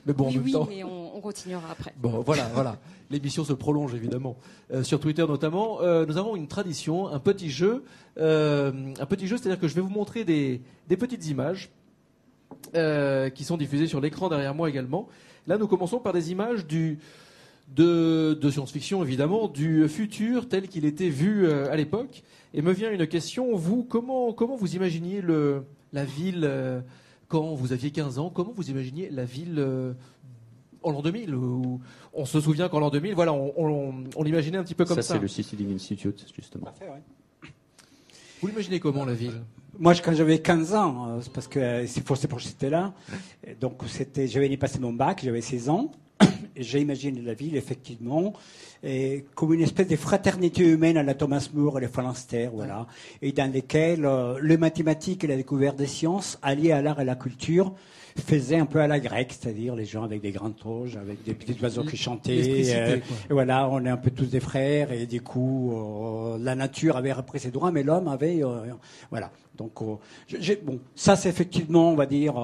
mais 0.05 0.13
bon, 0.13 0.29
oui, 0.29 0.55
en 0.55 0.61
même 0.61 0.67
oui, 0.69 0.75
mais 0.77 0.83
on, 0.83 1.17
on, 1.17 1.21
continuera 1.21 1.69
après. 1.69 1.93
Bon, 1.97 2.23
voilà, 2.25 2.49
voilà. 2.53 2.77
L'émission 3.11 3.43
se 3.43 3.53
prolonge 3.53 3.93
évidemment 3.93 4.37
euh, 4.73 4.83
sur 4.83 4.99
Twitter 4.99 5.25
notamment. 5.27 5.81
Euh, 5.81 6.05
nous 6.07 6.17
avons 6.17 6.35
une 6.35 6.47
tradition, 6.47 7.07
un 7.09 7.19
petit 7.19 7.51
jeu, 7.51 7.83
euh, 8.17 8.71
un 8.99 9.05
petit 9.05 9.27
jeu, 9.27 9.37
c'est-à-dire 9.37 9.59
que 9.59 9.67
je 9.67 9.75
vais 9.75 9.81
vous 9.81 9.89
montrer 9.89 10.23
des, 10.23 10.61
des 10.87 10.97
petites 10.97 11.27
images 11.27 11.69
euh, 12.75 13.29
qui 13.29 13.43
sont 13.43 13.57
diffusées 13.57 13.87
sur 13.87 14.01
l'écran 14.01 14.29
derrière 14.29 14.55
moi 14.55 14.69
également. 14.69 15.07
Là, 15.47 15.57
nous 15.57 15.67
commençons 15.67 15.99
par 15.99 16.13
des 16.13 16.31
images 16.31 16.65
du, 16.65 16.99
de, 17.75 18.49
science-fiction, 18.49 19.03
évidemment, 19.03 19.47
du 19.47 19.87
futur 19.87 20.49
tel 20.49 20.67
qu'il 20.67 20.85
était 20.85 21.09
vu 21.09 21.45
euh, 21.45 21.71
à 21.71 21.75
l'époque. 21.75 22.23
Et 22.53 22.61
me 22.61 22.71
vient 22.71 22.91
une 22.91 23.05
question, 23.07 23.55
vous, 23.55 23.83
comment, 23.83 24.33
comment 24.33 24.55
vous 24.55 24.75
imaginiez 24.75 25.21
le, 25.21 25.63
la 25.93 26.05
ville 26.05 26.43
euh, 26.43 26.81
quand 27.27 27.53
vous 27.53 27.73
aviez 27.73 27.91
15 27.91 28.19
ans? 28.19 28.29
Comment 28.29 28.53
vous 28.53 28.69
imaginiez 28.69 29.09
la 29.09 29.25
ville 29.25 29.63
en 30.83 30.91
l'an 30.91 31.01
2000 31.01 31.35
On 32.13 32.25
se 32.25 32.39
souvient 32.39 32.69
qu'en 32.69 32.79
l'an 32.79 32.89
2000, 32.89 33.13
voilà, 33.15 33.33
on, 33.33 34.03
on, 34.15 34.23
l'imaginait 34.23 34.57
un 34.57 34.63
petit 34.63 34.75
peu 34.75 34.85
comme 34.85 34.97
ça. 34.97 35.01
Ça, 35.01 35.13
c'est 35.15 35.21
le 35.21 35.27
Sicilian 35.27 35.75
Institute, 35.75 36.25
justement. 36.35 36.67
Vous 38.41 38.47
l'imaginez 38.47 38.79
comment, 38.79 39.05
la 39.05 39.13
ville? 39.13 39.41
Moi, 39.79 39.93
quand 39.95 40.13
j'avais 40.13 40.39
15 40.39 40.73
ans, 40.73 41.07
euh, 41.09 41.21
parce 41.33 41.47
que 41.47 41.59
euh, 41.59 41.87
c'est 41.87 42.01
pour 42.03 42.17
que 42.17 42.43
j'étais 42.43 42.69
là, 42.69 42.93
donc 43.59 43.81
c'était, 43.87 44.27
j'avais 44.27 44.55
passé 44.57 44.79
mon 44.79 44.93
bac, 44.93 45.21
j'avais 45.23 45.41
16 45.41 45.69
ans, 45.69 45.91
j'ai 46.55 46.81
imaginé 46.81 47.21
la 47.21 47.33
ville, 47.33 47.55
effectivement, 47.55 48.33
et 48.83 49.25
comme 49.35 49.53
une 49.53 49.61
espèce 49.61 49.87
de 49.87 49.95
fraternité 49.95 50.63
humaine 50.63 50.97
à 50.97 51.03
la 51.03 51.13
Thomas 51.13 51.49
More 51.53 51.79
et 51.79 51.81
les 51.81 51.87
Phalanstère, 51.87 52.51
voilà, 52.53 52.87
et 53.21 53.31
dans 53.31 53.51
lesquelles 53.51 54.05
euh, 54.05 54.39
les 54.41 54.57
mathématiques 54.57 55.23
et 55.23 55.27
la 55.27 55.35
découverte 55.35 55.77
des 55.77 55.87
sciences, 55.87 56.37
alliées 56.41 56.71
à 56.71 56.81
l'art 56.81 57.01
et 57.01 57.05
la 57.05 57.15
culture, 57.15 57.73
faisait 58.17 58.57
un 58.57 58.65
peu 58.65 58.79
à 58.79 58.87
la 58.87 58.99
grecque, 58.99 59.35
c'est-à-dire 59.37 59.75
les 59.75 59.85
gens 59.85 60.03
avec 60.03 60.21
des 60.21 60.31
grandes 60.31 60.55
toges, 60.55 60.95
avec 60.95 61.23
des 61.23 61.33
petits 61.33 61.57
oiseaux 61.61 61.83
qui 61.83 61.97
chantaient. 61.97 62.73
Euh, 62.73 62.97
et 62.97 63.33
voilà, 63.33 63.69
on 63.69 63.83
est 63.85 63.89
un 63.89 63.97
peu 63.97 64.09
tous 64.11 64.25
des 64.27 64.39
frères 64.39 64.91
et 64.91 65.05
du 65.05 65.21
coup, 65.21 65.73
euh, 65.75 66.37
la 66.39 66.55
nature 66.55 66.95
avait 66.97 67.11
repris 67.13 67.39
ses 67.39 67.51
droits, 67.51 67.71
mais 67.71 67.83
l'homme 67.83 68.07
avait, 68.07 68.43
euh, 68.43 68.71
voilà. 69.09 69.31
Donc, 69.57 69.73
j'ai, 70.27 70.57
bon, 70.57 70.79
ça 70.95 71.15
c'est 71.15 71.29
effectivement, 71.29 71.91
on 71.91 71.95
va 71.95 72.05
dire, 72.05 72.35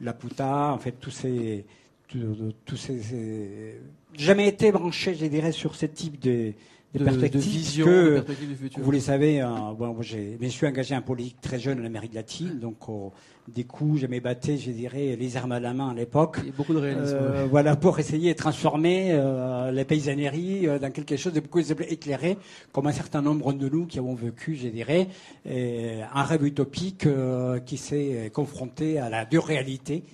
la 0.00 0.12
puta, 0.12 0.72
en 0.72 0.78
fait, 0.78 0.92
tous 0.92 1.10
ces, 1.10 1.64
tous, 2.08 2.76
ces, 2.76 3.80
jamais 4.16 4.48
été 4.48 4.72
branché, 4.72 5.14
je 5.14 5.26
dirais, 5.26 5.52
sur 5.52 5.74
ce 5.74 5.86
type 5.86 6.20
de 6.20 6.52
des 6.94 7.00
de, 7.00 7.04
perspectives. 7.04 7.40
de 7.42 7.46
vision, 7.46 7.84
que, 7.84 7.90
de 7.90 8.14
perspectives 8.14 8.48
du 8.48 8.54
futur. 8.56 8.82
Vous 8.82 8.90
le 8.90 9.00
savez, 9.00 9.42
euh, 9.42 9.48
bon, 9.78 10.00
j'ai- 10.00 10.38
je 10.40 10.44
me 10.44 10.48
suis 10.48 10.66
engagé 10.66 10.96
en 10.96 11.02
politique 11.02 11.40
très 11.42 11.58
jeune 11.58 11.80
en 11.80 11.84
Amérique 11.84 12.14
latine, 12.14 12.58
donc 12.58 12.76
euh, 12.88 13.08
des 13.54 13.64
coups, 13.64 14.00
je 14.00 14.06
m'ébattais, 14.06 14.56
je 14.56 14.70
dirais, 14.70 15.16
les 15.16 15.36
armes 15.36 15.52
à 15.52 15.60
la 15.60 15.74
main 15.74 15.90
à 15.90 15.94
l'époque. 15.94 16.38
Beaucoup 16.56 16.74
de 16.74 16.78
réalisme. 16.78 17.16
Euh, 17.18 17.46
voilà, 17.50 17.76
pour 17.76 17.98
essayer 17.98 18.32
de 18.32 18.38
transformer 18.38 19.12
euh, 19.12 19.70
les 19.70 19.84
paysanneries 19.84 20.66
euh, 20.66 20.78
dans 20.78 20.90
quelque 20.90 21.16
chose 21.16 21.32
de 21.32 21.40
beaucoup 21.40 21.62
plus 21.62 21.92
éclairé, 21.92 22.36
comme 22.72 22.86
un 22.86 22.92
certain 22.92 23.22
nombre 23.22 23.52
de 23.52 23.68
nous 23.68 23.86
qui 23.86 23.98
avons 23.98 24.14
vécu, 24.14 24.54
je 24.54 24.68
dirais, 24.68 25.08
euh, 25.46 26.02
un 26.12 26.22
rêve 26.22 26.44
utopique 26.44 27.06
euh, 27.06 27.58
qui 27.60 27.76
s'est 27.76 28.30
confronté 28.32 28.98
à 28.98 29.08
la 29.08 29.24
dure 29.24 29.44
réalité, 29.44 30.04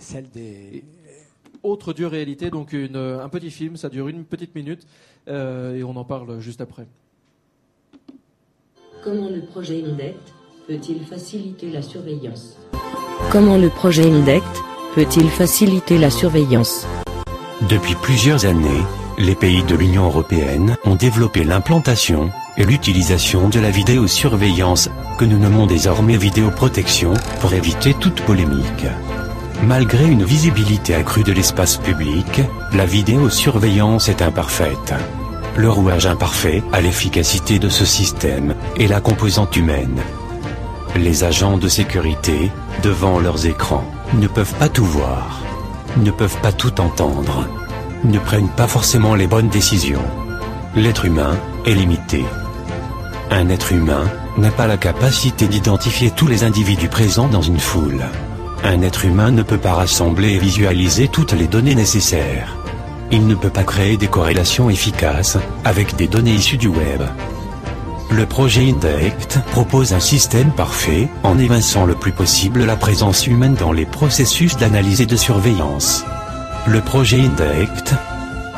celle 0.00 0.28
des... 0.30 0.84
Autre 1.64 1.92
dure 1.92 2.12
réalité, 2.12 2.50
donc 2.50 2.72
une, 2.72 2.94
un 2.94 3.28
petit 3.28 3.50
film, 3.50 3.76
ça 3.76 3.88
dure 3.88 4.06
une 4.06 4.24
petite 4.24 4.54
minute, 4.54 4.86
euh, 5.26 5.74
et 5.74 5.82
on 5.82 5.96
en 5.96 6.04
parle 6.04 6.38
juste 6.38 6.60
après. 6.60 6.86
Comment 9.02 9.28
le 9.28 9.44
projet 9.44 9.82
INDECT 9.82 10.37
peut-il 10.68 11.02
faciliter 11.02 11.70
la 11.70 11.80
surveillance 11.80 12.58
Comment 13.32 13.56
le 13.56 13.70
projet 13.70 14.04
INDECT 14.04 14.44
peut-il 14.94 15.30
faciliter 15.30 15.96
la 15.96 16.10
surveillance 16.10 16.86
Depuis 17.70 17.94
plusieurs 17.94 18.44
années, 18.44 18.82
les 19.16 19.34
pays 19.34 19.62
de 19.62 19.74
l'Union 19.74 20.04
européenne 20.04 20.76
ont 20.84 20.94
développé 20.94 21.42
l'implantation 21.42 22.30
et 22.58 22.64
l'utilisation 22.64 23.48
de 23.48 23.60
la 23.60 23.70
vidéosurveillance, 23.70 24.90
que 25.18 25.24
nous 25.24 25.38
nommons 25.38 25.64
désormais 25.64 26.18
vidéoprotection, 26.18 27.14
pour 27.40 27.54
éviter 27.54 27.94
toute 27.94 28.20
polémique. 28.20 28.84
Malgré 29.62 30.06
une 30.06 30.24
visibilité 30.24 30.94
accrue 30.94 31.24
de 31.24 31.32
l'espace 31.32 31.78
public, 31.78 32.42
la 32.74 32.84
vidéosurveillance 32.84 34.10
est 34.10 34.20
imparfaite. 34.20 34.92
Le 35.56 35.70
rouage 35.70 36.04
imparfait 36.04 36.62
à 36.74 36.82
l'efficacité 36.82 37.58
de 37.58 37.70
ce 37.70 37.86
système 37.86 38.54
est 38.78 38.86
la 38.86 39.00
composante 39.00 39.56
humaine. 39.56 40.02
Les 40.96 41.24
agents 41.24 41.58
de 41.58 41.68
sécurité, 41.68 42.50
devant 42.82 43.20
leurs 43.20 43.46
écrans, 43.46 43.84
ne 44.14 44.26
peuvent 44.26 44.54
pas 44.54 44.68
tout 44.68 44.84
voir, 44.84 45.42
ne 45.96 46.10
peuvent 46.10 46.40
pas 46.40 46.52
tout 46.52 46.80
entendre, 46.80 47.46
ne 48.04 48.18
prennent 48.18 48.48
pas 48.48 48.66
forcément 48.66 49.14
les 49.14 49.26
bonnes 49.26 49.48
décisions. 49.48 50.04
L'être 50.74 51.04
humain 51.04 51.36
est 51.66 51.74
limité. 51.74 52.24
Un 53.30 53.48
être 53.50 53.72
humain 53.72 54.04
n'a 54.38 54.50
pas 54.50 54.66
la 54.66 54.76
capacité 54.76 55.46
d'identifier 55.46 56.10
tous 56.10 56.26
les 56.26 56.44
individus 56.44 56.88
présents 56.88 57.28
dans 57.28 57.42
une 57.42 57.60
foule. 57.60 58.04
Un 58.64 58.82
être 58.82 59.04
humain 59.04 59.30
ne 59.30 59.42
peut 59.42 59.58
pas 59.58 59.74
rassembler 59.74 60.32
et 60.32 60.38
visualiser 60.38 61.08
toutes 61.08 61.32
les 61.32 61.46
données 61.46 61.74
nécessaires. 61.74 62.56
Il 63.10 63.26
ne 63.26 63.34
peut 63.34 63.50
pas 63.50 63.64
créer 63.64 63.96
des 63.96 64.08
corrélations 64.08 64.68
efficaces 64.70 65.38
avec 65.64 65.96
des 65.96 66.08
données 66.08 66.34
issues 66.34 66.58
du 66.58 66.68
web. 66.68 67.02
Le 68.10 68.24
projet 68.24 68.70
INDECT 68.70 69.38
propose 69.50 69.92
un 69.92 70.00
système 70.00 70.50
parfait 70.50 71.08
en 71.22 71.38
évinçant 71.38 71.84
le 71.84 71.94
plus 71.94 72.12
possible 72.12 72.64
la 72.64 72.76
présence 72.76 73.26
humaine 73.26 73.54
dans 73.54 73.70
les 73.70 73.84
processus 73.84 74.56
d'analyse 74.56 75.02
et 75.02 75.06
de 75.06 75.16
surveillance. 75.16 76.04
Le 76.66 76.80
projet 76.80 77.20
INDECT 77.20 77.94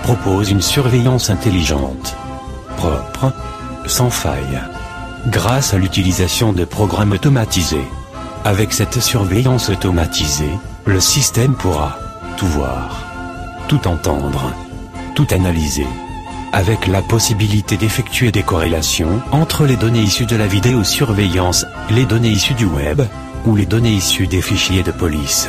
propose 0.04 0.50
une 0.50 0.62
surveillance 0.62 1.30
intelligente, 1.30 2.16
propre, 2.76 3.32
sans 3.86 4.10
faille, 4.10 4.60
grâce 5.26 5.74
à 5.74 5.78
l'utilisation 5.78 6.52
de 6.52 6.64
programmes 6.64 7.12
automatisés. 7.12 7.86
Avec 8.44 8.72
cette 8.72 9.00
surveillance 9.00 9.68
automatisée, 9.68 10.54
le 10.86 11.00
système 11.00 11.54
pourra 11.54 11.98
tout 12.36 12.46
voir, 12.46 13.04
tout 13.66 13.86
entendre, 13.88 14.54
tout 15.14 15.26
analyser, 15.32 15.86
avec 16.52 16.86
la 16.86 17.02
possibilité 17.02 17.76
d'effectuer 17.76 18.32
des 18.32 18.42
corrélations 18.42 19.20
entre 19.32 19.66
les 19.66 19.76
données 19.76 20.02
issues 20.02 20.26
de 20.26 20.36
la 20.36 20.46
vidéosurveillance, 20.46 21.66
les 21.90 22.06
données 22.06 22.30
issues 22.30 22.54
du 22.54 22.66
web, 22.66 23.02
ou 23.46 23.56
les 23.56 23.66
données 23.66 23.92
issues 23.92 24.26
des 24.26 24.42
fichiers 24.42 24.82
de 24.82 24.90
police. 24.90 25.48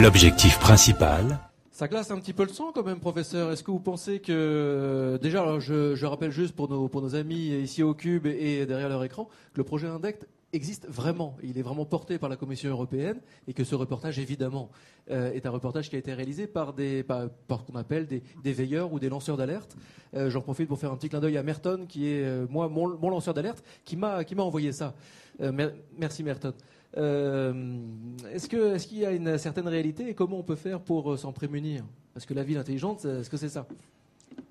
L'objectif 0.00 0.58
principal 0.58 1.38
Ça 1.72 1.88
glace 1.88 2.10
un 2.10 2.18
petit 2.18 2.32
peu 2.32 2.44
le 2.44 2.52
sang 2.52 2.72
quand 2.74 2.84
même, 2.84 3.00
professeur. 3.00 3.52
Est-ce 3.52 3.62
que 3.62 3.70
vous 3.70 3.80
pensez 3.80 4.20
que 4.20 5.18
déjà, 5.22 5.42
alors 5.42 5.60
je, 5.60 5.94
je 5.94 6.06
rappelle 6.06 6.30
juste 6.30 6.54
pour 6.54 6.68
nos 6.68 6.88
pour 6.88 7.02
nos 7.02 7.14
amis 7.14 7.48
ici 7.62 7.82
au 7.82 7.94
Cube 7.94 8.26
et, 8.26 8.60
et 8.60 8.66
derrière 8.66 8.88
leur 8.88 9.04
écran, 9.04 9.24
que 9.52 9.58
le 9.58 9.64
projet 9.64 9.88
Indect 9.88 10.26
existe 10.52 10.86
vraiment. 10.88 11.36
Il 11.42 11.58
est 11.58 11.62
vraiment 11.62 11.84
porté 11.84 12.18
par 12.18 12.28
la 12.28 12.36
Commission 12.36 12.70
européenne 12.70 13.20
et 13.46 13.52
que 13.52 13.64
ce 13.64 13.74
reportage, 13.74 14.18
évidemment, 14.18 14.70
euh, 15.10 15.32
est 15.32 15.44
un 15.46 15.50
reportage 15.50 15.90
qui 15.90 15.96
a 15.96 15.98
été 15.98 16.12
réalisé 16.14 16.46
par 16.46 16.72
des 16.72 17.02
par, 17.02 17.28
par 17.46 17.60
ce 17.60 17.64
qu'on 17.66 17.78
appelle 17.78 18.06
des, 18.06 18.22
des 18.42 18.52
veilleurs 18.52 18.92
ou 18.92 18.98
des 18.98 19.08
lanceurs 19.08 19.36
d'alerte. 19.36 19.76
Euh, 20.14 20.30
J'en 20.30 20.40
profite 20.40 20.68
pour 20.68 20.78
faire 20.78 20.90
un 20.92 20.96
petit 20.96 21.08
clin 21.10 21.20
d'œil 21.20 21.36
à 21.36 21.42
Merton, 21.42 21.86
qui 21.88 22.06
est 22.08 22.24
euh, 22.24 22.46
moi 22.48 22.68
mon, 22.68 22.96
mon 22.98 23.10
lanceur 23.10 23.34
d'alerte, 23.34 23.62
qui 23.84 23.96
m'a 23.96 24.24
qui 24.24 24.34
m'a 24.34 24.42
envoyé 24.42 24.72
ça. 24.72 24.94
Euh, 25.40 25.52
mer- 25.52 25.74
merci 25.98 26.22
Merton. 26.24 26.52
Est-ce 26.96 28.48
que 28.48 28.74
est-ce 28.74 28.86
qu'il 28.86 28.98
y 28.98 29.06
a 29.06 29.10
une 29.12 29.38
certaine 29.38 29.68
réalité 29.68 30.08
et 30.08 30.14
comment 30.14 30.38
on 30.38 30.42
peut 30.42 30.56
faire 30.56 30.80
pour 30.80 31.18
s'en 31.18 31.32
prémunir? 31.32 31.84
Parce 32.14 32.26
que 32.26 32.34
la 32.34 32.42
ville 32.42 32.58
intelligente, 32.58 33.04
est-ce 33.04 33.30
que 33.30 33.36
c'est 33.36 33.48
ça? 33.50 33.66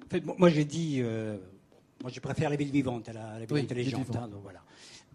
En 0.06 0.10
fait, 0.10 0.24
moi, 0.38 0.50
j'ai 0.50 0.64
dit, 0.64 1.02
moi 2.02 2.12
je 2.12 2.20
préfère 2.20 2.50
les 2.50 2.58
villes 2.58 2.72
vivantes 2.72 3.10
à 3.10 3.14
la, 3.14 3.28
à 3.28 3.34
la 3.34 3.40
ville 3.40 3.48
Oui, 3.52 3.62
intelligente. 3.62 4.16
hein, 4.16 4.28
donc 4.28 4.42
voilà. 4.44 4.60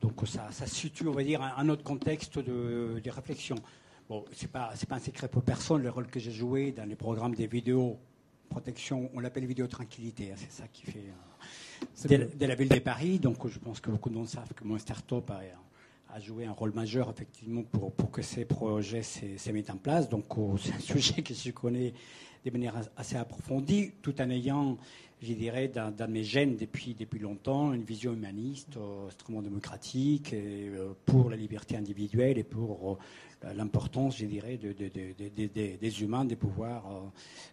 Donc 0.03 0.21
ça, 0.27 0.51
situe, 0.67 1.09
on 1.09 1.13
va 1.13 1.23
dire, 1.25 1.41
un, 1.43 1.55
un 1.57 1.69
autre 1.69 1.85
contexte 1.85 2.39
de, 2.39 3.01
de 3.03 3.11
réflexion. 3.11 3.55
Bon, 4.09 4.25
c'est 4.33 4.51
pas, 4.51 4.73
pas 4.89 4.97
un 4.97 4.99
secret 4.99 5.29
pour 5.29 5.43
personne 5.43 5.83
le 5.83 5.89
rôle 5.91 6.09
que 6.09 6.21
j'ai 6.21 6.33
joué 6.33 6.73
dans 6.73 6.85
les 6.89 6.97
programmes 6.97 7.35
des 7.35 7.47
vidéos 7.47 7.99
protection. 8.51 9.11
On 9.15 9.21
l'appelle 9.21 9.47
vidéo 9.47 9.67
tranquillité. 9.67 10.31
hein, 10.33 10.37
c'est 10.37 10.53
ça 10.53 10.69
qui 10.71 10.85
fait. 10.85 10.99
euh, 11.09 12.07
dès, 12.09 12.19
dès 12.37 12.47
la 12.47 12.55
ville 12.55 12.69
de 12.69 12.79
Paris. 12.81 13.19
Donc 13.19 13.47
je 13.49 13.59
pense 13.59 13.81
que 13.81 13.91
beaucoup 13.91 14.11
de 14.11 14.15
monde 14.15 14.29
savent 14.29 14.53
que 14.55 14.65
mon 14.65 14.79
start-up 14.79 15.31
a, 15.31 15.41
a 16.15 16.21
joué 16.21 16.45
un 16.45 16.53
rôle 16.53 16.73
majeur 16.75 17.09
effectivement 17.09 17.63
pour, 17.63 17.93
pour 17.93 18.11
que 18.11 18.21
ces 18.23 18.45
projets 18.45 19.03
se, 19.03 19.51
mettent 19.51 19.71
en 19.71 19.77
place. 19.79 20.09
Donc 20.09 20.37
oh, 20.37 20.57
c'est 20.63 20.75
un 20.75 20.81
sujet 20.81 21.23
que 21.23 21.33
je 21.33 21.51
connais 21.53 21.95
de 22.45 22.51
manière 22.51 22.77
as- 22.77 22.91
assez 22.97 23.17
approfondie, 23.17 23.93
tout 24.03 24.21
en 24.21 24.29
ayant, 24.29 24.77
je 25.23 25.35
dirais, 25.35 25.69
dans, 25.69 25.95
dans 25.95 26.11
mes 26.11 26.25
gènes 26.25 26.57
depuis, 26.57 26.95
depuis 26.95 27.21
longtemps, 27.21 27.73
une 27.73 27.85
vision 27.85 28.13
humaniste, 28.13 28.77
euh, 28.77 29.07
extrêmement 29.07 29.41
démocratique, 29.43 30.33
euh, 30.35 30.93
pour 31.07 31.31
la 31.31 31.37
liberté 31.37 31.77
individuelle 31.77 32.39
et 32.39 32.43
pour 32.45 32.99
euh, 33.45 33.55
l'importance, 33.55 34.19
je 34.19 34.27
dirais, 34.27 34.57
de, 34.57 34.73
de- 34.73 34.89
de- 34.89 35.15
de- 35.17 35.29
de- 35.29 35.47
de- 35.47 35.77
des 35.77 36.03
humains 36.03 36.25
de 36.25 36.35
pouvoir 36.35 36.85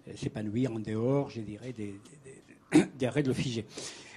euh, 0.08 0.12
s'épanouir 0.16 0.72
en 0.74 0.80
dehors, 0.80 1.30
je 1.30 1.42
dirais, 1.42 1.72
des, 1.74 1.94
règles 3.08 3.34
figées. 3.36 3.66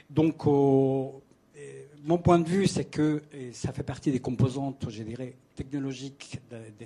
Donc, 0.08 0.44
mon 0.46 2.18
point 2.22 2.38
de 2.38 2.48
vue, 2.48 2.66
c'est 2.66 2.84
que 2.84 3.22
ça 3.52 3.72
fait 3.72 3.82
partie 3.82 4.10
des 4.12 4.18
composantes, 4.20 4.86
je 4.90 5.02
dirais, 5.02 5.36
technologiques 5.54 6.38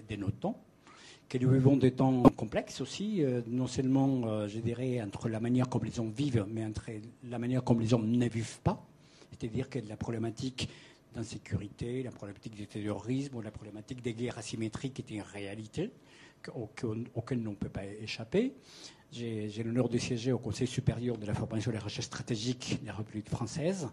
de 0.08 0.16
nos 0.16 0.30
temps, 0.30 0.60
que 1.28 1.38
nous 1.38 1.50
vivons 1.50 1.76
des 1.76 1.92
temps 1.92 2.22
complexes 2.36 2.80
aussi, 2.80 3.22
euh, 3.24 3.40
non 3.48 3.66
seulement, 3.66 4.22
euh, 4.26 4.48
je 4.48 4.58
dirais, 4.60 5.00
entre 5.02 5.28
la 5.28 5.40
manière 5.40 5.68
comme 5.68 5.84
les 5.84 5.98
hommes 5.98 6.12
vivent, 6.12 6.46
mais 6.48 6.64
entre 6.64 6.90
la 7.24 7.38
manière 7.38 7.64
comme 7.64 7.80
les 7.80 7.92
hommes 7.94 8.08
ne 8.10 8.28
vivent 8.28 8.60
pas. 8.62 8.86
C'est-à-dire 9.30 9.68
que 9.68 9.80
la 9.88 9.96
problématique 9.96 10.68
d'insécurité, 11.14 12.02
la 12.02 12.10
problématique 12.12 12.54
du 12.54 12.66
terrorisme 12.66 13.40
la 13.42 13.50
problématique 13.50 14.02
des 14.02 14.12
guerres 14.14 14.38
asymétriques 14.38 14.98
est 15.00 15.10
une 15.10 15.22
réalité 15.22 15.90
que- 16.42 16.50
auquel, 17.14 17.46
on 17.46 17.50
ne 17.50 17.54
peut 17.56 17.68
pas 17.70 17.84
échapper. 17.86 18.52
J'ai 19.10 19.48
j'ai 19.48 19.62
l'honneur 19.62 19.88
de 19.88 19.98
siéger 19.98 20.32
au 20.32 20.38
Conseil 20.38 20.66
supérieur 20.66 21.16
de 21.16 21.26
la 21.26 21.34
formation 21.34 21.70
et 21.70 21.74
de 21.74 21.78
la 21.78 21.84
recherche 21.84 22.06
stratégique 22.06 22.78
de 22.82 22.86
la 22.86 22.92
République 22.94 23.28
française, 23.28 23.88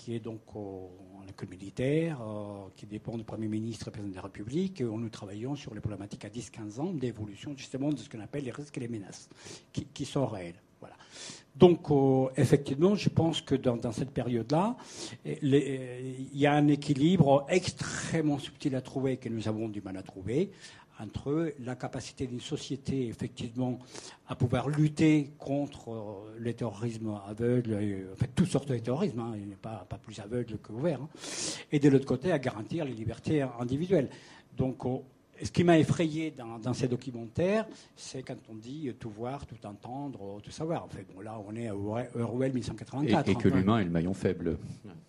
qui 0.00 0.14
est 0.14 0.20
donc 0.20 0.40
au- 0.56 0.90
en 1.20 1.28
école 1.28 1.50
militaire, 1.50 2.22
euh, 2.22 2.68
qui 2.74 2.86
dépend 2.86 3.18
du 3.18 3.24
Premier 3.24 3.48
ministre 3.48 3.88
et 3.88 3.90
président 3.90 4.10
de 4.10 4.16
la 4.16 4.22
République, 4.22 4.82
où 4.82 4.98
nous 4.98 5.10
travaillons 5.10 5.54
sur 5.56 5.74
les 5.74 5.80
problématiques 5.80 6.24
à 6.24 6.30
10-15 6.30 6.80
ans 6.80 6.92
d'évolution 6.94 7.52
justement 7.54 7.90
de 7.90 7.98
ce 7.98 8.08
qu'on 8.08 8.20
appelle 8.20 8.44
les 8.44 8.50
risques 8.50 8.78
et 8.78 8.80
les 8.80 8.88
menaces, 8.88 9.28
qui, 9.72 10.04
sont 10.06 10.26
réels. 10.26 10.54
Voilà. 10.80 10.96
Donc, 11.54 11.90
euh, 11.90 12.28
effectivement, 12.36 12.94
je 12.94 13.10
pense 13.10 13.42
que 13.42 13.54
dans, 13.54 13.92
cette 13.92 14.12
période-là, 14.12 14.78
euh, 15.26 15.34
il 16.32 16.38
y 16.38 16.46
a 16.46 16.54
un 16.54 16.68
équilibre 16.68 17.44
extrêmement 17.50 18.38
subtil 18.38 18.74
à 18.76 18.80
trouver, 18.80 19.18
que 19.18 19.28
nous 19.28 19.48
avons 19.48 19.68
du 19.68 19.82
mal 19.82 19.98
à 19.98 20.02
trouver, 20.02 20.50
entre 21.00 21.52
la 21.60 21.74
capacité 21.74 22.26
d'une 22.26 22.40
société, 22.40 23.08
effectivement, 23.08 23.78
à 24.28 24.34
pouvoir 24.36 24.68
lutter 24.68 25.32
contre 25.38 25.90
euh, 25.90 26.36
le 26.38 26.52
terrorisme 26.52 27.18
aveugle, 27.26 27.72
et, 27.80 28.04
en 28.12 28.16
fait, 28.16 28.30
toutes 28.34 28.48
sortes 28.48 28.68
de 28.68 28.78
terrorisme, 28.78 29.20
hein, 29.20 29.32
il 29.36 29.48
n'est 29.48 29.56
pas, 29.56 29.86
plus 30.02 30.18
aveugle 30.20 30.58
que 30.58 30.72
ouvert, 30.72 31.00
hein, 31.00 31.08
et 31.72 31.78
de 31.78 31.88
l'autre 31.88 32.06
côté, 32.06 32.32
à 32.32 32.38
garantir 32.38 32.84
les 32.84 32.94
libertés 32.94 33.42
individuelles. 33.58 34.10
Donc, 34.56 34.84
ce 35.42 35.50
qui 35.50 35.64
m'a 35.64 35.78
effrayé 35.78 36.30
dans, 36.30 36.58
dans 36.58 36.74
ces 36.74 36.88
documentaires, 36.88 37.66
c'est 37.96 38.22
quand 38.22 38.36
on 38.50 38.54
dit 38.54 38.92
tout 38.98 39.10
voir, 39.10 39.46
tout 39.46 39.56
entendre, 39.66 40.40
tout 40.42 40.50
savoir. 40.50 40.84
En 40.84 40.88
fait, 40.88 41.06
bon, 41.14 41.20
là, 41.20 41.40
on 41.46 41.54
est 41.56 41.68
à 41.68 41.74
Orwell 41.76 42.50
Et, 42.50 42.54
1984. 42.54 43.28
et 43.28 43.34
que 43.34 43.48
hein. 43.48 43.52
l'humain 43.56 43.78
est 43.80 43.84
le 43.84 43.90
maillon 43.90 44.14
faible. 44.14 44.58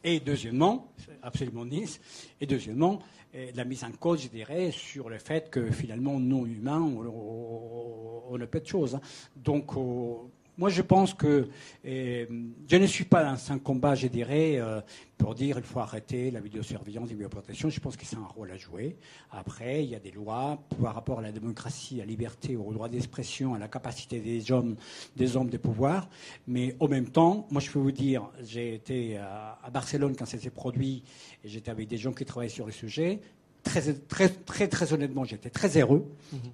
Et 0.04 0.20
deuxièmement, 0.20 0.92
c'est 0.98 1.18
absolument 1.22 1.66
Nice, 1.66 2.00
et 2.40 2.46
deuxièmement, 2.46 3.00
eh, 3.34 3.52
la 3.54 3.64
mise 3.66 3.84
en 3.84 3.92
cause, 3.92 4.24
je 4.24 4.28
dirais, 4.30 4.72
sur 4.72 5.10
le 5.10 5.18
fait 5.18 5.50
que 5.50 5.70
finalement, 5.72 6.20
non 6.20 6.46
humains, 6.46 6.82
on, 6.82 7.06
on, 7.06 8.24
on 8.36 8.42
a 8.42 8.48
peu 8.48 8.60
de 8.60 8.66
choses. 8.68 8.96
hein. 8.96 9.02
Donc, 9.36 9.76
oh, 9.78 10.30
moi, 10.58 10.70
je 10.70 10.82
pense 10.82 11.14
que 11.14 11.48
euh, 11.86 12.26
je 12.68 12.76
ne 12.76 12.86
suis 12.86 13.06
pas 13.06 13.24
dans 13.24 13.52
un 13.52 13.60
combat, 13.60 13.96
je 13.96 14.08
dirais, 14.08 14.58
euh, 14.58 14.82
pour 15.18 15.34
dire 15.34 15.58
il 15.58 15.64
faut 15.64 15.80
arrêter 15.80 16.30
la 16.30 16.40
vidéosurveillance 16.40 17.08
et 17.08 17.14
la 17.14 17.16
vidéoprotection. 17.16 17.70
Je 17.70 17.80
pense 17.80 17.96
que 17.96 18.06
c'est 18.06 18.18
un 18.18 18.28
rôle 18.28 18.52
à 18.52 18.58
jouer. 18.58 18.98
Après, 19.32 19.84
il 19.84 19.90
y 19.90 19.96
a 19.96 20.00
des 20.00 20.12
lois 20.12 20.62
par 20.82 20.94
rapport 20.94 21.20
à 21.20 21.22
la 21.22 21.32
démocratie, 21.32 21.96
à 21.96 22.06
la 22.06 22.06
liberté, 22.06 22.56
au 22.56 22.74
droit 22.74 22.90
d'expression, 22.90 23.54
à 23.54 23.60
la 23.60 23.68
capacité 23.68 24.20
des 24.20 24.52
hommes, 24.52 24.76
des 25.16 25.36
hommes 25.36 25.50
de 25.50 25.58
pouvoir. 25.58 26.10
Mais 26.48 26.76
en 26.80 26.88
même 26.88 27.10
temps, 27.10 27.48
moi, 27.50 27.62
je 27.62 27.72
peux 27.72 27.80
vous 27.80 27.92
dire, 27.92 28.30
j'ai 28.42 28.76
été 28.76 29.18
à, 29.18 29.58
à 29.64 29.70
Barcelone 29.70 30.16
quand 30.18 30.26
ça 30.26 30.38
s'est 30.38 30.50
produit 30.50 31.04
et 31.44 31.50
j'étais 31.50 31.72
avec 31.72 31.88
des 31.88 31.98
gens 31.98 32.12
qui 32.12 32.26
travaillaient 32.26 32.50
sur 32.50 32.66
le 32.66 32.72
sujet 32.72 33.22
très, 33.64 33.94
très, 33.94 34.30
très, 34.30 34.68
très 34.68 34.94
honnêtement, 34.94 35.24
j'étais 35.24 35.50
très 35.50 35.78
heureux 35.80 36.06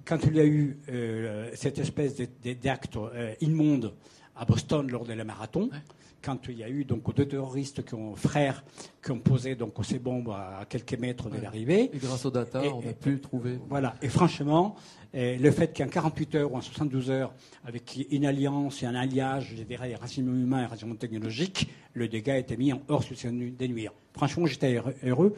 quand 0.04 0.18
il 0.26 0.36
y 0.36 0.40
a 0.40 0.44
eu 0.46 0.78
euh, 0.90 1.50
cette 1.54 1.78
espèce 1.78 2.16
d'acte 2.62 2.96
euh, 2.96 3.34
immonde 3.40 3.94
à 4.36 4.44
Boston 4.44 4.90
lors 4.90 5.04
de 5.04 5.12
la 5.12 5.24
marathon. 5.24 5.70
Quand 6.20 6.48
il 6.48 6.58
y 6.58 6.64
a 6.64 6.68
eu 6.68 6.84
donc 6.84 7.14
deux 7.14 7.26
terroristes 7.28 7.84
qui 7.84 7.94
ont 7.94 8.16
frères 8.16 8.64
qui 9.02 9.12
ont 9.12 9.20
posé 9.20 9.54
donc 9.54 9.74
ces 9.84 10.00
bombes 10.00 10.30
à 10.30 10.64
quelques 10.68 10.98
mètres 10.98 11.30
de 11.30 11.38
l'arrivée. 11.40 11.90
Et 11.94 11.98
grâce 11.98 12.24
aux 12.26 12.30
data, 12.30 12.64
Et- 12.64 12.68
on 12.68 12.80
a 12.80 12.90
et- 12.90 12.92
pu 12.94 13.20
trouver. 13.20 13.58
Voilà. 13.68 13.94
Et 14.02 14.08
franchement, 14.08 14.74
euh, 15.14 15.36
le 15.38 15.50
fait 15.52 15.76
qu'en 15.76 15.86
48 15.86 16.34
heures 16.34 16.52
ou 16.52 16.56
en 16.56 16.60
72 16.60 17.08
heures, 17.10 17.32
avec 17.64 18.04
une 18.10 18.26
alliance 18.26 18.82
et 18.82 18.86
un 18.86 18.96
alliage, 18.96 19.54
je 19.56 19.62
dirais, 19.62 19.94
renseignement 19.94 20.34
humain 20.34 20.62
et 20.64 20.66
renseignement 20.66 20.96
technologique, 20.96 21.68
le 21.94 22.08
dégât 22.08 22.38
été 22.38 22.56
mis 22.56 22.72
en 22.72 22.82
hors 22.88 23.04
suspension 23.04 23.38
des 23.56 23.68
nuire. 23.68 23.92
Franchement, 24.12 24.44
j'étais 24.46 24.80
heureux 25.04 25.36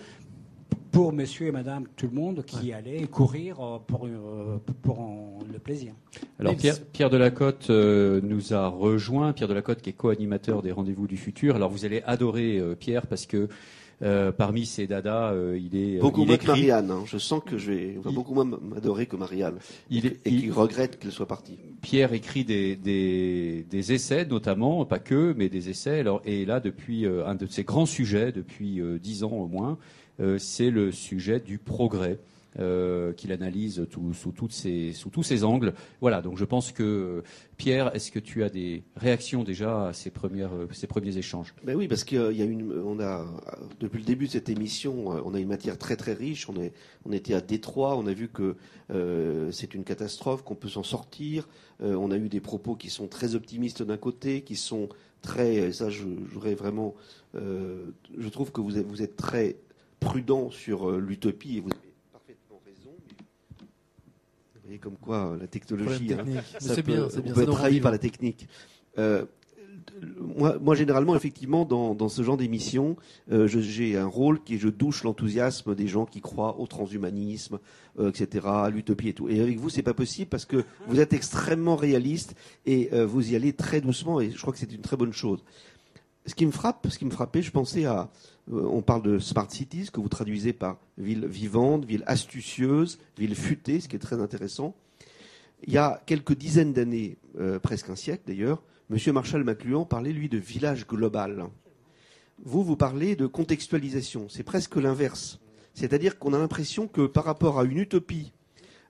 pour 0.92 1.12
monsieur 1.12 1.46
et 1.46 1.52
madame, 1.52 1.84
tout 1.96 2.06
le 2.08 2.14
monde 2.20 2.44
qui 2.44 2.72
allait 2.72 3.06
courir 3.06 3.60
euh, 3.60 3.78
pour, 3.86 4.06
euh, 4.06 4.60
pour 4.82 5.00
en- 5.00 5.38
le 5.52 5.58
plaisir. 5.58 5.92
Alors. 6.38 6.56
Pierre, 6.56 6.76
Pierre 6.92 7.10
Delacote 7.10 7.68
euh, 7.70 8.20
nous 8.22 8.52
a 8.54 8.66
rejoint. 8.68 9.32
Pierre 9.32 9.48
Delacote 9.48 9.80
qui 9.82 9.90
est 9.90 9.94
co-animateur 9.94 10.62
des 10.62 10.72
Rendez-vous 10.72 11.06
du 11.06 11.16
futur. 11.16 11.54
Alors 11.56 11.70
vous 11.70 11.84
allez 11.84 12.02
adorer 12.06 12.58
euh, 12.58 12.74
Pierre 12.74 13.06
parce 13.06 13.26
que 13.26 13.48
euh, 14.02 14.32
parmi 14.32 14.64
ses 14.64 14.86
dadas, 14.86 15.32
euh, 15.32 15.58
il 15.60 15.76
est 15.76 15.98
Beaucoup 15.98 16.22
il 16.22 16.28
moins 16.28 16.36
que 16.38 16.46
Marianne. 16.46 16.90
hein. 16.90 17.02
Je 17.04 17.18
sens 17.18 17.42
que 17.44 17.58
je 17.58 17.70
vais 17.70 17.96
Il- 18.08 18.14
beaucoup 18.14 18.32
moins 18.32 18.46
m'adorer 18.46 19.04
que 19.06 19.14
Marianne. 19.16 19.56
il 19.90 20.06
est- 20.06 20.20
Et 20.26 20.30
il- 20.30 20.40
qui 20.42 20.50
regrette 20.50 20.98
qu'elle 20.98 21.12
soit 21.12 21.28
partie. 21.28 21.58
Pierre 21.82 22.14
écrit 22.14 22.44
des, 22.44 22.76
des, 22.76 23.66
des 23.68 23.92
essais, 23.92 24.24
notamment, 24.24 24.86
pas 24.86 24.98
que, 25.00 25.34
mais 25.36 25.48
des 25.50 25.68
essais. 25.68 26.00
Alors, 26.00 26.22
et 26.24 26.46
là, 26.46 26.60
depuis 26.60 27.04
euh, 27.04 27.26
un 27.26 27.34
de 27.34 27.44
ses 27.46 27.62
grands 27.64 27.84
sujets, 27.86 28.32
depuis 28.32 28.80
euh, 28.80 28.98
dix 28.98 29.22
ans 29.22 29.32
au 29.32 29.46
moins, 29.48 29.72
euh, 29.72 29.74
c'est 30.38 30.70
le 30.70 30.92
sujet 30.92 31.40
du 31.40 31.58
progrès. 31.58 32.18
euh, 32.58 33.12
qu'il 33.12 33.32
analyse 33.32 33.86
sous, 34.12 34.32
toutes 34.32 34.66
tous 35.12 35.22
ses 35.22 35.44
angles. 35.44 35.74
Voilà, 36.00 36.22
donc 36.22 36.36
je 36.36 36.44
pense 36.44 36.72
que 36.72 36.82
euh, 36.82 37.22
Pierre, 37.56 37.94
est-ce 37.94 38.10
que 38.10 38.18
tu 38.18 38.42
as 38.42 38.48
des 38.48 38.82
réactions 38.96 39.44
déjà 39.44 39.88
à 39.88 39.92
ces, 39.92 40.10
euh, 40.10 40.66
premiers 40.88 41.16
échanges? 41.16 41.54
Ben 41.64 41.76
oui, 41.76 41.88
parce 41.88 42.04
qu'il 42.04 42.32
y 42.32 42.42
a 42.42 42.44
une, 42.44 42.72
on 42.84 43.00
a 43.00 43.26
depuis 43.78 43.98
le 43.98 44.04
début 44.04 44.26
de 44.26 44.32
cette 44.32 44.48
émission, 44.48 45.12
euh, 45.12 45.20
on 45.24 45.34
a 45.34 45.40
une 45.40 45.48
matière 45.48 45.78
très 45.78 45.96
très 45.96 46.14
riche. 46.14 46.48
On 46.48 46.56
est, 46.56 46.72
on 47.04 47.12
était 47.12 47.34
à 47.34 47.40
Détroit, 47.40 47.96
on 47.96 48.06
a 48.06 48.12
vu 48.12 48.28
que 48.28 48.56
euh, 48.90 49.50
c'est 49.52 49.74
une 49.74 49.84
catastrophe, 49.84 50.42
qu'on 50.42 50.56
peut 50.56 50.68
s'en 50.68 50.82
sortir. 50.82 51.48
Euh, 51.82 51.94
on 51.94 52.10
a 52.10 52.16
eu 52.16 52.28
des 52.28 52.40
propos 52.40 52.74
qui 52.74 52.90
sont 52.90 53.06
très 53.06 53.34
optimistes 53.34 53.82
d'un 53.82 53.96
côté, 53.96 54.42
qui 54.42 54.56
sont 54.56 54.88
très, 55.22 55.70
ça, 55.72 55.88
voudrais 56.32 56.54
vraiment, 56.54 56.94
euh, 57.34 57.90
je 58.18 58.28
trouve 58.28 58.52
que 58.52 58.60
vous 58.60 59.02
êtes 59.02 59.16
très 59.16 59.56
prudent 60.00 60.50
sur 60.50 60.90
euh, 60.90 60.98
l'utopie 60.98 61.58
et 61.58 61.60
vous 61.60 61.70
avez 61.70 61.92
parfaitement 62.12 62.60
raison. 62.66 62.90
Vous 63.60 64.60
voyez 64.64 64.78
comme 64.78 64.96
quoi 64.96 65.32
euh, 65.32 65.38
la 65.38 65.46
technologie. 65.46 66.12
Hein, 66.14 66.24
ça 66.58 66.74
peut- 66.76 66.82
bien, 66.82 67.08
on 67.16 67.20
bien. 67.20 67.34
peut 67.34 67.42
être 67.42 67.52
trahi 67.52 67.80
par 67.80 67.92
la 67.92 67.98
technique. 67.98 68.48
Euh, 68.98 69.24
moi, 70.18 70.56
moi, 70.60 70.74
généralement, 70.74 71.14
effectivement, 71.16 71.64
dans, 71.64 71.94
dans 71.94 72.08
ce 72.08 72.22
genre 72.22 72.36
d'émission, 72.36 72.96
euh, 73.32 73.46
j'ai 73.46 73.98
un 73.98 74.06
rôle 74.06 74.42
qui 74.42 74.54
est 74.54 74.58
je 74.58 74.68
douche 74.68 75.04
l'enthousiasme 75.04 75.74
des 75.74 75.88
gens 75.88 76.06
qui 76.06 76.20
croient 76.20 76.58
au 76.58 76.66
transhumanisme, 76.66 77.58
euh, 77.98 78.10
etc., 78.10 78.46
à 78.46 78.70
l'utopie 78.70 79.08
et 79.08 79.14
tout. 79.14 79.28
Et 79.28 79.40
avec 79.40 79.58
vous, 79.58 79.68
c'est 79.68 79.82
pas 79.82 79.92
possible 79.94 80.28
parce 80.30 80.46
que 80.46 80.64
vous 80.86 81.00
êtes 81.00 81.12
extrêmement 81.12 81.76
réaliste 81.76 82.34
et 82.66 82.88
euh, 82.92 83.04
vous 83.04 83.32
y 83.32 83.36
allez 83.36 83.52
très 83.52 83.80
doucement. 83.80 84.20
Et 84.20 84.30
je 84.30 84.40
crois 84.40 84.52
que 84.52 84.58
c'est 84.58 84.72
une 84.72 84.80
très 84.80 84.96
bonne 84.96 85.12
chose. 85.12 85.44
Ce 86.26 86.34
qui 86.34 86.44
me 86.44 86.50
frappe, 86.50 86.86
ce 86.90 86.98
qui 86.98 87.04
me 87.04 87.10
frappait, 87.10 87.42
je 87.42 87.50
pensais 87.50 87.86
à, 87.86 88.10
euh, 88.52 88.62
on 88.70 88.82
parle 88.82 89.02
de 89.02 89.18
smart 89.18 89.50
cities 89.50 89.90
que 89.92 90.00
vous 90.00 90.08
traduisez 90.08 90.52
par 90.52 90.78
ville 90.98 91.26
vivante, 91.26 91.84
ville 91.84 92.04
astucieuse, 92.06 92.98
ville 93.18 93.34
futée, 93.34 93.80
ce 93.80 93.88
qui 93.88 93.96
est 93.96 94.00
très 94.00 94.20
intéressant. 94.20 94.74
Il 95.66 95.72
y 95.72 95.78
a 95.78 96.02
quelques 96.06 96.34
dizaines 96.34 96.72
d'années, 96.72 97.16
euh, 97.38 97.58
presque 97.58 97.90
un 97.90 97.96
siècle 97.96 98.24
d'ailleurs, 98.26 98.62
Monsieur 98.88 99.12
Marshall 99.12 99.44
McLuhan 99.44 99.84
parlait 99.84 100.12
lui 100.12 100.28
de 100.28 100.36
village 100.36 100.84
global. 100.86 101.46
Vous, 102.42 102.64
vous 102.64 102.74
parlez 102.76 103.14
de 103.14 103.26
contextualisation. 103.26 104.26
C'est 104.28 104.42
presque 104.42 104.74
l'inverse. 104.76 105.38
C'est-à-dire 105.74 106.18
qu'on 106.18 106.32
a 106.32 106.38
l'impression 106.38 106.88
que 106.88 107.06
par 107.06 107.24
rapport 107.24 107.60
à 107.60 107.64
une 107.64 107.78
utopie 107.78 108.32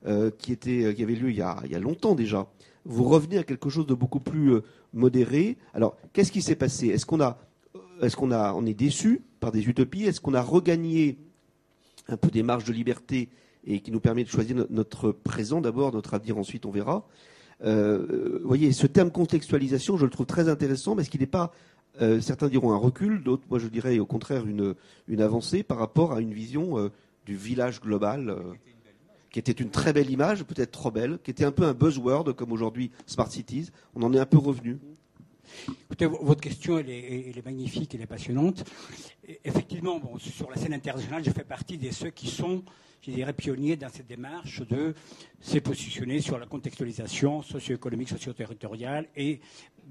euh, 0.06 0.30
qui 0.30 0.52
avait 1.02 1.14
lieu 1.14 1.30
il 1.30 1.36
y 1.36 1.42
a 1.42 1.78
longtemps 1.78 2.14
déjà, 2.14 2.48
vous 2.86 3.04
revenez 3.04 3.36
à 3.36 3.44
quelque 3.44 3.68
chose 3.68 3.86
de 3.86 3.92
beaucoup 3.92 4.20
plus 4.20 4.60
modéré. 4.92 5.56
Alors, 5.74 5.96
qu'est-ce 6.12 6.32
qui 6.32 6.42
s'est 6.42 6.56
passé? 6.56 6.88
Est-ce 6.88 7.06
qu'on 7.06 7.20
a, 7.20 7.38
est-ce 8.02 8.16
qu'on 8.16 8.30
a, 8.30 8.52
on 8.54 8.66
est 8.66 8.74
déçu 8.74 9.22
par 9.40 9.52
des 9.52 9.68
utopies? 9.68 10.04
Est-ce 10.04 10.20
qu'on 10.20 10.34
a 10.34 10.42
regagné 10.42 11.18
un 12.08 12.16
peu 12.16 12.28
des 12.30 12.42
marges 12.42 12.64
de 12.64 12.72
liberté 12.72 13.28
et 13.66 13.80
qui 13.80 13.90
nous 13.92 14.00
permet 14.00 14.24
de 14.24 14.28
choisir 14.28 14.56
no- 14.56 14.66
notre 14.70 15.12
présent 15.12 15.60
d'abord, 15.60 15.92
notre 15.92 16.14
avenir 16.14 16.38
ensuite, 16.38 16.66
on 16.66 16.70
verra. 16.70 17.06
Euh, 17.62 18.40
voyez, 18.44 18.72
ce 18.72 18.86
terme 18.86 19.10
contextualisation, 19.10 19.96
je 19.96 20.04
le 20.04 20.10
trouve 20.10 20.26
très 20.26 20.48
intéressant 20.48 20.96
parce 20.96 21.08
qu'il 21.08 21.20
n'est 21.20 21.26
pas, 21.26 21.52
euh, 22.00 22.20
certains 22.20 22.48
diront 22.48 22.72
un 22.72 22.78
recul, 22.78 23.22
d'autres, 23.22 23.44
moi 23.50 23.58
je 23.58 23.68
dirais 23.68 23.98
au 23.98 24.06
contraire 24.06 24.46
une, 24.46 24.74
avancée 25.20 25.62
par 25.62 25.76
rapport 25.78 26.12
à 26.12 26.20
une 26.20 26.32
vision 26.32 26.78
euh, 26.78 26.88
du 27.26 27.36
village 27.36 27.82
global, 27.82 28.34
qui 29.30 29.38
était 29.38 29.52
une 29.52 29.70
très 29.70 29.92
belle 29.92 30.10
image, 30.10 30.44
peut-être 30.44 30.72
trop 30.72 30.90
belle, 30.90 31.18
qui 31.22 31.30
était 31.30 31.44
un 31.44 31.52
peu 31.52 31.64
un 31.64 31.72
buzzword 31.74 32.34
comme 32.34 32.52
aujourd'hui 32.52 32.90
Smart 33.06 33.30
Cities. 33.30 33.70
On 33.94 34.02
en 34.02 34.12
est 34.12 34.18
un 34.18 34.26
peu 34.26 34.38
revenu. 34.38 34.78
Écoutez, 35.84 36.06
votre 36.06 36.40
question, 36.40 36.78
elle 36.78 36.90
est, 36.90 37.44
magnifique, 37.44 37.94
elle 37.94 38.02
est 38.02 38.06
passionnante. 38.06 38.64
Effectivement, 39.44 40.00
sur 40.18 40.50
la 40.50 40.56
scène 40.56 40.74
internationale, 40.74 41.24
je 41.24 41.30
fais 41.30 41.44
partie 41.44 41.76
de 41.76 41.90
ceux 41.90 42.10
qui 42.10 42.28
sont, 42.28 42.62
je 43.02 43.10
dirais, 43.10 43.32
pionniers 43.32 43.76
dans 43.76 43.88
cette 43.88 44.06
démarche 44.06 44.62
de 44.68 44.94
se 45.40 45.58
positionner 45.58 46.20
sur 46.20 46.38
la 46.38 46.46
contextualisation 46.46 47.42
socio-économique, 47.42 48.08
socio-territoriale 48.10 49.08
et 49.16 49.40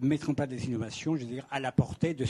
mettre 0.02 0.30
en 0.30 0.34
place 0.34 0.48
des 0.48 0.66
innovations, 0.66 1.18
je 1.18 1.26
veux 1.26 1.32
dire, 1.32 1.46
à 1.52 1.60
la 1.60 1.74
portée 1.74 2.14
de- 2.14 2.26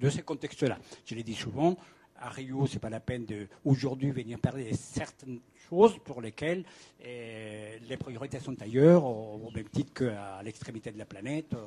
de 0.00 0.10
ces 0.10 0.22
contextes-là. 0.22 0.78
Je 1.06 1.14
l'ai 1.14 1.22
dit 1.22 1.34
souvent, 1.34 1.78
à 2.22 2.28
Rio, 2.28 2.66
c'est 2.66 2.78
pas 2.78 2.90
la 2.90 3.00
peine 3.00 3.26
de 3.26 3.48
aujourd'hui 3.64 4.10
venir 4.10 4.38
parler 4.38 4.70
de 4.70 4.76
certaines 4.76 5.40
choses 5.68 5.98
pour 6.04 6.20
lesquelles 6.20 6.64
euh, 7.04 7.76
les 7.88 7.96
priorités 7.96 8.38
sont 8.38 8.60
ailleurs, 8.62 9.04
au, 9.04 9.50
même 9.54 9.68
titre 9.68 9.92
qu'à 9.92 10.40
l'extrémité 10.44 10.92
de 10.92 10.98
la 10.98 11.04
planète. 11.04 11.52
euh, 11.54 11.58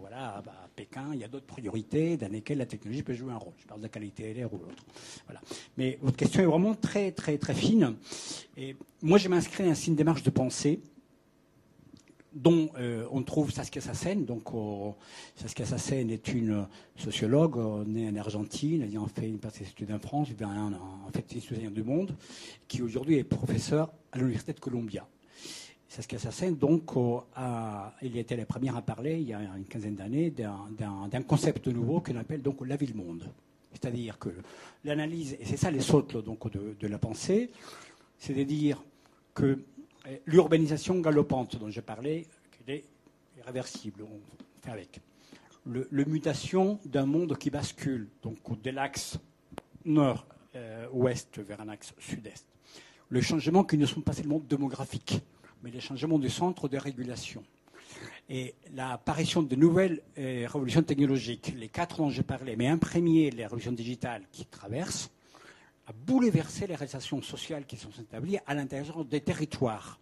voilà, 0.00 0.28
à, 0.28 0.38
à 0.38 0.68
Pékin, 0.74 1.10
il 1.12 1.20
y 1.20 1.24
a 1.24 1.28
d'autres 1.28 1.46
priorités 1.46 2.16
dans 2.16 2.30
lesquelles 2.30 2.58
la 2.58 2.66
technologie 2.66 3.02
peut 3.02 3.14
jouer 3.14 3.32
un 3.32 3.36
rôle. 3.36 3.52
Je 3.58 3.66
parle 3.66 3.80
de 3.80 3.84
la 3.84 3.90
qualité 3.90 4.30
de 4.30 4.38
l'air 4.38 4.52
ou 4.52 4.58
l'autre. 4.58 4.84
Voilà. 5.26 5.40
Mais 5.76 5.98
votre 6.02 6.16
question 6.16 6.42
est 6.42 6.46
vraiment 6.46 6.74
très, 6.74 7.12
très, 7.12 7.38
très 7.38 7.54
fine. 7.54 7.96
Et 8.56 8.76
moi, 9.02 9.18
je 9.18 9.28
m'inscris 9.28 9.64
dans 9.64 9.74
une 9.74 9.94
démarche 9.94 10.22
de 10.22 10.30
pensée 10.30 10.80
dont 12.32 12.70
euh, 12.78 13.06
on 13.10 13.22
trouve 13.22 13.50
Saskia 13.50 13.80
Sassen. 13.80 14.24
Donc, 14.24 14.52
euh, 14.54 14.90
Saskia 15.36 15.66
Sassen 15.66 16.10
est 16.10 16.28
une 16.28 16.66
sociologue 16.96 17.58
euh, 17.58 17.84
née 17.84 18.08
en 18.08 18.16
Argentine, 18.16 18.82
ayant 18.82 19.06
fait 19.06 19.28
une 19.28 19.38
partie 19.38 19.60
de 19.60 19.64
ses 19.64 19.70
études 19.70 19.92
en 19.92 19.98
France, 19.98 20.28
en, 20.42 21.10
fait, 21.12 21.28
citoyen 21.30 21.70
du 21.70 21.82
monde, 21.82 22.14
qui 22.68 22.82
aujourd'hui 22.82 23.16
est 23.16 23.24
professeur 23.24 23.90
à 24.12 24.18
l'Université 24.18 24.52
de 24.52 24.60
Columbia. 24.60 25.06
Saskia 25.88 26.20
Sassen, 26.20 26.56
donc, 26.56 26.90
a, 27.34 27.94
il 28.02 28.16
était 28.16 28.36
la 28.36 28.46
première 28.46 28.76
à 28.76 28.82
parler, 28.82 29.20
il 29.20 29.28
y 29.28 29.34
a 29.34 29.40
une 29.56 29.64
quinzaine 29.64 29.96
d'années, 29.96 30.30
d'un- 30.30 31.22
concept 31.26 31.66
nouveau 31.66 32.00
qu'on 32.00 32.16
appelle 32.16 32.42
donc 32.42 32.64
la 32.64 32.76
ville-monde. 32.76 33.24
C'est-à-dire 33.72 34.18
que 34.18 34.30
l'analyse, 34.84 35.36
et 35.40 35.44
c'est 35.44 35.56
ça 35.56 35.70
les 35.70 35.80
socles 35.80 36.22
donc, 36.22 36.50
de, 36.52 36.76
de 36.78 36.86
la 36.86 36.98
pensée, 36.98 37.50
c'est 38.18 38.34
de 38.34 38.42
dire 38.44 38.82
que 39.34 39.58
l'urbanisation 40.26 40.98
galopante 41.00 41.56
dont 41.56 41.70
je 41.70 41.80
parlais, 41.80 42.26
qu'elle 42.50 42.76
est 42.76 42.84
irréversible, 43.38 44.02
on 44.02 44.20
fait 44.62 44.70
avec. 44.70 45.00
Le, 45.66 46.04
mutation 46.04 46.78
d'un 46.84 47.06
monde 47.06 47.36
qui 47.36 47.50
bascule, 47.50 48.08
donc 48.22 48.38
de 48.62 48.70
l'axe 48.70 49.18
nord-ouest 49.84 51.38
vers 51.38 51.60
un 51.60 51.68
axe 51.68 51.94
sud-est. 51.98 52.46
Le 53.08 53.20
changement 53.20 53.64
qui 53.64 53.76
ne 53.76 53.86
sont 53.86 54.00
pas 54.00 54.12
seulement 54.12 54.40
démographiques, 54.40 55.20
mais 55.62 55.70
les 55.70 55.80
changements 55.80 56.18
du 56.18 56.30
centre 56.30 56.68
de 56.68 56.78
régulation. 56.78 57.44
Et 58.28 58.54
l'apparition 58.74 59.42
de 59.42 59.56
nouvelles 59.56 60.00
euh, 60.16 60.46
révolutions 60.46 60.82
technologiques, 60.82 61.52
les 61.56 61.68
quatre 61.68 61.96
dont 61.98 62.10
je 62.10 62.22
parlais, 62.22 62.54
mais 62.56 62.68
un 62.68 62.78
premier, 62.78 63.30
les 63.30 63.42
révolutions 63.42 63.72
digitales 63.72 64.22
qui 64.30 64.46
traversent, 64.46 65.10
a 65.90 65.92
bouleversé 65.92 66.68
les 66.68 66.76
relations 66.76 67.20
sociales 67.20 67.66
qui 67.66 67.76
sont 67.76 67.90
établies 68.00 68.38
à 68.46 68.54
l'intérieur 68.54 69.04
des 69.04 69.20
territoires. 69.20 69.98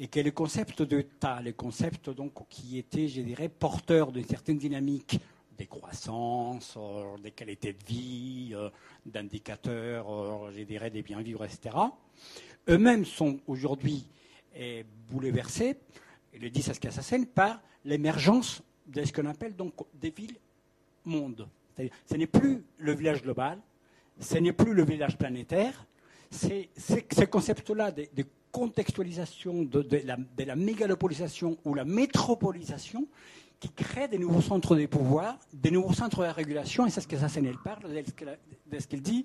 et 0.00 0.06
que 0.06 0.20
les 0.20 0.30
concepts 0.30 0.82
de 0.82 1.02
tas, 1.02 1.42
les 1.42 1.52
concepts 1.52 2.08
donc 2.08 2.48
qui 2.48 2.78
étaient, 2.78 3.08
je 3.08 3.20
dirais, 3.20 3.48
porteurs 3.48 4.12
d'une 4.12 4.24
certaine 4.24 4.56
dynamique 4.56 5.18
des 5.58 5.66
croissances, 5.66 6.76
euh, 6.76 7.18
des 7.18 7.32
qualités 7.32 7.72
de 7.72 7.84
vie, 7.84 8.52
euh, 8.54 8.70
d'indicateurs, 9.04 10.08
euh, 10.08 10.52
je 10.56 10.62
dirais, 10.62 10.90
des 10.90 11.02
biens 11.02 11.20
vivre, 11.20 11.44
etc., 11.44 11.76
eux-mêmes 12.68 13.04
sont 13.04 13.40
aujourd'hui 13.48 14.06
eh, 14.54 14.84
bouleversés, 15.10 15.76
et 16.32 16.38
le 16.38 16.48
dit 16.48 16.62
Saskia 16.62 16.92
Sassen, 16.92 17.26
par 17.26 17.60
l'émergence 17.84 18.62
de 18.86 19.04
ce 19.04 19.12
qu'on 19.12 19.26
appelle 19.26 19.56
donc 19.56 19.74
des 19.94 20.10
villes-mondes. 20.10 21.48
Ce 22.06 22.14
n'est 22.14 22.26
plus 22.28 22.62
le 22.78 22.92
village 22.92 23.22
global, 23.22 23.58
ce 24.20 24.38
n'est 24.38 24.52
plus 24.52 24.74
le 24.74 24.84
village 24.84 25.16
planétaire, 25.16 25.86
c'est 26.30 26.68
ces 26.76 27.26
concepts-là 27.26 27.90
de, 27.90 28.06
de, 28.14 28.24
contextualisation 28.50 29.62
de, 29.62 29.82
de, 29.82 30.00
la, 30.04 30.16
de, 30.16 30.52
mégalopolisation 30.54 31.58
ou 31.64 31.74
la 31.74 31.84
métropolisation 31.84 33.06
qui 33.60 33.70
crée 33.70 34.08
des 34.08 34.18
nouveaux 34.18 34.40
centres 34.40 34.76
de 34.76 34.86
pouvoir, 34.86 35.38
des 35.52 35.70
nouveaux 35.70 35.92
centres 35.92 36.24
de 36.24 36.30
régulation, 36.30 36.86
et 36.86 36.90
c'est 36.90 37.00
ce 37.00 37.08
que 37.08 37.18
Sassenel 37.18 37.56
parle, 37.62 37.82
de 37.92 38.78
ce 38.78 38.86
qu'il 38.86 39.02
dit, 39.02 39.24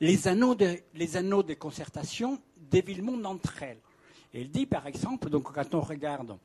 les 0.00 0.28
anneaux, 0.28 0.54
de, 0.54 0.78
les 0.94 1.16
anneaux 1.16 1.42
de 1.42 1.54
concertation 1.54 2.40
des 2.70 2.82
villes-mondes 2.82 3.24
entre 3.26 3.62
elles. 3.62 3.80
Et 4.32 4.42
il 4.42 4.50
dit, 4.50 4.66
par 4.66 4.86
exemple, 4.86 5.30
donc 5.30 5.52
quand 5.52 5.74
on 5.74 5.80
regarde 5.80 6.36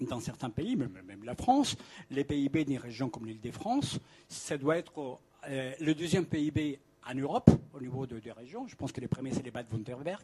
dans 0.00 0.20
certains 0.20 0.50
pays, 0.50 0.76
même, 0.76 0.92
la 1.24 1.34
France, 1.34 1.76
les 2.10 2.24
PIB 2.24 2.64
d'une 2.64 2.78
région 2.78 3.08
comme 3.08 3.26
l'Île-de-France, 3.26 3.98
ça 4.28 4.56
doit 4.56 4.76
être 4.76 5.18
euh, 5.48 5.72
le 5.80 5.94
deuxième 5.94 6.26
PIB 6.26 6.78
en 7.08 7.14
Europe, 7.14 7.50
au 7.74 7.80
niveau 7.80 8.06
de, 8.06 8.18
des 8.18 8.32
régions. 8.32 8.66
Je 8.68 8.76
pense 8.76 8.92
que 8.92 9.00
les 9.00 9.08
premiers, 9.08 9.32
c'est 9.32 9.42
les 9.42 9.50
Bad-Württemberg. 9.50 10.22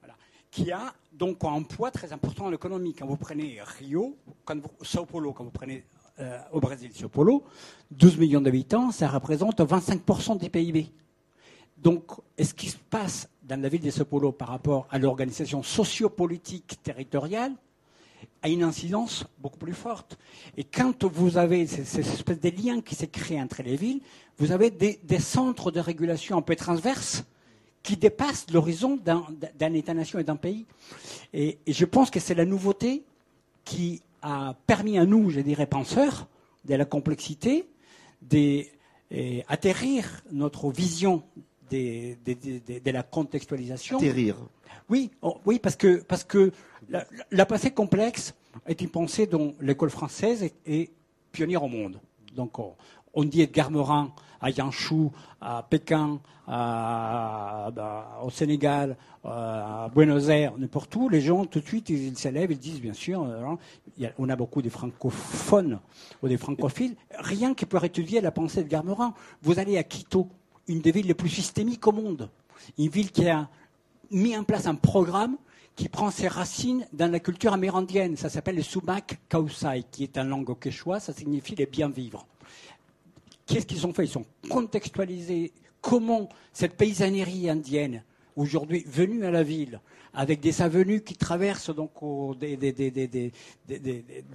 Voilà 0.00 0.14
qui 0.50 0.72
a 0.72 0.92
donc 1.12 1.44
un 1.44 1.62
poids 1.62 1.90
très 1.90 2.12
important 2.12 2.46
en 2.46 2.52
économie. 2.52 2.94
Quand 2.94 3.06
vous 3.06 3.16
prenez 3.16 3.58
Rio, 3.78 4.16
quand 4.44 4.60
vous, 4.60 4.70
Sao 4.82 5.06
Paulo, 5.06 5.32
quand 5.32 5.44
vous 5.44 5.50
prenez 5.50 5.84
euh, 6.18 6.38
au 6.52 6.60
Brésil 6.60 6.90
Sao 6.92 7.08
Paulo, 7.08 7.44
12 7.92 8.18
millions 8.18 8.40
d'habitants, 8.40 8.90
ça 8.90 9.08
représente 9.08 9.60
25% 9.60 10.38
des 10.38 10.48
PIB. 10.48 10.90
Donc, 11.78 12.10
ce 12.38 12.52
qui 12.52 12.68
se 12.68 12.76
passe 12.76 13.28
dans 13.42 13.60
la 13.60 13.68
ville 13.68 13.80
de 13.80 13.90
Sao 13.90 14.04
Paulo 14.04 14.32
par 14.32 14.48
rapport 14.48 14.86
à 14.90 14.98
l'organisation 14.98 15.62
sociopolitique 15.62 16.82
territoriale 16.82 17.52
a 18.42 18.48
une 18.48 18.62
incidence 18.62 19.24
beaucoup 19.38 19.58
plus 19.58 19.74
forte. 19.74 20.18
Et 20.56 20.64
quand 20.64 21.04
vous 21.04 21.36
avez 21.36 21.66
ces, 21.66 22.00
espèces 22.00 22.40
de 22.40 22.50
liens 22.50 22.80
qui 22.80 22.94
s'est 22.94 23.08
créé 23.08 23.40
entre 23.40 23.62
les 23.62 23.76
villes, 23.76 24.00
vous 24.38 24.52
avez 24.52 24.70
des, 24.70 25.18
centres 25.18 25.70
de 25.70 25.80
régulation 25.80 26.38
un 26.38 26.42
peu 26.42 26.56
transverses 26.56 27.24
qui 27.82 27.96
dépasse 27.96 28.46
l'horizon 28.52 28.98
d'un 29.02 29.72
État-nation 29.72 30.18
et 30.18 30.24
d'un 30.24 30.36
pays. 30.36 30.66
Et, 31.32 31.58
et, 31.66 31.72
je 31.72 31.84
pense 31.84 32.10
que 32.10 32.20
c'est 32.20 32.34
la 32.34 32.44
nouveauté 32.44 33.02
qui 33.64 34.02
a 34.22 34.54
permis 34.66 34.98
à 34.98 35.06
nous, 35.06 35.30
je 35.30 35.40
dirais, 35.40 35.66
penseurs, 35.66 36.26
de 36.64 36.74
la 36.74 36.84
complexité, 36.84 37.66
d'atterrir 38.22 40.22
notre 40.30 40.70
vision 40.70 41.22
des, 41.70 42.18
des, 42.24 42.34
des, 42.34 42.80
de 42.80 42.90
la 42.90 43.02
contextualisation. 43.02 43.96
Atterrir. 43.96 44.36
Oui, 44.88 45.10
oh, 45.22 45.38
oui 45.46 45.58
parce 45.58 45.76
que, 45.76 46.02
parce 46.02 46.24
que 46.24 46.52
la, 46.88 47.06
la, 47.30 47.46
pensée 47.46 47.70
complexe 47.70 48.34
est 48.66 48.80
une 48.80 48.90
pensée 48.90 49.26
dont 49.26 49.54
l'école 49.60 49.90
française 49.90 50.42
est, 50.42 50.54
est, 50.66 50.90
pionnière 51.32 51.62
au 51.62 51.68
monde. 51.68 52.00
Donc, 52.34 52.58
on, 52.58 52.74
on 53.14 53.24
dit 53.24 53.42
Edgar 53.42 53.70
Morin 53.70 54.12
à 54.40 54.50
Yanchou, 54.50 55.12
à 55.40 55.62
Pékin, 55.68 56.18
à, 56.46 57.70
à, 57.76 58.24
au 58.24 58.30
Sénégal, 58.30 58.96
à 59.22 59.88
Buenos 59.94 60.28
Aires, 60.28 60.54
n'importe 60.56 60.94
où, 60.96 61.08
les 61.08 61.20
gens 61.20 61.44
tout 61.44 61.60
de 61.60 61.66
suite 61.66 61.90
ils 61.90 62.16
s'élèvent, 62.16 62.50
ils 62.50 62.58
disent 62.58 62.80
bien 62.80 62.94
sûr, 62.94 63.22
a, 63.22 63.58
on 64.18 64.28
a 64.28 64.36
beaucoup 64.36 64.62
de 64.62 64.70
francophones 64.70 65.78
ou 66.22 66.28
des 66.28 66.38
francophiles, 66.38 66.96
rien 67.18 67.54
qui 67.54 67.66
pourrait 67.66 67.88
étudier 67.88 68.20
la 68.20 68.30
pensée 68.30 68.64
de 68.64 68.68
Garmerin. 68.68 69.14
Vous 69.42 69.58
allez 69.58 69.76
à 69.76 69.84
Quito, 69.84 70.28
une 70.70 70.80
des 70.80 70.92
villes 70.92 71.08
les 71.08 71.14
plus 71.14 71.28
systémiques 71.28 71.86
au 71.86 71.92
monde, 71.92 72.30
une 72.78 72.88
ville 72.88 73.10
qui 73.10 73.28
a 73.28 73.48
mis 74.10 74.36
en 74.36 74.44
place 74.44 74.66
un 74.66 74.76
programme 74.76 75.36
qui 75.74 75.88
prend 75.88 76.10
ses 76.10 76.28
racines 76.28 76.86
dans 76.92 77.10
la 77.10 77.18
culture 77.18 77.52
amérindienne. 77.52 78.16
Ça 78.16 78.28
s'appelle 78.28 78.56
le 78.56 78.62
Sumac 78.62 79.18
Kausai, 79.28 79.84
qui 79.90 80.04
est 80.04 80.16
en 80.18 80.24
langue 80.24 80.56
quechua, 80.58 81.00
ça 81.00 81.12
signifie 81.12 81.56
les 81.56 81.66
bien 81.66 81.88
vivre. 81.88 82.24
Qu'est-ce 83.46 83.66
qu'ils 83.66 83.84
ont 83.84 83.92
fait? 83.92 84.04
Ils 84.04 84.16
ont 84.16 84.26
contextualisé 84.48 85.52
comment 85.80 86.28
cette 86.52 86.76
paysannerie 86.76 87.50
indienne, 87.50 88.04
aujourd'hui 88.36 88.84
venue 88.86 89.24
à 89.24 89.32
la 89.32 89.42
ville, 89.42 89.80
avec 90.14 90.40
des 90.40 90.62
avenues 90.62 91.00
qui 91.00 91.16
traversent 91.16 91.74
donc 91.74 91.90
des, 92.38 93.32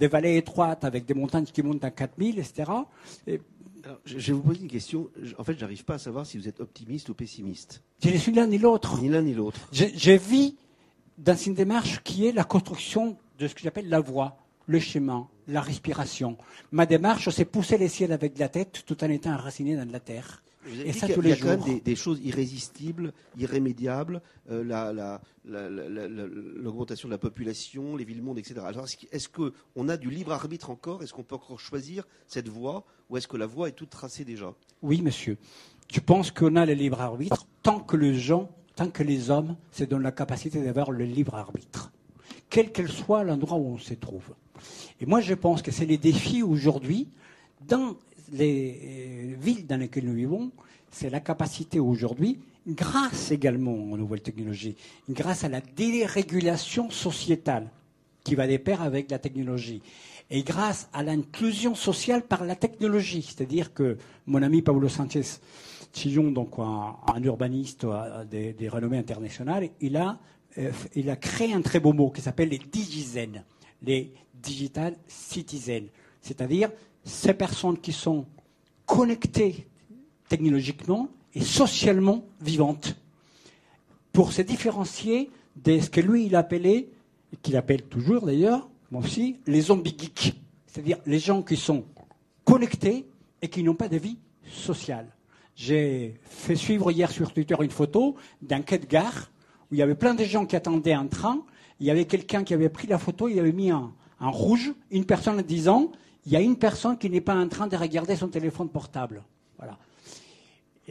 vallées 0.08 0.36
étroites, 0.36 0.84
avec 0.84 1.06
des 1.06 1.14
montagnes 1.14 1.44
qui 1.44 1.62
montent 1.62 1.84
à 1.84 1.90
4000, 1.90 2.38
etc. 2.40 2.72
Et, 3.26 3.40
alors, 3.86 4.00
je 4.04 4.16
vais 4.16 4.32
vous 4.32 4.42
poser 4.42 4.62
une 4.62 4.68
question. 4.68 5.08
En 5.38 5.44
fait, 5.44 5.56
j'arrive 5.56 5.84
pas 5.84 5.94
à 5.94 5.98
savoir 5.98 6.26
si 6.26 6.36
vous 6.36 6.48
êtes 6.48 6.58
optimiste 6.58 7.08
ou 7.08 7.14
pessimiste. 7.14 7.82
Je 8.02 8.10
ne 8.10 8.16
suis 8.16 8.32
l'un 8.32 8.48
ni 8.48 8.58
l'autre. 8.58 9.00
Ni 9.00 9.08
l'un 9.08 9.22
ni 9.22 9.32
l'autre. 9.32 9.68
Je, 9.70 9.84
je 9.94 10.10
vis 10.10 10.56
dans 11.18 11.36
une 11.36 11.54
démarche 11.54 12.02
qui 12.02 12.26
est 12.26 12.32
la 12.32 12.42
construction 12.42 13.16
de 13.38 13.46
ce 13.46 13.54
que 13.54 13.60
j'appelle 13.60 13.88
la 13.88 14.00
voie, 14.00 14.38
le 14.66 14.80
chemin, 14.80 15.28
la 15.46 15.60
respiration. 15.60 16.36
Ma 16.72 16.84
démarche, 16.84 17.28
c'est 17.30 17.44
pousser 17.44 17.78
les 17.78 17.86
ciels 17.86 18.10
avec 18.10 18.36
la 18.40 18.48
tête 18.48 18.82
tout 18.86 19.04
en 19.04 19.08
étant 19.08 19.32
enraciné 19.32 19.76
dans 19.76 19.88
la 19.88 20.00
terre. 20.00 20.42
Et 20.84 20.92
ça 20.92 21.08
tous 21.08 21.20
les 21.20 21.34
jours. 21.34 21.50
Il 21.50 21.50
y 21.50 21.52
a 21.52 21.56
quand 21.56 21.66
même 21.66 21.74
des, 21.76 21.80
des 21.80 21.96
choses 21.96 22.20
irrésistibles, 22.22 23.12
irrémédiables, 23.38 24.20
euh, 24.50 24.62
l'augmentation 26.62 27.08
la, 27.08 27.12
la, 27.12 27.16
de 27.16 27.22
la 27.22 27.30
population, 27.30 27.96
les 27.96 28.04
villes-mondes, 28.04 28.38
etc. 28.38 28.60
Alors, 28.64 28.86
est-ce 29.12 29.28
qu'on 29.28 29.88
a 29.88 29.96
du 29.96 30.10
libre 30.10 30.32
arbitre 30.32 30.70
encore? 30.70 31.02
Est-ce 31.02 31.12
qu'on 31.12 31.22
peut 31.22 31.34
encore 31.36 31.60
choisir 31.60 32.04
cette 32.26 32.48
voie 32.48 32.84
Ou 33.10 33.16
est-ce 33.16 33.28
que 33.28 33.36
la 33.36 33.46
voie 33.46 33.68
est 33.68 33.72
toute 33.72 33.90
tracée 33.90 34.24
déjà? 34.24 34.54
Oui, 34.82 35.02
monsieur. 35.02 35.36
Je 35.92 36.00
pense 36.00 36.30
qu'on 36.30 36.56
a 36.56 36.66
le 36.66 36.72
libre 36.74 37.00
arbitre 37.00 37.46
tant 37.62 37.80
que 37.80 37.96
les 37.96 38.14
gens, 38.18 38.50
tant 38.74 38.90
que 38.90 39.02
les 39.02 39.30
hommes 39.30 39.56
se 39.72 39.84
donnent 39.84 40.02
la 40.02 40.12
capacité 40.12 40.62
d'avoir 40.62 40.90
le 40.90 41.04
libre 41.04 41.34
arbitre, 41.34 41.92
quel 42.50 42.72
qu'elle 42.72 42.90
soit 42.90 43.22
l'endroit 43.24 43.56
où 43.56 43.66
on 43.66 43.78
se 43.78 43.94
trouve. 43.94 44.34
Et 45.00 45.06
moi, 45.06 45.20
je 45.20 45.34
pense 45.34 45.62
que 45.62 45.70
c'est 45.70 45.86
les 45.86 45.98
défis 45.98 46.42
aujourd'hui 46.42 47.08
dans 47.68 47.96
les 48.32 49.36
villes 49.40 49.66
dans 49.66 49.76
lesquelles 49.76 50.06
nous 50.06 50.14
vivons, 50.14 50.50
c'est 50.90 51.10
la 51.10 51.20
capacité 51.20 51.78
aujourd'hui, 51.78 52.38
grâce 52.66 53.30
également 53.30 53.72
aux 53.72 53.96
nouvelles 53.96 54.22
technologies, 54.22 54.76
grâce 55.08 55.44
à 55.44 55.48
la 55.48 55.60
dérégulation 55.60 56.90
sociétale 56.90 57.70
qui 58.24 58.34
va 58.34 58.48
de 58.48 58.56
pair 58.56 58.82
avec 58.82 59.10
la 59.10 59.18
technologie, 59.18 59.82
et 60.30 60.42
grâce 60.42 60.88
à 60.92 61.02
l'inclusion 61.04 61.74
sociale 61.74 62.22
par 62.22 62.44
la 62.44 62.56
technologie. 62.56 63.22
C'est-à-dire 63.22 63.72
que 63.72 63.96
mon 64.26 64.42
ami 64.42 64.62
Paulo 64.62 64.88
Sanchez 64.88 65.22
Chillon, 65.92 66.32
donc 66.32 66.54
un, 66.58 67.22
urbaniste 67.22 67.86
des, 68.28 68.52
des, 68.52 68.68
renommées 68.68 68.98
internationales, 68.98 69.68
il 69.80 69.96
a, 69.96 70.18
euh, 70.58 70.72
il 70.94 71.08
a 71.10 71.16
créé 71.16 71.52
un 71.52 71.62
très 71.62 71.78
beau 71.78 71.92
mot 71.92 72.10
qui 72.10 72.20
s'appelle 72.20 72.48
les 72.48 72.58
digizen, 72.58 73.44
les 73.82 74.12
digital 74.34 74.96
citizens, 75.06 75.88
c'est-à-dire 76.20 76.70
ces 77.06 77.34
personnes 77.34 77.78
qui 77.78 77.92
sont 77.92 78.26
connectées 78.84 79.68
technologiquement 80.28 81.08
et 81.34 81.40
socialement 81.40 82.24
vivantes, 82.40 82.96
pour 84.12 84.32
se 84.32 84.42
différencier 84.42 85.30
de 85.56 85.78
ce 85.78 85.88
que 85.88 86.00
lui 86.00 86.26
il 86.26 86.36
appelait, 86.36 86.88
et 87.32 87.36
qu'il 87.42 87.56
appelle 87.56 87.82
toujours 87.82 88.26
d'ailleurs, 88.26 88.68
moi 88.90 89.02
aussi, 89.02 89.36
les 89.46 89.62
zombies 89.62 89.96
geeks, 89.96 90.34
c'est-à-dire 90.66 90.98
les 91.06 91.18
gens 91.18 91.42
qui 91.42 91.56
sont 91.56 91.84
connectés 92.44 93.06
et 93.42 93.48
qui 93.48 93.62
n'ont 93.62 93.74
pas 93.74 93.88
de 93.88 93.96
vie 93.96 94.18
sociale. 94.50 95.08
J'ai 95.54 96.14
fait 96.24 96.56
suivre 96.56 96.90
hier 96.90 97.10
sur 97.10 97.32
Twitter 97.32 97.56
une 97.60 97.70
photo 97.70 98.16
d'un 98.42 98.62
quai 98.62 98.78
de 98.78 98.86
gare 98.86 99.30
où 99.70 99.74
il 99.74 99.78
y 99.78 99.82
avait 99.82 99.94
plein 99.94 100.14
de 100.14 100.24
gens 100.24 100.46
qui 100.46 100.54
attendaient 100.54 100.92
un 100.92 101.06
train. 101.06 101.42
Il 101.80 101.86
y 101.86 101.90
avait 101.90 102.04
quelqu'un 102.04 102.44
qui 102.44 102.54
avait 102.54 102.68
pris 102.68 102.86
la 102.86 102.98
photo, 102.98 103.28
il 103.28 103.38
avait 103.38 103.52
mis 103.52 103.70
un, 103.70 103.92
en 104.20 104.30
rouge, 104.30 104.72
une 104.90 105.04
personne 105.04 105.40
disant 105.42 105.92
il 106.26 106.32
y 106.32 106.36
a 106.36 106.40
une 106.40 106.56
personne 106.56 106.98
qui 106.98 107.08
n'est 107.08 107.20
pas 107.20 107.36
en 107.36 107.48
train 107.48 107.68
de 107.68 107.76
regarder 107.76 108.16
son 108.16 108.28
téléphone 108.28 108.68
portable. 108.68 109.22
Voilà. 109.56 109.78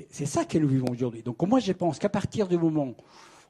C'est 0.10 0.26
ça 0.26 0.46
que 0.46 0.58
nous 0.58 0.68
vivons 0.68 0.90
aujourd'hui. 0.90 1.24
Donc 1.24 1.42
moi, 1.44 1.60
je 1.60 1.74
pense 1.74 2.00
qu'à 2.00 2.10
partir 2.10 2.48
du 2.48 2.58
moment 2.58 2.96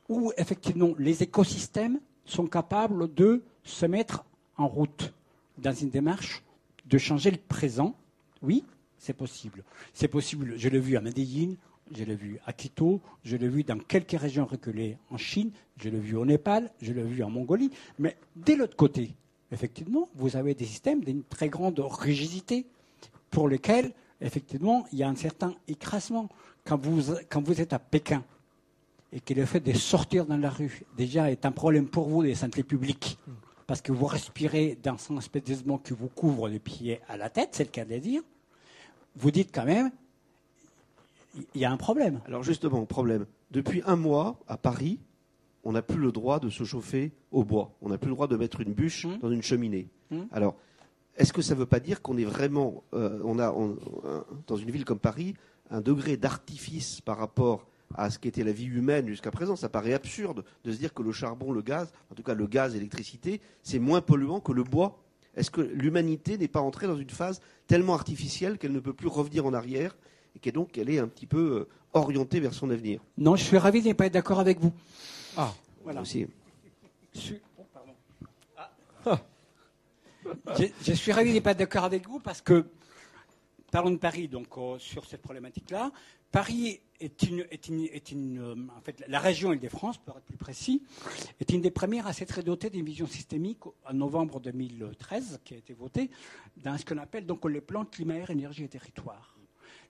où, 0.10 0.32
effectivement, 0.38 0.94
les 0.98 1.24
écosystèmes 1.24 2.00
sont 2.26 2.48
capables 2.48 3.14
de 3.14 3.44
se 3.64 3.86
mettre 3.86 4.26
en 4.58 4.68
route 4.68 5.14
dans 5.60 5.74
une 5.74 5.90
démarche 5.90 6.44
de 6.88 6.98
changer 6.98 7.32
le 7.32 7.38
présent, 7.38 7.96
oui, 8.42 8.64
c'est 8.98 9.14
possible. 9.14 9.64
C'est 9.94 10.08
possible, 10.08 10.56
je 10.58 10.70
l'ai 10.70 10.80
vu 10.80 10.98
à 10.98 11.02
Medellin, 11.02 11.54
je 11.92 12.04
l'ai 12.04 12.16
vu 12.16 12.40
à 12.46 12.54
Quito, 12.54 13.00
je 13.24 13.38
l'ai 13.38 13.48
vu 13.48 13.64
dans 13.64 13.78
quelques 13.78 14.20
régions 14.20 14.46
reculées 14.46 14.98
en 15.12 15.18
Chine, 15.18 15.52
je 15.78 15.90
l'ai 15.90 16.00
vu 16.00 16.16
au 16.16 16.26
Népal, 16.26 16.72
je 16.82 16.94
l'ai 16.94 17.04
vu 17.04 17.24
en 17.24 17.30
Mongolie, 17.30 17.72
mais 18.00 18.18
dès 18.36 18.56
l'autre 18.56 18.76
côté, 18.76 19.16
effectivement, 19.52 20.10
vous 20.16 20.36
avez 20.36 20.54
des 20.54 20.66
systèmes 20.66 21.04
d'une 21.04 21.24
très 21.24 21.50
grande 21.50 21.80
rigidité 21.80 22.66
pour 23.30 23.48
lesquels, 23.48 23.92
effectivement, 24.22 24.86
il 24.92 25.00
y 25.00 25.04
a 25.04 25.10
un 25.10 25.16
certain 25.16 25.54
écrasement. 25.68 26.30
Quand 26.64 26.78
vous, 26.78 27.12
êtes 27.62 27.74
à 27.74 27.80
Pékin, 27.80 28.24
et 29.12 29.20
que 29.20 29.34
le 29.34 29.46
fait 29.46 29.60
de 29.60 29.74
sortir 29.74 30.26
dans 30.26 30.38
la 30.38 30.50
rue, 30.50 30.84
déjà, 30.98 31.32
est 31.32 31.46
un 31.46 31.52
problème 31.52 31.88
pour 31.88 32.10
vous 32.10 32.24
de 32.24 32.34
santé 32.34 32.64
publique, 32.64 33.18
parce 33.68 33.82
que 33.82 33.92
vous 33.92 34.06
respirez 34.06 34.78
dans 34.82 34.98
un 35.10 35.18
espèce 35.18 35.44
qui 35.84 35.94
vous 35.94 36.10
couvre 36.10 36.48
les 36.48 36.60
pieds 36.60 37.00
à 37.08 37.18
la 37.18 37.30
tête, 37.30 37.50
c'est 37.54 37.66
le 37.66 37.70
cas 37.70 37.86
de 37.86 37.94
le 37.94 38.00
dire, 38.00 38.22
vous 39.16 39.32
dites 39.32 39.50
quand 39.54 39.66
même, 39.66 39.92
il 41.54 41.62
y 41.62 41.66
a 41.66 41.72
un 41.72 41.78
problème. 41.78 42.22
Alors 42.26 42.44
justement, 42.44 42.86
problème. 42.86 43.26
Depuis 43.52 43.82
un 43.86 43.96
mois, 43.96 44.40
à 44.48 44.58
Paris, 44.58 45.00
on 45.66 45.72
n'a 45.74 45.82
plus 45.82 45.98
le 46.00 46.12
droit 46.12 46.40
de 46.40 46.50
se 46.50 46.64
chauffer 46.64 47.12
au 47.32 47.44
bois. 47.44 47.72
On 47.82 47.90
n'a 47.90 47.98
plus 47.98 48.10
le 48.10 48.14
droit 48.16 48.28
de 48.28 48.38
mettre 48.38 48.62
une 48.62 48.74
bûche 48.74 49.06
Mmh. 49.06 49.18
dans 49.22 49.32
une 49.32 49.42
cheminée. 49.42 49.88
Mmh. 50.12 50.20
Alors, 50.32 50.56
est-ce 51.18 51.34
que 51.34 51.42
ça 51.42 51.56
ne 51.56 51.60
veut 51.60 51.66
pas 51.66 51.80
dire 51.80 52.02
qu'on 52.02 52.18
est 52.18 52.24
vraiment, 52.26 52.84
euh, 52.94 53.20
on 53.24 53.40
a 53.40 53.52
on- 53.52 53.78
un- 54.06 54.24
dans 54.48 54.56
une 54.58 54.70
ville 54.72 54.86
comme 54.86 55.00
Paris, 55.00 55.34
un 55.72 55.82
degré 55.82 56.18
d'artifice 56.18 57.02
par 57.02 57.18
rapport 57.18 57.68
à 57.96 58.10
ce 58.10 58.20
qu'était 58.20 58.44
la 58.44 58.52
vie 58.52 58.66
humaine 58.66 59.08
jusqu'à 59.08 59.32
présent? 59.32 59.56
Ça 59.56 59.70
paraît 59.70 59.94
absurde 59.94 60.44
de 60.64 60.72
se 60.72 60.78
dire 60.78 60.94
que 60.94 61.02
le 61.04 61.12
charbon, 61.12 61.52
le 61.52 61.62
gaz, 61.62 61.92
en 62.12 62.16
tout 62.16 62.24
cas 62.24 62.34
le 62.36 62.46
gaz, 62.48 62.74
l'électricité, 62.74 63.42
c'est 63.64 63.80
moins 63.80 64.02
polluant 64.02 64.40
que 64.40 64.52
le 64.52 64.64
bois. 64.64 65.00
Est-ce 65.36 65.52
que 65.52 65.62
l'humanité 65.62 66.38
n'est 66.38 66.48
pas 66.48 66.62
entrée 66.62 66.88
dans 66.88 66.96
une 66.98 67.10
phase 67.10 67.42
tellement 67.68 67.94
artificielle 67.96 68.58
qu'elle 68.58 68.72
ne 68.72 68.80
peut 68.80 68.94
plus 68.94 69.08
revenir 69.10 69.46
en 69.46 69.54
arrière 69.54 69.98
et 70.36 70.40
qu'elle 70.40 70.54
donc 70.54 70.78
elle 70.78 70.90
est 70.90 71.00
un 71.00 71.08
petit 71.08 71.26
peu 71.26 71.40
euh, 71.62 71.68
orientée 71.94 72.40
vers 72.40 72.54
son 72.54 72.70
avenir? 72.70 73.02
Non, 73.18 73.36
je 73.36 73.44
suis 73.44 73.58
ravi 73.58 73.82
de 73.82 73.88
ne 73.90 73.94
pas 73.94 74.06
être 74.06 74.14
d'accord 74.14 74.40
avec 74.40 74.60
vous. 74.60 74.72
Ah, 75.38 75.54
Voilà. 75.84 76.02
Aussi. 76.02 76.28
Je 77.14 77.20
suis, 77.20 77.42
oh. 77.58 77.64
Ah. 79.06 79.22
Je, 80.58 80.66
je 80.82 80.94
suis 80.94 81.12
ravi 81.12 81.34
de 81.34 81.40
pas 81.40 81.54
d'accord 81.54 81.84
avec 81.84 82.08
vous 82.08 82.20
parce 82.20 82.42
que, 82.42 82.66
parlons 83.72 83.92
de 83.92 83.98
Paris, 83.98 84.28
donc 84.28 84.48
euh, 84.58 84.78
sur 84.80 85.06
cette 85.06 85.22
problématique-là. 85.22 85.92
Paris 86.32 86.82
est 87.00 87.24
une, 87.24 87.46
est 87.50 87.68
une, 87.68 87.82
est 87.82 88.12
une, 88.12 88.40
euh, 88.40 88.56
en 88.78 88.82
fait, 88.82 89.04
la 89.08 89.20
région 89.20 89.54
Île-de-France, 89.54 89.98
pour 90.00 90.18
être 90.18 90.26
plus 90.26 90.38
précis, 90.38 90.84
est 91.40 91.52
une 91.52 91.62
des 91.62 91.72
premières 91.72 92.08
à 92.08 92.14
s'être 92.14 92.42
dotée 92.42 92.70
d'une 92.70 92.86
vision 92.86 93.08
systémique 93.08 93.60
en 93.88 93.94
novembre 93.94 94.40
2013, 94.40 95.40
qui 95.44 95.54
a 95.54 95.58
été 95.58 95.74
votée, 95.74 96.10
dans 96.58 96.78
ce 96.78 96.86
qu'on 96.86 96.98
appelle 96.98 97.26
donc 97.26 97.46
le 97.46 97.62
plan 97.62 97.86
climat, 97.86 98.16
air, 98.16 98.32
énergie 98.32 98.64
et 98.64 98.68
territoire. 98.68 99.35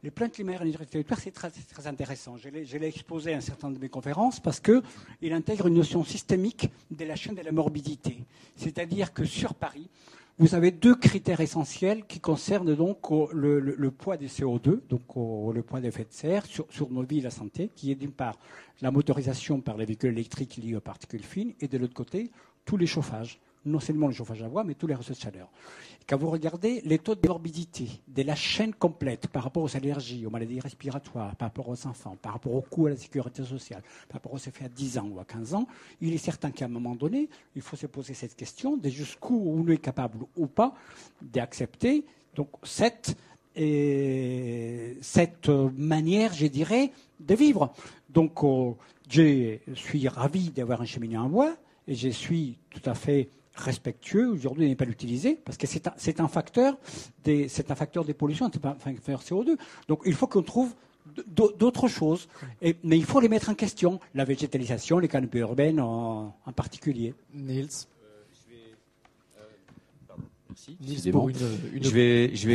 Le 0.06 0.12
plan 0.12 0.30
climat, 0.30 0.52
air, 0.52 0.62
énergie 0.62 0.84
et 0.84 0.86
territoire, 0.86 1.20
c'est 1.20 1.32
très, 1.32 1.88
intéressant. 1.88 2.38
Je 2.38 2.48
l'ai 2.78 2.88
exposé 2.88 3.34
à 3.34 3.38
un 3.38 3.42
certain 3.42 3.72
de 3.72 3.80
mes 3.80 3.90
conférences 3.90 4.40
parce 4.40 4.60
qu'il 4.60 5.34
intègre 5.34 5.66
une 5.66 5.74
notion 5.74 6.04
systémique 6.04 6.70
de 6.92 7.06
la 7.06 7.16
chaîne 7.16 7.34
de 7.34 7.42
la 7.42 7.52
morbidité. 7.52 8.24
C'est-à-dire 8.56 9.16
que 9.16 9.26
sur 9.26 9.56
Paris, 9.56 9.90
vous 10.38 10.54
avez 10.54 10.70
deux 10.70 10.94
critères 10.94 11.42
essentiels 11.42 12.06
qui 12.06 12.20
concernent 12.20 12.76
donc 12.76 13.00
le, 13.34 13.90
poids 13.90 14.16
des 14.16 14.28
CO2, 14.28 14.82
donc 14.88 15.02
le 15.56 15.64
poids 15.64 15.82
d'effet 15.82 16.04
de 16.04 16.14
serre 16.14 16.46
sur, 16.46 16.68
sur 16.70 16.92
nos 16.92 17.02
vies 17.02 17.18
et 17.18 17.24
la 17.24 17.32
santé, 17.32 17.72
qui 17.76 17.90
est 17.90 17.96
d'une 17.96 18.12
part 18.12 18.38
la 18.84 18.92
motorisation 18.92 19.60
par 19.60 19.76
les 19.76 19.86
véhicules 19.86 20.12
électriques 20.12 20.58
liés 20.58 20.76
aux 20.76 20.82
particules 20.82 21.24
fines, 21.24 21.56
et 21.60 21.68
de 21.68 21.80
l'autre 21.80 21.96
côté, 21.96 22.30
tous 22.64 22.78
les 22.78 22.86
chauffages. 22.86 23.40
Non 23.66 23.80
seulement 23.80 24.08
le 24.08 24.14
chauffage 24.14 24.44
à 24.44 24.48
bois, 24.48 24.64
mais 24.64 24.76
tous 24.76 24.88
les 24.88 24.96
réseaux 24.96 25.14
de 25.14 25.20
chaleur. 25.20 25.50
Quand 26.08 26.18
vous 26.18 26.30
regardez 26.30 26.82
les 26.86 27.00
taux 27.00 27.16
de 27.16 27.28
morbidité 27.28 27.88
de 28.08 28.22
la 28.22 28.36
chaîne 28.36 28.74
complète 28.76 29.28
par 29.28 29.44
rapport 29.44 29.64
aux 29.64 29.76
allergies, 29.76 30.26
aux 30.26 30.30
maladies 30.30 30.60
respiratoires, 30.60 31.36
par 31.36 31.48
rapport 31.48 31.68
aux 31.70 31.88
enfants, 31.88 32.16
par 32.22 32.34
rapport 32.34 32.54
au 32.54 32.62
coût 32.62 32.86
à 32.86 32.92
la 32.92 32.96
sécurité 32.96 33.44
sociale, 33.44 33.82
par 34.08 34.18
rapport 34.22 34.34
aux 34.34 34.38
effets 34.38 34.66
à 34.66 34.70
10 34.70 35.00
ans 35.00 35.10
ou 35.12 35.20
à 35.20 35.26
15 35.26 35.56
ans, 35.56 35.68
il 36.02 36.14
est 36.14 36.20
certain 36.20 36.52
qu'à 36.52 36.66
un 36.66 36.68
moment 36.68 36.94
donné, 36.96 37.28
il 37.56 37.64
faut 37.64 37.76
se 37.76 37.88
poser 37.88 38.14
cette 38.14 38.36
question 38.36 38.78
de 38.78 38.88
jusqu'où 38.90 39.36
on 39.48 39.68
est 39.68 39.78
capable 39.78 40.20
ou 40.38 40.46
pas 40.46 40.76
d'accepter 41.24 42.06
cette, 42.64 43.16
euh, 43.58 44.94
cette 45.02 45.50
manière, 45.50 46.34
je 46.34 46.46
dirais, 46.46 46.92
de 47.20 47.34
vivre. 47.34 47.74
Donc, 48.10 48.44
euh, 48.44 48.74
je 49.10 49.58
suis 49.74 50.08
ravi 50.08 50.52
d'avoir 50.52 50.82
un 50.82 50.86
cheminée 50.86 51.18
en 51.18 51.30
bois 51.30 51.56
et 51.88 51.96
je 51.96 52.10
suis 52.10 52.58
tout 52.70 52.88
à 52.88 52.94
fait 52.94 53.30
respectueux 53.56 54.28
aujourd'hui 54.30 54.66
de 54.66 54.70
ne 54.70 54.76
pas 54.76 54.86
l'utiliser 54.86 55.36
parce 55.46 55.58
que 55.58 55.68
c'est 55.68 55.88
un, 55.88 55.94
c'est 55.98 56.20
un 56.20 56.28
facteur 56.28 56.78
des 57.24 57.48
c'est 57.48 57.72
un 57.72 57.76
facteur 57.76 58.04
des 58.06 58.14
pollutions, 58.14 58.50
c'est 58.52 58.62
pas 58.62 58.72
un 58.72 58.76
facteur 58.76 59.22
CO2. 59.22 59.58
Donc 59.88 60.02
il 60.06 60.14
faut 60.14 60.28
qu'on 60.28 60.44
trouve 60.44 60.74
d'autres 61.28 61.88
choses, 61.88 62.28
Et- 62.62 62.76
mais 62.84 62.98
il 62.98 63.06
faut 63.06 63.20
les 63.20 63.30
mettre 63.30 63.50
en 63.50 63.54
question, 63.56 64.00
la 64.16 64.26
végétalisation, 64.26 64.98
les 65.00 65.08
canopies 65.08 65.38
urbaines 65.40 65.80
en, 65.80 66.36
en 66.46 66.52
particulier. 66.52 67.14
Nils, 67.34 67.68
Merci. 70.50 70.78
Nils 70.80 70.90
Décidément. 70.90 71.20
pour 71.20 71.30
une, 71.30 71.36
une 71.74 71.84
je 71.84 71.90
vais, 71.92 72.36
je. 72.36 72.50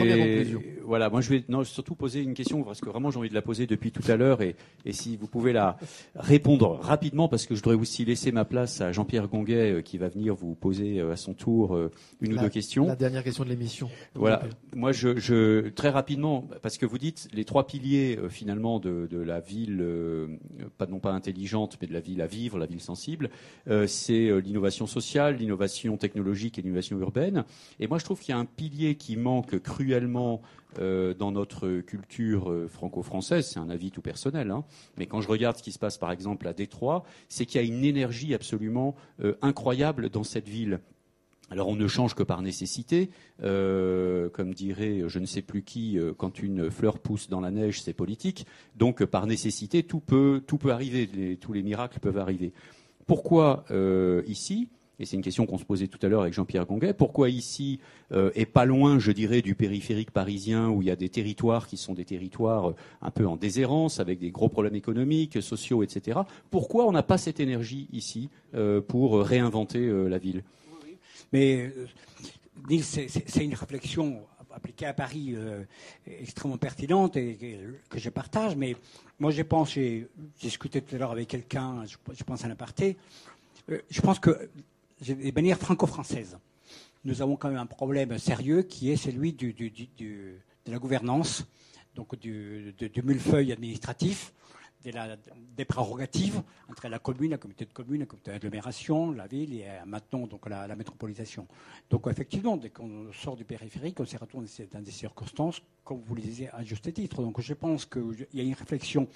Voilà, 0.90 1.08
moi 1.08 1.20
je 1.20 1.30
vais, 1.30 1.44
non, 1.48 1.62
surtout 1.62 1.94
poser 1.94 2.20
une 2.20 2.34
question 2.34 2.64
parce 2.64 2.80
que 2.80 2.90
vraiment 2.90 3.12
j'ai 3.12 3.18
envie 3.18 3.28
de 3.28 3.34
la 3.34 3.42
poser 3.42 3.68
depuis 3.68 3.92
tout 3.92 4.02
à 4.10 4.16
l'heure 4.16 4.42
et, 4.42 4.56
et 4.84 4.92
si 4.92 5.16
vous 5.16 5.28
pouvez 5.28 5.52
la 5.52 5.76
répondre 6.16 6.80
rapidement 6.82 7.28
parce 7.28 7.46
que 7.46 7.54
je 7.54 7.62
voudrais 7.62 7.76
aussi 7.76 8.04
laisser 8.04 8.32
ma 8.32 8.44
place 8.44 8.80
à 8.80 8.90
Jean-Pierre 8.90 9.28
Gonguet 9.28 9.70
euh, 9.70 9.82
qui 9.82 9.98
va 9.98 10.08
venir 10.08 10.34
vous 10.34 10.56
poser 10.56 10.98
euh, 10.98 11.12
à 11.12 11.16
son 11.16 11.32
tour 11.32 11.76
euh, 11.76 11.92
une 12.20 12.34
ou 12.34 12.38
deux 12.38 12.48
questions. 12.48 12.88
La 12.88 12.96
dernière 12.96 13.22
question 13.22 13.44
de 13.44 13.50
l'émission. 13.50 13.88
Voilà. 14.16 14.42
Moi, 14.74 14.90
je, 14.90 15.16
je 15.16 15.68
très 15.68 15.90
rapidement, 15.90 16.48
parce 16.60 16.76
que 16.76 16.86
vous 16.86 16.98
dites 16.98 17.28
les 17.32 17.44
trois 17.44 17.68
piliers 17.68 18.18
finalement 18.28 18.80
de, 18.80 19.06
de 19.08 19.18
la 19.18 19.38
ville, 19.38 19.86
pas 20.76 20.86
non 20.86 20.98
pas 20.98 21.12
intelligente, 21.12 21.78
mais 21.80 21.86
de 21.86 21.92
la 21.92 22.00
ville 22.00 22.20
à 22.20 22.26
vivre, 22.26 22.58
la 22.58 22.66
ville 22.66 22.80
sensible, 22.80 23.30
c'est 23.86 24.40
l'innovation 24.40 24.88
sociale, 24.88 25.36
l'innovation 25.36 25.96
technologique 25.96 26.58
et 26.58 26.62
l'innovation 26.62 26.98
urbaine. 26.98 27.44
Et 27.78 27.86
moi, 27.86 27.98
je 27.98 28.04
trouve 28.04 28.18
qu'il 28.18 28.34
y 28.34 28.36
a 28.36 28.40
un 28.40 28.44
pilier 28.44 28.96
qui 28.96 29.16
manque 29.16 29.60
cruellement 29.60 30.42
euh, 30.78 31.14
dans 31.14 31.32
notre 31.32 31.80
culture 31.80 32.50
euh, 32.50 32.68
franco-française. 32.68 33.46
C'est 33.46 33.58
un 33.58 33.70
avis 33.70 33.90
tout 33.90 34.02
personnel, 34.02 34.52
hein. 34.52 34.64
mais 34.96 35.06
quand 35.06 35.20
je 35.20 35.28
regarde 35.28 35.56
ce 35.56 35.64
qui 35.64 35.72
se 35.72 35.80
passe 35.80 35.98
par 35.98 36.12
exemple 36.12 36.46
à 36.46 36.52
Détroit, 36.52 37.02
c'est 37.28 37.44
qu'il 37.44 37.60
y 37.60 37.64
a 37.64 37.66
une 37.66 37.84
énergie 37.84 38.34
absolument 38.34 38.94
euh, 39.20 39.34
incroyable 39.42 40.10
dans 40.10 40.22
cette 40.22 40.48
ville. 40.48 40.78
Alors 41.50 41.66
on 41.66 41.74
ne 41.74 41.88
change 41.88 42.14
que 42.14 42.22
par 42.22 42.40
nécessité, 42.42 43.10
comme 43.40 44.54
dirait 44.54 45.02
je 45.08 45.18
ne 45.18 45.26
sais 45.26 45.42
plus 45.42 45.64
qui, 45.64 45.98
quand 46.16 46.38
une 46.38 46.70
fleur 46.70 47.00
pousse 47.00 47.28
dans 47.28 47.40
la 47.40 47.50
neige, 47.50 47.82
c'est 47.82 47.92
politique. 47.92 48.46
Donc 48.76 49.04
par 49.04 49.26
nécessité, 49.26 49.82
tout 49.82 49.98
peut, 49.98 50.44
tout 50.46 50.58
peut 50.58 50.70
arriver, 50.70 51.36
tous 51.40 51.52
les 51.52 51.64
miracles 51.64 51.98
peuvent 51.98 52.18
arriver. 52.18 52.52
Pourquoi 53.04 53.64
ici? 54.28 54.68
Et 55.00 55.06
c'est 55.06 55.16
une 55.16 55.22
question 55.22 55.46
qu'on 55.46 55.56
se 55.56 55.64
posait 55.64 55.88
tout 55.88 55.98
à 56.02 56.08
l'heure 56.08 56.20
avec 56.20 56.34
Jean-Pierre 56.34 56.66
Gonguet. 56.66 56.92
Pourquoi 56.92 57.30
ici, 57.30 57.80
euh, 58.12 58.30
et 58.34 58.44
pas 58.44 58.66
loin, 58.66 58.98
je 58.98 59.12
dirais, 59.12 59.40
du 59.40 59.54
périphérique 59.54 60.10
parisien, 60.10 60.68
où 60.68 60.82
il 60.82 60.88
y 60.88 60.90
a 60.90 60.96
des 60.96 61.08
territoires 61.08 61.66
qui 61.66 61.78
sont 61.78 61.94
des 61.94 62.04
territoires 62.04 62.70
euh, 62.70 62.76
un 63.00 63.10
peu 63.10 63.26
en 63.26 63.36
déshérence, 63.36 63.98
avec 63.98 64.18
des 64.18 64.30
gros 64.30 64.50
problèmes 64.50 64.74
économiques, 64.74 65.40
sociaux, 65.40 65.82
etc. 65.82 66.20
Pourquoi 66.50 66.86
on 66.86 66.92
n'a 66.92 67.02
pas 67.02 67.16
cette 67.16 67.40
énergie 67.40 67.88
ici 67.94 68.28
euh, 68.54 68.82
pour 68.82 69.18
réinventer 69.20 69.90
la 70.08 70.18
ville? 70.18 70.44
Mais 71.32 71.72
Nils, 72.68 72.84
c'est- 72.84 73.42
une 73.42 73.54
réflexion 73.54 74.20
appliquée 74.52 74.84
à 74.84 74.92
Paris 74.92 75.34
extrêmement 76.06 76.58
pertinente 76.58 77.16
et 77.16 77.38
que, 77.88 77.98
je 77.98 78.10
partage. 78.10 78.54
Mais 78.56 78.76
moi, 79.18 79.30
je 79.30 79.42
pense, 79.42 79.72
j'ai 79.72 80.08
discuté 80.40 80.82
tout 80.82 80.94
à 80.94 80.98
l'heure 80.98 81.12
avec 81.12 81.28
quelqu'un, 81.28 81.84
je, 81.86 82.24
pense 82.24 82.44
à 82.44 82.48
l'aparté, 82.48 82.96
je 83.68 84.00
pense 84.00 84.18
que 84.18 84.50
j'ai 85.00 85.14
des 85.14 85.32
manières 85.32 85.58
franco-françaises. 85.58 86.38
Nous 87.04 87.22
avons 87.22 87.36
quand 87.36 87.48
même 87.48 87.58
un 87.58 87.66
problème 87.66 88.18
sérieux 88.18 88.62
qui 88.62 88.90
est 88.90 88.96
celui 88.96 89.32
de 89.32 90.34
la 90.66 90.78
gouvernance, 90.78 91.46
donc 91.94 92.14
du, 92.18 92.74
millefeuille 93.02 93.52
administratif, 93.52 94.32
de 94.84 94.92
des 95.56 95.64
prérogatives 95.64 96.42
entre 96.70 96.88
la 96.88 96.98
commune, 96.98 97.32
la 97.32 97.38
communauté 97.38 97.66
de 97.66 97.72
communes, 97.72 98.00
la 98.00 98.06
communauté 98.06 98.30
d'agglomération, 98.30 99.12
la 99.12 99.26
ville 99.26 99.54
et 99.54 99.64
euh, 99.66 99.84
maintenant 99.84 100.26
donc 100.26 100.48
la, 100.48 100.66
la 100.66 100.74
métropolisation. 100.74 101.46
Donc 101.90 102.06
effectivement, 102.06 102.56
dès 102.56 102.70
qu'on 102.70 103.12
sort 103.12 103.36
du 103.36 103.44
périphérique, 103.44 104.00
on 104.00 104.06
s'y 104.06 104.16
retrouve 104.16 104.46
dans 104.72 104.80
des 104.80 104.90
circonstances, 104.90 105.60
comme 105.84 106.00
vous 106.00 106.14
le 106.14 106.22
disiez 106.22 106.48
à 106.54 106.62
juste 106.64 106.90
titre. 106.94 107.22
Donc 107.22 107.40
je 107.42 107.52
pense 107.52 107.84
qu'il 107.84 108.26
y 108.32 108.40
a 108.40 108.42
une 108.42 108.54
réflexion 108.54 109.06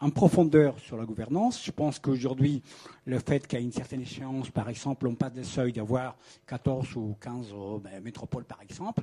en 0.00 0.10
profondeur 0.10 0.78
sur 0.78 0.96
la 0.96 1.04
gouvernance. 1.04 1.64
Je 1.64 1.70
pense 1.70 1.98
qu'aujourd'hui, 1.98 2.62
le 3.04 3.18
fait 3.18 3.46
qu'à 3.46 3.58
une 3.58 3.72
certaine 3.72 4.02
échéance, 4.02 4.50
par 4.50 4.68
exemple, 4.68 5.06
on 5.06 5.14
passe 5.14 5.32
des 5.32 5.44
seuils 5.44 5.72
d'avoir 5.72 6.16
14 6.46 6.96
ou 6.96 7.16
15 7.20 7.46
euh, 7.52 7.78
ben, 7.78 8.02
métropoles, 8.02 8.44
par 8.44 8.60
exemple, 8.62 9.02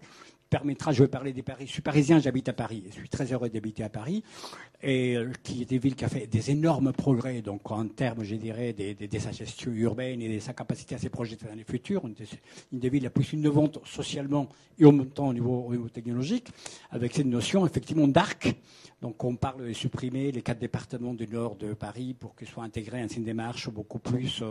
permettra, 0.49 0.91
je 0.91 1.03
vais 1.03 1.09
parler 1.09 1.31
des 1.31 1.43
Paris, 1.43 1.67
je 1.67 1.71
suis 1.73 1.81
parisien, 1.81 2.19
j'habite 2.19 2.49
à 2.49 2.53
Paris, 2.53 2.83
je 2.89 2.93
suis 2.95 3.09
très 3.09 3.31
heureux 3.31 3.49
d'habiter 3.49 3.83
à 3.83 3.89
Paris, 3.89 4.23
et 4.81 5.15
euh, 5.15 5.31
qui 5.43 5.61
est 5.61 5.65
des 5.65 5.77
villes 5.77 5.95
qui 5.95 6.05
a 6.05 6.09
fait 6.09 6.25
des 6.27 6.49
énormes 6.51 6.91
progrès, 6.91 7.41
donc 7.41 7.69
en 7.71 7.87
termes, 7.87 8.23
je 8.23 8.35
dirais, 8.35 8.73
des, 8.73 8.95
des- 8.95 9.07
de 9.07 9.19
sa 9.19 9.31
gestion 9.31 9.71
urbaine 9.71 10.21
et 10.21 10.35
de 10.35 10.39
sa 10.39 10.53
capacité 10.53 10.95
à 10.95 10.97
se 10.97 11.07
projeter 11.07 11.45
dans 11.45 11.55
le 11.55 11.63
futur, 11.63 12.03
une 12.05 12.79
des, 12.79 12.89
villes 12.89 13.03
la 13.03 13.09
plus 13.11 13.31
innovantes 13.33 13.79
socialement 13.85 14.49
et 14.79 14.85
en 14.85 14.91
même 14.91 15.09
temps 15.11 15.27
au 15.27 15.33
niveau, 15.33 15.65
au 15.67 15.71
niveau 15.71 15.89
technologique, 15.89 16.47
avec 16.89 17.13
cette 17.13 17.27
notion 17.27 17.65
effectivement 17.65 18.07
d'arc. 18.07 18.55
Donc 19.01 19.23
on 19.23 19.35
parle 19.35 19.67
de 19.67 19.73
supprimer 19.73 20.31
les 20.31 20.41
quatre 20.41 20.59
départements 20.69 21.15
du 21.15 21.27
nord 21.27 21.55
de 21.55 21.73
Paris 21.73 22.15
pour 22.17 22.35
qu'ils 22.35 22.47
soient 22.47 22.63
intégrés 22.63 23.01
à 23.01 23.07
une 23.17 23.23
démarche 23.23 23.69
beaucoup 23.69 23.99
plus 23.99 24.43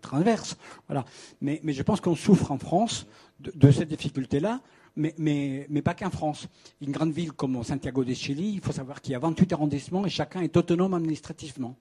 transverse. 0.00 0.56
Voilà. 0.88 1.04
Mais, 1.40 1.60
mais 1.62 1.74
je 1.74 1.82
pense 1.82 2.00
qu'on 2.00 2.16
souffre 2.16 2.50
en 2.50 2.58
France 2.58 3.06
de, 3.40 3.52
de 3.54 3.70
cette 3.70 3.88
difficulté-là 3.88 4.60
mais, 4.96 5.14
mais, 5.18 5.66
mais 5.68 5.82
pas 5.82 5.94
qu'en 5.94 6.10
France. 6.10 6.48
Une 6.80 6.90
grande 6.90 7.12
ville 7.12 7.32
comme 7.32 7.62
Santiago 7.62 8.04
de 8.04 8.14
Chili, 8.14 8.52
il 8.54 8.60
faut 8.60 8.72
savoir 8.72 9.00
qu'il 9.00 9.12
y 9.12 9.14
a 9.14 9.18
28 9.18 9.52
arrondissements 9.52 10.06
et 10.06 10.08
chacun 10.10 10.40
est 10.40 10.56
autonome 10.56 10.94
administrativement. 10.94 11.76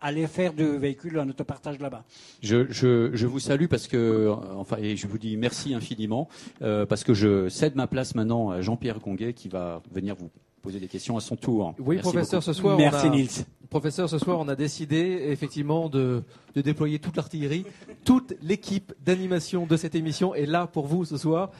aller 0.00 0.26
faire 0.26 0.54
de 0.54 0.64
véhicules 0.64 1.18
en 1.18 1.28
autopartage 1.28 1.78
là-bas. 1.78 2.04
Je, 2.42 2.66
je, 2.70 3.10
je, 3.12 3.26
vous 3.26 3.38
salue 3.38 3.66
parce 3.66 3.86
que, 3.86 4.34
enfin, 4.56 4.78
et 4.78 4.96
je 4.96 5.06
vous 5.06 5.18
dis 5.18 5.36
merci 5.36 5.74
infiniment 5.74 6.26
euh, 6.62 6.86
parce 6.86 7.04
que 7.04 7.12
je 7.12 7.50
cède 7.50 7.76
ma 7.76 7.86
place 7.86 8.14
maintenant 8.14 8.48
à 8.48 8.62
Jean-Pierre 8.62 9.00
Conguet 9.00 9.34
qui 9.34 9.50
va 9.50 9.82
venir 9.92 10.16
vous 10.16 10.30
poser 10.62 10.78
des 10.80 10.88
questions 10.88 11.16
à 11.16 11.20
son 11.20 11.36
tour. 11.36 11.74
Oui, 11.78 11.96
Merci 11.96 12.10
professeur, 12.10 12.40
beaucoup. 12.40 12.52
ce 12.52 12.60
soir, 12.60 12.76
Merci 12.76 13.06
on 13.06 13.12
a, 13.12 13.14
Nils. 13.16 13.30
professeur, 13.70 14.08
ce 14.08 14.18
soir, 14.18 14.38
on 14.40 14.48
a 14.48 14.54
décidé 14.56 15.26
effectivement 15.30 15.88
de, 15.88 16.22
de 16.54 16.60
déployer 16.60 16.98
toute 16.98 17.16
l'artillerie, 17.16 17.64
toute 18.04 18.34
l'équipe 18.42 18.92
d'animation 19.04 19.66
de 19.66 19.76
cette 19.76 19.94
émission 19.94 20.34
est 20.34 20.46
là 20.46 20.66
pour 20.66 20.86
vous 20.86 21.04
ce 21.04 21.16
soir. 21.16 21.50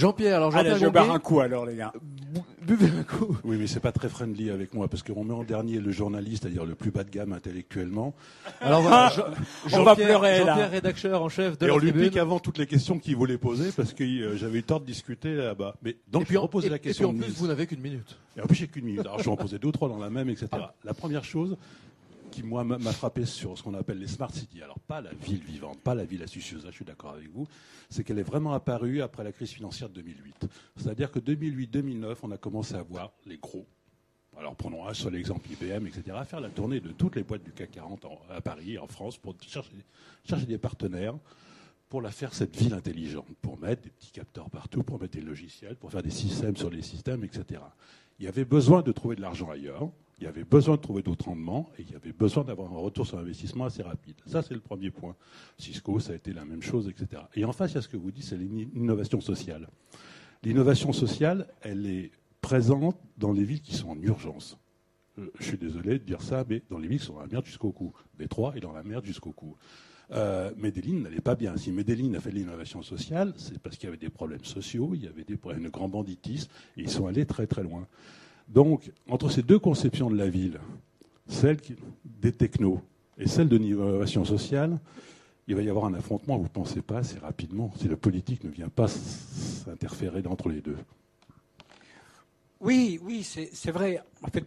Jean-Pierre, 0.00 0.36
alors 0.36 0.54
Allez, 0.56 0.70
Jean-Pierre 0.70 0.88
je 0.88 0.92
bois 0.92 1.02
Gonguet, 1.02 1.14
un 1.14 1.18
coup 1.18 1.40
alors 1.40 1.66
les 1.66 1.76
gars. 1.76 1.92
bu- 2.32 2.40
buvez 2.62 2.88
un 2.98 3.02
coup. 3.04 3.36
Oui, 3.44 3.56
mais 3.58 3.66
c'est 3.66 3.80
pas 3.80 3.92
très 3.92 4.08
friendly 4.08 4.50
avec 4.50 4.74
moi 4.74 4.88
parce 4.88 5.02
qu'on 5.02 5.24
met 5.24 5.34
en 5.34 5.44
dernier 5.44 5.78
le 5.78 5.90
journaliste, 5.92 6.42
c'est-à-dire 6.42 6.64
le 6.64 6.74
plus 6.74 6.90
bas 6.90 7.04
de 7.04 7.10
gamme 7.10 7.32
intellectuellement, 7.32 8.14
Alors 8.60 8.82
voilà, 8.82 9.12
Jean- 9.66 9.78
On 9.80 9.82
va 9.82 9.94
pleurer, 9.94 10.38
là. 10.40 10.46
Jean-Pierre, 10.46 10.70
rédacteur 10.70 11.22
en 11.22 11.28
chef 11.28 11.58
de 11.58 11.64
et 11.64 11.68
la 11.68 11.74
on 11.74 11.78
lui 11.78 11.90
tribune. 11.90 12.08
pique 12.10 12.18
avant 12.18 12.38
toutes 12.38 12.58
les 12.58 12.66
questions 12.66 12.98
qu'il 12.98 13.16
voulait 13.16 13.38
poser 13.38 13.70
parce 13.76 13.92
que 13.92 14.04
euh, 14.04 14.36
j'avais 14.36 14.54
eu 14.54 14.56
le 14.56 14.62
temps 14.62 14.80
de 14.80 14.84
discuter 14.86 15.34
là-bas. 15.34 15.74
Mais 15.82 15.96
donc 16.10 16.22
et 16.22 16.24
je 16.24 16.26
puis, 16.28 16.32
vais 16.34 16.38
en, 16.38 16.42
reposer 16.42 16.66
et- 16.68 16.70
la 16.70 16.76
et 16.76 16.78
puis 16.78 16.88
question. 16.90 17.10
en 17.10 17.12
de 17.12 17.18
plus, 17.22 17.32
vous 17.32 17.46
n'avez 17.46 17.66
qu'une 17.66 17.80
minute. 17.80 18.16
Et 18.36 18.40
en 18.40 18.46
plus, 18.46 18.54
j'ai 18.56 18.68
qu'une 18.68 18.84
minute. 18.86 19.00
Alors, 19.00 19.18
je 19.18 19.24
vais 19.24 19.30
en 19.30 19.36
poser 19.36 19.58
deux 19.58 19.68
ou 19.68 19.72
trois 19.72 19.88
dans 19.88 19.98
la 19.98 20.08
même, 20.10 20.28
etc. 20.30 20.48
La 20.84 20.94
première 20.94 21.24
chose 21.24 21.56
qui, 22.30 22.42
moi, 22.42 22.64
m'a 22.64 22.78
frappé 22.92 23.26
sur 23.26 23.56
ce 23.58 23.62
qu'on 23.62 23.74
appelle 23.74 23.98
les 23.98 24.06
smart 24.08 24.30
cities, 24.32 24.62
alors 24.62 24.78
pas 24.78 25.00
la 25.00 25.12
ville 25.12 25.42
vivante, 25.42 25.80
pas 25.80 25.94
la 25.94 26.04
ville 26.04 26.22
astucieuse, 26.22 26.64
je 26.66 26.70
suis 26.70 26.84
d'accord 26.84 27.10
avec 27.12 27.28
vous, 27.30 27.46
c'est 27.88 28.04
qu'elle 28.04 28.18
est 28.18 28.22
vraiment 28.24 28.52
apparue 28.54 29.02
après 29.02 29.24
la 29.24 29.32
crise 29.32 29.50
financière 29.50 29.88
de 29.88 29.94
2008. 30.00 30.46
C'est-à-dire 30.76 31.10
que 31.10 31.18
2008-2009, 31.18 32.16
on 32.22 32.30
a 32.30 32.36
commencé 32.38 32.74
à 32.74 32.82
voir 32.82 33.12
les 33.26 33.36
gros. 33.38 33.66
Alors, 34.38 34.54
prenons 34.56 34.86
un 34.86 34.94
seul 34.94 35.16
exemple, 35.16 35.50
IBM, 35.50 35.86
etc., 35.86 36.16
à 36.16 36.24
faire 36.24 36.40
la 36.40 36.48
tournée 36.48 36.80
de 36.80 36.90
toutes 36.92 37.16
les 37.16 37.22
boîtes 37.24 37.42
du 37.42 37.52
CAC 37.52 37.72
40 37.72 38.04
en- 38.06 38.20
à 38.30 38.40
Paris, 38.40 38.78
en 38.78 38.86
France, 38.86 39.18
pour 39.18 39.34
chercher, 39.42 40.46
des 40.46 40.58
partenaires 40.58 41.14
pour 41.88 42.08
faire 42.10 42.32
cette 42.32 42.56
ville 42.56 42.72
intelligente, 42.72 43.26
pour 43.42 43.58
mettre 43.58 43.82
des 43.82 43.90
petits 43.90 44.12
capteurs 44.12 44.48
partout, 44.48 44.84
pour 44.84 45.00
mettre 45.00 45.14
des 45.18 45.22
logiciels, 45.24 45.74
pour 45.74 45.90
faire 45.90 46.04
des 46.04 46.10
systèmes 46.10 46.56
sur 46.56 46.70
les 46.70 46.82
systèmes, 46.82 47.24
etc. 47.24 47.60
Il 48.20 48.24
y 48.26 48.28
avait 48.28 48.44
besoin 48.44 48.80
de 48.82 48.92
trouver 48.92 49.16
de 49.16 49.20
l'argent 49.20 49.50
ailleurs, 49.50 49.90
il 50.20 50.24
y 50.24 50.26
avait 50.26 50.44
besoin 50.44 50.76
de 50.76 50.80
trouver 50.80 51.02
d'autres 51.02 51.26
rendements, 51.26 51.70
et 51.78 51.82
il 51.82 51.90
y 51.90 51.94
avait 51.96 52.12
besoin 52.12 52.44
d'avoir 52.44 52.70
un 52.72 52.78
retour 52.78 53.06
sur 53.06 53.18
investissement 53.18 53.64
assez 53.64 53.82
rapide. 53.82 54.16
Ça, 54.26 54.42
c'est 54.42 54.54
le 54.54 54.60
premier 54.60 54.90
point. 54.90 55.16
Cisco, 55.56 55.98
ça 55.98 56.12
a 56.12 56.16
été 56.16 56.32
la 56.32 56.44
même 56.44 56.62
chose, 56.62 56.88
etc. 56.88 57.22
Et 57.34 57.44
en 57.44 57.52
face, 57.52 57.72
il 57.72 57.76
y 57.76 57.78
a 57.78 57.82
ce 57.82 57.88
que 57.88 57.96
vous 57.96 58.10
dites, 58.10 58.24
c'est 58.24 58.36
l'innovation 58.36 59.20
sociale. 59.20 59.68
L'innovation 60.42 60.92
sociale, 60.92 61.48
elle 61.62 61.86
est 61.86 62.10
présente 62.42 62.98
dans 63.16 63.32
les 63.32 63.44
villes 63.44 63.62
qui 63.62 63.74
sont 63.74 63.90
en 63.90 64.00
urgence. 64.00 64.58
Euh, 65.18 65.30
Je 65.38 65.44
suis 65.44 65.58
désolé 65.58 65.98
de 65.98 66.04
dire 66.04 66.22
ça, 66.22 66.44
mais 66.48 66.62
dans 66.70 66.78
les 66.78 66.88
villes 66.88 67.00
qui 67.00 67.06
sont 67.06 67.14
dans 67.14 67.20
la 67.20 67.26
merde 67.26 67.46
jusqu'au 67.46 67.72
cou. 67.72 67.94
Détroit 68.18 68.56
est 68.56 68.60
dans 68.60 68.72
la 68.72 68.82
merde 68.82 69.04
jusqu'au 69.04 69.32
cou. 69.32 69.56
Euh, 70.12 70.50
Medellin 70.56 71.00
n'allait 71.00 71.20
pas 71.20 71.36
bien. 71.36 71.56
Si 71.56 71.70
Medellin 71.70 72.12
a 72.14 72.20
fait 72.20 72.30
de 72.30 72.36
l'innovation 72.36 72.82
sociale, 72.82 73.32
c'est 73.36 73.58
parce 73.58 73.76
qu'il 73.76 73.84
y 73.84 73.88
avait 73.88 73.96
des 73.96 74.10
problèmes 74.10 74.44
sociaux, 74.44 74.90
il 74.94 75.04
y 75.04 75.06
avait 75.06 75.24
des 75.24 75.36
problèmes 75.36 75.62
de 75.62 75.68
grand 75.68 75.88
banditisme, 75.88 76.50
et 76.76 76.82
ils 76.82 76.90
sont 76.90 77.06
allés 77.06 77.26
très 77.26 77.46
très 77.46 77.62
loin. 77.62 77.86
Donc, 78.50 78.90
entre 79.08 79.28
ces 79.30 79.42
deux 79.42 79.58
conceptions 79.58 80.10
de 80.10 80.16
la 80.16 80.28
ville, 80.28 80.58
celle 81.28 81.58
des 82.04 82.32
technos 82.32 82.80
et 83.16 83.28
celle 83.28 83.48
de 83.48 83.56
l'innovation 83.56 84.24
sociale, 84.24 84.78
il 85.46 85.54
va 85.54 85.62
y 85.62 85.68
avoir 85.70 85.84
un 85.86 85.94
affrontement, 85.94 86.36
vous 86.36 86.44
ne 86.44 86.48
pensez 86.48 86.82
pas, 86.82 86.98
assez 86.98 87.18
rapidement, 87.18 87.72
si 87.78 87.86
le 87.88 87.96
politique 87.96 88.44
ne 88.44 88.50
vient 88.50 88.68
pas 88.68 88.88
s'interférer 88.88 90.22
entre 90.26 90.48
les 90.48 90.60
deux. 90.60 90.76
Oui, 92.60 93.00
oui, 93.02 93.22
c'est 93.22 93.70
vrai. 93.70 94.02
En 94.22 94.28
fait, 94.28 94.44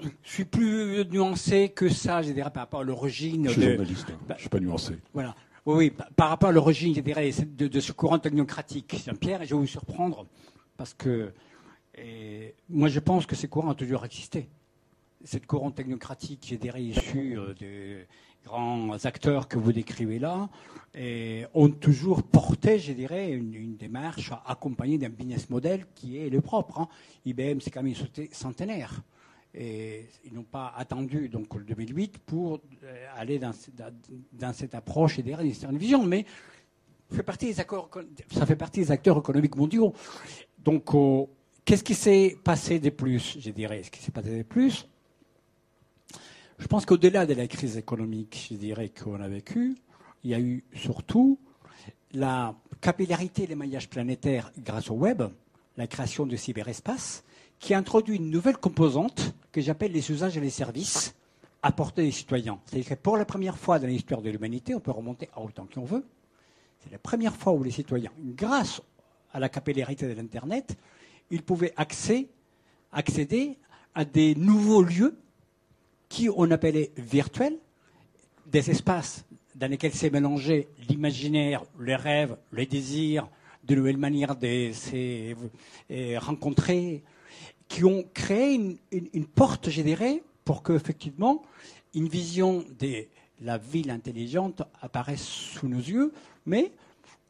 je 0.00 0.08
suis 0.22 0.44
plus 0.44 1.04
nuancé 1.10 1.68
que 1.70 1.88
ça, 1.88 2.22
je 2.22 2.32
dirais, 2.32 2.50
par 2.50 2.62
rapport 2.64 2.80
à 2.80 2.84
l'origine. 2.84 3.46
Je 3.46 3.52
suis 3.52 3.60
de- 3.62 3.68
journaliste, 3.70 4.06
hein. 4.10 4.18
Bah- 4.26 4.26
je 4.30 4.34
ne 4.34 4.40
suis 4.40 4.48
pas 4.48 4.60
nuancé. 4.60 4.94
Voilà. 5.14 5.34
Oui, 5.66 5.74
oui, 5.76 5.90
par- 5.90 6.10
par 6.12 6.28
rapport 6.30 6.48
à 6.48 6.52
l'origine, 6.52 6.94
je 6.94 7.00
dirais, 7.00 7.30
de, 7.30 7.68
de 7.68 7.80
ce 7.80 7.92
courant 7.92 8.18
technocratique. 8.18 9.02
Jean-Pierre, 9.04 9.44
je 9.44 9.54
vais 9.54 9.60
vous 9.60 9.66
surprendre, 9.66 10.26
parce 10.76 10.94
que 10.94 11.30
moi, 12.68 12.88
je 12.88 13.00
pense 13.00 13.26
que 13.26 13.34
ces 13.36 13.48
courants 13.48 13.70
ont 13.70 13.74
toujours 13.74 14.04
existé. 14.04 14.48
Cette 15.24 15.46
courant 15.46 15.70
technocratique, 15.72 16.46
je 16.48 16.54
dirais, 16.56 16.82
issu 16.82 17.36
euh, 17.38 17.52
des 17.54 18.06
grands 18.44 18.92
acteurs 19.04 19.48
que 19.48 19.58
vous 19.58 19.72
décrivez 19.72 20.18
là, 20.18 20.48
ont 21.54 21.68
toujours 21.70 22.22
porté, 22.22 22.78
je 22.78 22.92
dirais, 22.92 23.30
une, 23.32 23.76
démarche 23.76 24.32
accompagnée 24.46 24.96
d'un 24.98 25.08
business 25.10 25.50
model 25.50 25.86
qui 25.94 26.18
est 26.18 26.30
le 26.30 26.40
propre. 26.40 26.80
hein. 26.80 26.88
IBM, 27.24 27.58
c'est 27.60 27.70
quand 27.70 27.82
même 27.82 27.94
une 28.16 28.28
centenaire. 28.32 29.02
Et 29.54 30.06
ils 30.24 30.32
n'ont 30.34 30.44
pas 30.44 30.72
attendu 30.76 31.28
donc 31.28 31.54
le 31.54 31.64
2008 31.64 32.18
pour 32.18 32.60
euh, 32.84 33.06
aller 33.16 33.38
dans, 33.38 33.52
ce- 33.52 33.70
dans- 33.70 33.92
dans 34.32 34.52
cette 34.52 34.74
approche 34.74 35.18
et 35.18 35.22
derrière 35.22 35.40
une 35.70 35.78
vision, 35.78 36.04
mais 36.04 36.26
ça 37.10 37.16
fait 38.46 38.56
partie 38.56 38.80
des 38.80 38.90
acteurs 38.90 39.18
économiques 39.18 39.56
mondiaux. 39.56 39.92
Donc, 40.58 40.94
euh, 40.94 41.24
qu'est-ce 41.68 41.84
qui 41.84 41.94
s'est 41.94 42.38
passé 42.42 42.78
de 42.78 42.88
plus 42.88 43.36
Je 43.38 43.50
dirais, 43.50 43.82
ce 43.82 43.90
qui 43.90 44.00
s'est 44.00 44.10
passé 44.10 44.38
de 44.38 44.42
plus, 44.42 44.88
je 46.58 46.66
pense 46.66 46.86
qu'au-delà 46.86 47.26
de 47.26 47.34
la 47.34 47.46
crise 47.46 47.76
économique, 47.76 48.48
je 48.50 48.56
dirais 48.56 48.88
qu'on 48.88 49.20
a 49.20 49.28
vécu, 49.28 49.76
il 50.24 50.30
y 50.30 50.34
a 50.34 50.40
eu 50.40 50.64
surtout 50.74 51.38
la 52.14 52.54
capillarité 52.80 53.46
des 53.46 53.54
maillages 53.54 53.90
planétaires 53.90 54.50
grâce 54.56 54.90
au 54.90 54.94
web, 54.94 55.22
la 55.76 55.86
création 55.86 56.24
de 56.24 56.36
cyberespace, 56.36 57.22
qui 57.58 57.74
a 57.74 57.78
introduit 57.78 58.16
une 58.16 58.30
nouvelle 58.30 58.56
composante 58.56 59.34
que 59.52 59.60
j'appelle 59.60 59.92
les 59.92 60.10
usages 60.10 60.38
et 60.38 60.40
les 60.40 60.48
services 60.48 61.14
apportés 61.62 62.02
des 62.02 62.12
citoyens. 62.12 62.60
C'est-à-dire 62.64 62.88
que 62.88 62.94
pour 62.94 63.18
la 63.18 63.26
première 63.26 63.58
fois 63.58 63.78
dans 63.78 63.88
l'histoire 63.88 64.22
de 64.22 64.30
l'humanité, 64.30 64.74
on 64.74 64.80
peut 64.80 64.90
remonter 64.90 65.28
à 65.34 65.42
autant 65.42 65.66
qu'on 65.66 65.84
veut, 65.84 66.06
c'est 66.82 66.90
la 66.90 66.98
première 66.98 67.36
fois 67.36 67.52
où 67.52 67.62
les 67.62 67.72
citoyens, 67.72 68.12
grâce 68.18 68.80
à 69.34 69.38
la 69.38 69.50
capillarité 69.50 70.08
de 70.08 70.14
l'Internet, 70.14 70.74
ils 71.30 71.42
pouvaient 71.42 71.74
accéder, 71.76 73.56
à 73.94 74.04
des 74.04 74.34
nouveaux 74.34 74.82
lieux 74.82 75.16
qui 76.08 76.28
on 76.34 76.50
appelait 76.50 76.90
virtuels, 76.96 77.58
des 78.46 78.70
espaces 78.70 79.24
dans 79.54 79.70
lesquels 79.70 79.92
s'est 79.92 80.10
mélangé 80.10 80.68
l'imaginaire, 80.88 81.64
les 81.80 81.96
rêves, 81.96 82.36
les 82.52 82.66
désirs, 82.66 83.28
de 83.64 83.74
nouvelles 83.74 83.98
manières 83.98 84.36
de 84.36 84.70
se 84.72 85.34
euh, 85.90 86.18
rencontrer, 86.18 87.02
qui 87.68 87.84
ont 87.84 88.04
créé 88.14 88.78
une, 88.90 89.26
porte, 89.26 89.68
je 89.68 89.82
pour 90.44 90.62
que 90.62 90.72
effectivement 90.72 91.42
une 91.94 92.08
vision 92.08 92.64
de 92.78 93.04
la 93.42 93.58
ville 93.58 93.90
intelligente 93.90 94.62
apparaisse 94.80 95.24
sous 95.24 95.68
nos 95.68 95.78
yeux, 95.78 96.12
mais 96.46 96.72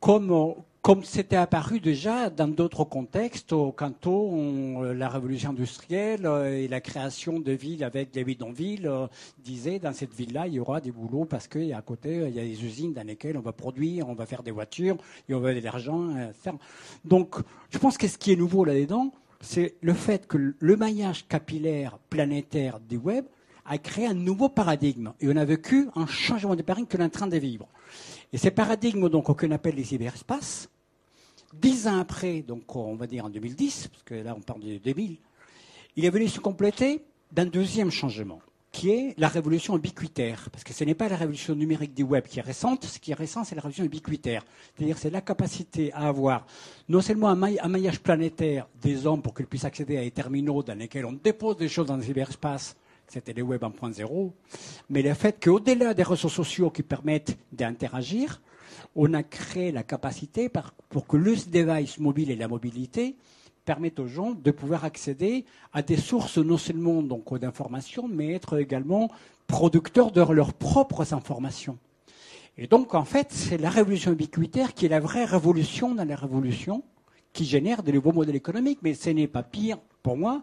comme, 0.00 0.30
euh, 0.30 0.52
comme 0.88 1.04
c'était 1.04 1.36
apparu 1.36 1.80
déjà 1.80 2.30
dans 2.30 2.48
d'autres 2.48 2.84
contextes, 2.84 3.52
au- 3.52 3.74
on, 4.06 4.84
euh, 4.84 4.94
la 4.94 5.10
révolution 5.10 5.50
industrielle 5.50 6.24
euh, 6.24 6.62
et 6.62 6.66
la 6.66 6.80
création 6.80 7.40
de 7.40 7.52
villes 7.52 7.84
avec 7.84 8.10
des 8.10 8.24
bidonvilles 8.24 8.86
euh, 8.86 9.06
disait 9.44 9.78
dans 9.80 9.92
cette 9.92 10.14
ville-là, 10.14 10.46
il 10.46 10.54
y 10.54 10.60
aura 10.60 10.80
des 10.80 10.90
boulots 10.90 11.26
parce 11.26 11.46
qu'à 11.46 11.82
côté, 11.82 12.24
il 12.28 12.34
y 12.34 12.40
a 12.40 12.42
des 12.42 12.64
usines 12.64 12.94
dans 12.94 13.06
lesquelles 13.06 13.36
on 13.36 13.42
va 13.42 13.52
produire, 13.52 14.08
on 14.08 14.14
va 14.14 14.24
faire 14.24 14.42
des 14.42 14.50
voitures 14.50 14.96
et 15.28 15.34
on 15.34 15.40
va 15.40 15.52
de 15.52 15.60
l'argent. 15.60 16.08
Donc, 17.04 17.34
je 17.68 17.76
pense 17.76 17.98
que 17.98 18.08
ce 18.08 18.16
qui 18.16 18.32
est 18.32 18.36
nouveau 18.36 18.64
là-dedans, 18.64 19.12
c'est 19.42 19.74
le 19.82 19.92
fait 19.92 20.26
que 20.26 20.54
le 20.58 20.76
maillage 20.78 21.28
capillaire 21.28 21.98
planétaire 22.08 22.80
du 22.80 22.96
web 22.96 23.26
a 23.66 23.76
créé 23.76 24.06
un 24.06 24.14
nouveau 24.14 24.48
paradigme. 24.48 25.12
Et 25.20 25.28
on 25.28 25.36
a 25.36 25.44
vécu 25.44 25.90
un 25.96 26.06
changement 26.06 26.56
de 26.56 26.62
paradigme 26.62 26.88
que 26.88 26.96
l'on 26.96 27.04
est 27.04 27.08
en 27.08 27.10
train 27.10 27.26
de 27.26 27.36
vivre. 27.36 27.68
Et 28.32 28.38
ces 28.38 28.50
paradigmes, 28.50 29.10
donc, 29.10 29.26
qu'on 29.36 29.50
appelle 29.50 29.74
les 29.74 29.84
cyberespaces, 29.84 30.70
dix 31.54 31.86
ans 31.86 31.98
après, 31.98 32.42
donc 32.42 32.74
on 32.76 32.94
va 32.94 33.06
dire 33.06 33.24
en 33.24 33.30
2010, 33.30 33.88
parce 33.88 34.02
que 34.02 34.14
là 34.14 34.34
on 34.36 34.40
parle 34.40 34.60
de 34.60 34.78
2000, 34.78 35.16
il 35.96 36.04
est 36.04 36.10
venu 36.10 36.28
se 36.28 36.40
compléter 36.40 37.02
d'un 37.32 37.46
deuxième 37.46 37.90
changement, 37.90 38.40
qui 38.72 38.90
est 38.90 39.14
la 39.18 39.28
révolution 39.28 39.76
ubiquitaire. 39.76 40.48
Parce 40.50 40.64
que 40.64 40.72
ce 40.72 40.84
n'est 40.84 40.94
pas 40.94 41.08
la 41.08 41.16
révolution 41.16 41.54
numérique 41.54 41.94
du 41.94 42.02
web 42.02 42.24
qui 42.24 42.38
est 42.38 42.42
récente, 42.42 42.84
ce 42.84 42.98
qui 42.98 43.10
est 43.10 43.14
récent, 43.14 43.44
c'est 43.44 43.54
la 43.54 43.62
révolution 43.62 43.84
ubiquitaire. 43.84 44.44
C'est-à-dire 44.76 44.98
c'est 44.98 45.10
la 45.10 45.20
capacité 45.20 45.92
à 45.92 46.08
avoir 46.08 46.46
non 46.88 47.00
seulement 47.00 47.28
un, 47.28 47.34
maillage 47.34 48.00
planétaire 48.00 48.68
des 48.80 49.06
hommes 49.06 49.22
pour 49.22 49.34
qu'ils 49.34 49.46
puissent 49.46 49.64
accéder 49.64 49.98
à 49.98 50.02
des 50.02 50.10
terminaux 50.10 50.62
dans 50.62 50.78
lesquels 50.78 51.06
on 51.06 51.12
dépose 51.12 51.56
des 51.56 51.68
choses 51.68 51.86
dans 51.86 51.96
le 51.96 52.02
cyberespace, 52.02 52.76
c'était 53.08 53.32
les 53.32 53.42
web 53.42 53.62
1.0, 53.62 54.30
mais 54.90 55.02
le 55.02 55.14
fait 55.14 55.42
qu'au-delà 55.42 55.94
des 55.94 56.02
réseaux 56.02 56.28
sociaux 56.28 56.70
qui 56.70 56.82
permettent 56.82 57.38
d'interagir, 57.52 58.40
on 58.94 59.14
a 59.14 59.22
créé 59.22 59.72
la 59.72 59.82
capacité 59.82 60.50
pour 60.88 61.06
que 61.06 61.16
le 61.16 61.36
device 61.36 61.98
mobile 61.98 62.30
et 62.30 62.36
la 62.36 62.48
mobilité 62.48 63.16
permettent 63.64 64.00
aux 64.00 64.06
gens 64.06 64.32
de 64.32 64.50
pouvoir 64.50 64.84
accéder 64.84 65.44
à 65.72 65.82
des 65.82 65.98
sources 65.98 66.38
non 66.38 66.56
seulement 66.56 67.02
donc 67.02 67.36
d'informations, 67.38 68.08
mais 68.08 68.32
être 68.32 68.58
également 68.58 69.10
producteurs 69.46 70.10
de 70.10 70.22
leurs 70.32 70.54
propres 70.54 71.12
informations. 71.12 71.78
Et 72.56 72.66
donc, 72.66 72.94
en 72.94 73.04
fait, 73.04 73.28
c'est 73.30 73.58
la 73.58 73.70
révolution 73.70 74.12
ubiquitaire 74.12 74.74
qui 74.74 74.86
est 74.86 74.88
la 74.88 75.00
vraie 75.00 75.24
révolution 75.24 75.94
dans 75.94 76.04
la 76.04 76.16
révolution, 76.16 76.82
qui 77.32 77.44
génère 77.44 77.82
de 77.82 77.92
nouveaux 77.92 78.12
modèles 78.12 78.36
économiques. 78.36 78.80
Mais 78.82 78.94
ce 78.94 79.10
n'est 79.10 79.28
pas 79.28 79.44
pire, 79.44 79.78
pour 80.02 80.16
moi, 80.16 80.42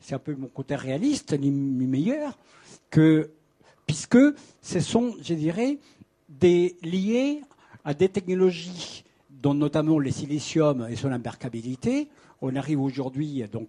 c'est 0.00 0.14
un 0.14 0.18
peu 0.18 0.34
mon 0.34 0.48
côté 0.48 0.74
réaliste, 0.74 1.32
ni 1.32 1.50
ni 1.50 1.86
meilleur, 1.86 2.36
que 2.90 3.30
puisque 3.86 4.18
ce 4.60 4.80
sont, 4.80 5.14
je 5.22 5.34
dirais, 5.34 5.78
des, 6.28 6.76
liés 6.82 7.42
à 7.86 7.94
des 7.94 8.08
technologies, 8.08 9.04
dont 9.30 9.54
notamment 9.54 10.00
le 10.00 10.10
silicium 10.10 10.88
et 10.90 10.96
son 10.96 11.12
imperméabilité. 11.12 12.08
On 12.42 12.54
arrive 12.56 12.80
aujourd'hui 12.80 13.44
donc 13.50 13.68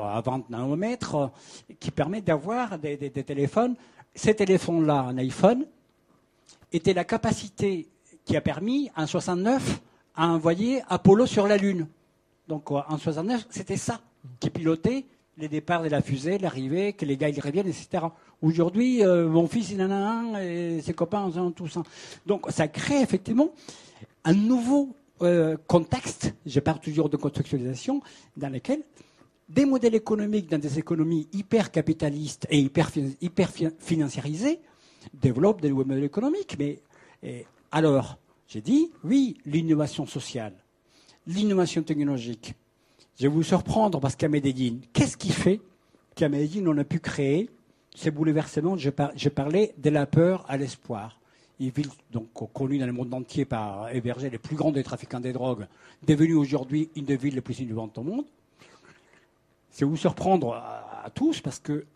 à 0.00 0.20
20 0.20 0.48
nanomètres, 0.50 1.32
qui 1.80 1.90
permet 1.90 2.22
d'avoir 2.22 2.78
des, 2.78 2.96
des 2.96 3.10
téléphones. 3.10 3.74
Ces 4.14 4.34
téléphones-là, 4.34 5.00
un 5.00 5.18
iPhone, 5.18 5.66
était 6.72 6.94
la 6.94 7.04
capacité 7.04 7.88
qui 8.24 8.36
a 8.36 8.40
permis, 8.40 8.88
en 8.96 9.06
69, 9.06 9.82
à 10.14 10.28
envoyer 10.28 10.82
Apollo 10.88 11.26
sur 11.26 11.48
la 11.48 11.56
Lune. 11.56 11.88
Donc 12.46 12.70
en 12.70 12.96
69, 12.96 13.46
c'était 13.50 13.76
ça 13.76 14.00
qui 14.38 14.48
pilotait 14.48 15.04
les 15.38 15.48
départs 15.48 15.82
de 15.82 15.88
la 15.88 16.00
fusée, 16.00 16.38
l'arrivée, 16.38 16.92
que 16.92 17.04
les 17.04 17.16
gars 17.16 17.28
ils 17.28 17.40
reviennent, 17.40 17.68
etc. 17.68 18.06
Aujourd'hui, 18.42 19.04
euh, 19.04 19.28
mon 19.28 19.46
fils 19.46 19.70
il 19.70 19.82
en 19.82 19.90
a 19.90 19.94
un 19.94 20.40
et 20.40 20.80
ses 20.82 20.94
copains 20.94 21.20
en 21.20 21.36
ont 21.36 21.50
tous 21.50 21.76
un. 21.76 21.82
Donc 22.26 22.46
ça 22.50 22.68
crée 22.68 23.00
effectivement 23.00 23.50
un 24.24 24.34
nouveau 24.34 24.96
euh, 25.22 25.56
contexte, 25.66 26.34
je 26.44 26.60
parle 26.60 26.80
toujours 26.80 27.08
de 27.08 27.16
contextualisation, 27.16 28.02
dans 28.36 28.48
lequel 28.52 28.82
des 29.48 29.64
modèles 29.64 29.94
économiques 29.94 30.50
dans 30.50 30.58
des 30.58 30.78
économies 30.78 31.28
hyper 31.32 31.70
capitalistes 31.70 32.46
et 32.50 32.58
hyper, 32.58 32.90
hyper 33.20 33.50
financiarisées 33.78 34.58
développent 35.14 35.60
des 35.60 35.68
nouveaux 35.68 35.84
modèles 35.84 36.04
économiques. 36.04 36.56
Mais 36.58 36.82
alors, 37.70 38.18
j'ai 38.48 38.60
dit, 38.60 38.90
oui, 39.04 39.38
l'innovation 39.44 40.06
sociale, 40.06 40.54
l'innovation 41.26 41.82
technologique. 41.82 42.54
Je 43.18 43.22
vais 43.22 43.28
vous 43.28 43.42
surprendre 43.42 43.98
parce 43.98 44.14
qu'à 44.14 44.28
Medellin, 44.28 44.76
qu'est-ce 44.92 45.16
qui 45.16 45.30
fait 45.30 45.60
qu'à 46.14 46.28
Medellin, 46.28 46.66
on 46.66 46.76
a 46.76 46.84
pu 46.84 47.00
créer 47.00 47.48
ces 47.94 48.10
bouleversements? 48.10 48.76
Je, 48.76 48.90
parlais 48.90 49.74
de 49.78 49.88
la 49.88 50.04
peur 50.06 50.44
à 50.48 50.58
l'espoir. 50.58 51.18
Une 51.58 51.70
ville 51.70 51.88
donc 52.10 52.28
connue 52.52 52.78
dans 52.78 52.84
le 52.84 52.92
monde 52.92 53.14
entier 53.14 53.46
par 53.46 53.88
héberger 53.94 54.28
les 54.28 54.36
plus 54.36 54.54
grands 54.54 54.70
des 54.70 54.82
trafiquants 54.82 55.20
des 55.20 55.32
drogues, 55.32 55.66
devenue 56.06 56.34
aujourd'hui 56.34 56.90
une 56.94 57.06
des 57.06 57.16
villes 57.16 57.36
les 57.36 57.40
plus 57.40 57.58
innovantes 57.60 57.96
au 57.96 58.02
monde. 58.02 58.26
C'est 59.70 59.86
vous 59.86 59.96
surprendre 59.96 60.52
à, 60.52 61.08
tous 61.14 61.40
parce 61.40 61.58
que 61.58 61.86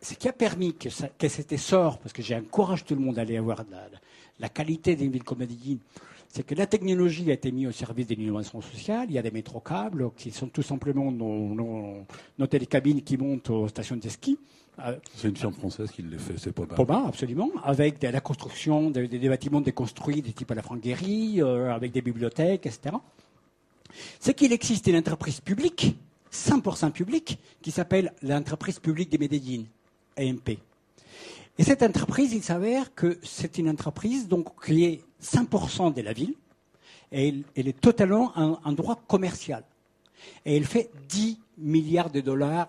ce 0.00 0.14
qui 0.14 0.28
a 0.28 0.32
permis 0.32 0.74
que, 0.74 0.90
ça, 0.90 1.08
cet 1.20 1.52
essor, 1.52 1.98
parce 1.98 2.12
que 2.12 2.22
j'ai 2.22 2.34
encouragé 2.34 2.82
tout 2.82 2.96
le 2.96 3.00
monde 3.00 3.20
à 3.20 3.22
aller 3.22 3.36
avoir 3.36 3.64
la, 3.70 3.86
la 4.40 4.48
qualité 4.48 4.96
d'une 4.96 5.12
ville 5.12 5.22
comme 5.22 5.38
Medellin, 5.38 5.76
c'est 6.32 6.44
que 6.44 6.54
la 6.54 6.66
technologie 6.66 7.30
a 7.30 7.34
été 7.34 7.52
mise 7.52 7.68
au 7.68 7.72
service 7.72 8.06
de 8.06 8.14
l'innovation 8.14 8.62
sociale. 8.62 9.06
Il 9.10 9.14
y 9.14 9.18
a 9.18 9.22
des 9.22 9.30
métrocâbles 9.30 10.10
qui 10.16 10.30
sont 10.30 10.46
tout 10.48 10.62
simplement 10.62 11.12
nos, 11.12 12.46
télécabines 12.46 13.02
qui 13.02 13.18
montent 13.18 13.50
aux 13.50 13.68
stations 13.68 13.96
de 13.96 14.08
ski. 14.08 14.38
Euh, 14.78 14.96
c'est 15.14 15.28
une 15.28 15.36
firme 15.36 15.52
française 15.52 15.90
qui 15.90 16.00
le 16.00 16.16
fait, 16.16 16.38
c'est 16.38 16.52
Poba. 16.52 16.74
Poba, 16.74 17.04
absolument, 17.06 17.50
avec 17.62 18.00
de 18.00 18.08
la 18.08 18.22
construction, 18.22 18.90
des, 18.90 19.28
bâtiments 19.28 19.60
déconstruits, 19.60 20.22
des 20.22 20.32
types 20.32 20.50
à 20.50 20.54
la 20.54 20.62
Franguerie, 20.62 21.42
euh, 21.42 21.70
avec 21.70 21.92
des 21.92 22.00
bibliothèques, 22.00 22.64
etc. 22.64 22.96
C'est 24.18 24.32
qu'il 24.32 24.54
existe 24.54 24.86
une 24.86 24.96
entreprise 24.96 25.42
publique, 25.42 25.94
100% 26.32 26.92
publique, 26.92 27.38
qui 27.60 27.70
s'appelle 27.70 28.14
l'entreprise 28.22 28.78
publique 28.78 29.10
des 29.10 29.18
Medellin, 29.18 29.64
AMP. 30.16 30.56
Et 31.58 31.64
cette 31.64 31.82
entreprise, 31.82 32.32
il 32.32 32.42
s'avère 32.42 32.94
que 32.94 33.18
c'est 33.22 33.58
une 33.58 33.68
entreprise 33.68 34.26
donc, 34.26 34.48
qui 34.64 34.84
est 34.84 35.04
5% 35.22 35.92
de 35.94 36.00
la 36.00 36.12
ville, 36.12 36.34
et 37.12 37.34
elle, 37.54 37.68
est 37.68 37.78
totalement 37.78 38.36
un, 38.36 38.72
droit 38.72 39.02
commercial. 39.06 39.64
Et 40.46 40.56
elle 40.56 40.64
fait 40.64 40.90
10 41.08 41.38
milliards 41.58 42.10
de 42.10 42.20
dollars 42.20 42.68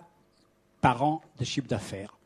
par 0.82 1.02
an 1.02 1.22
de 1.38 1.44
chiffre 1.44 1.66
d'affaires. 1.66 2.18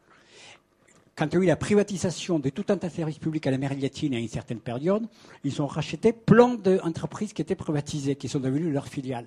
Quand 1.14 1.26
il 1.26 1.34
y 1.34 1.36
a 1.36 1.40
eu 1.42 1.46
la 1.46 1.56
privatisation 1.56 2.38
de 2.38 2.48
tout 2.50 2.64
un 2.68 2.76
tas 2.76 2.88
de 2.88 2.92
services 2.92 3.18
publics 3.18 3.46
à 3.46 3.50
l'Amérique 3.50 3.82
latine 3.82 4.14
à 4.14 4.18
une 4.18 4.28
certaine 4.28 4.60
période, 4.60 5.06
ils 5.44 5.62
ont 5.62 5.66
racheté 5.66 6.12
plein 6.12 6.54
d'entreprises 6.54 7.32
qui 7.32 7.42
étaient 7.42 7.56
privatisées, 7.56 8.16
qui 8.16 8.28
sont 8.28 8.40
devenues 8.40 8.70
leurs 8.70 8.88
filiales. 8.88 9.26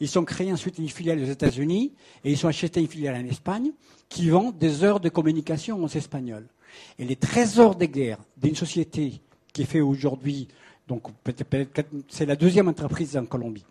Ils 0.00 0.18
ont 0.18 0.24
créé 0.24 0.52
ensuite 0.52 0.78
une 0.78 0.88
filiale 0.88 1.20
aux 1.20 1.26
États-Unis 1.26 1.92
et 2.24 2.32
ils 2.32 2.46
ont 2.46 2.48
acheté 2.48 2.80
une 2.80 2.88
filiale 2.88 3.16
en 3.16 3.28
Espagne 3.28 3.72
qui 4.08 4.28
vend 4.28 4.50
des 4.50 4.82
heures 4.82 5.00
de 5.00 5.08
communication 5.08 5.82
aux 5.82 5.88
Espagnols. 5.88 6.46
Et 6.98 7.04
les 7.04 7.16
trésors 7.16 7.74
de 7.76 7.86
guerre 7.86 8.18
d'une 8.36 8.54
société 8.54 9.20
qui 9.52 9.64
fait 9.64 9.80
aujourd'hui, 9.80 10.48
donc 10.86 11.02
c'est 12.08 12.26
la 12.26 12.36
deuxième 12.36 12.68
entreprise 12.68 13.16
en 13.16 13.24
Colombie, 13.24 13.64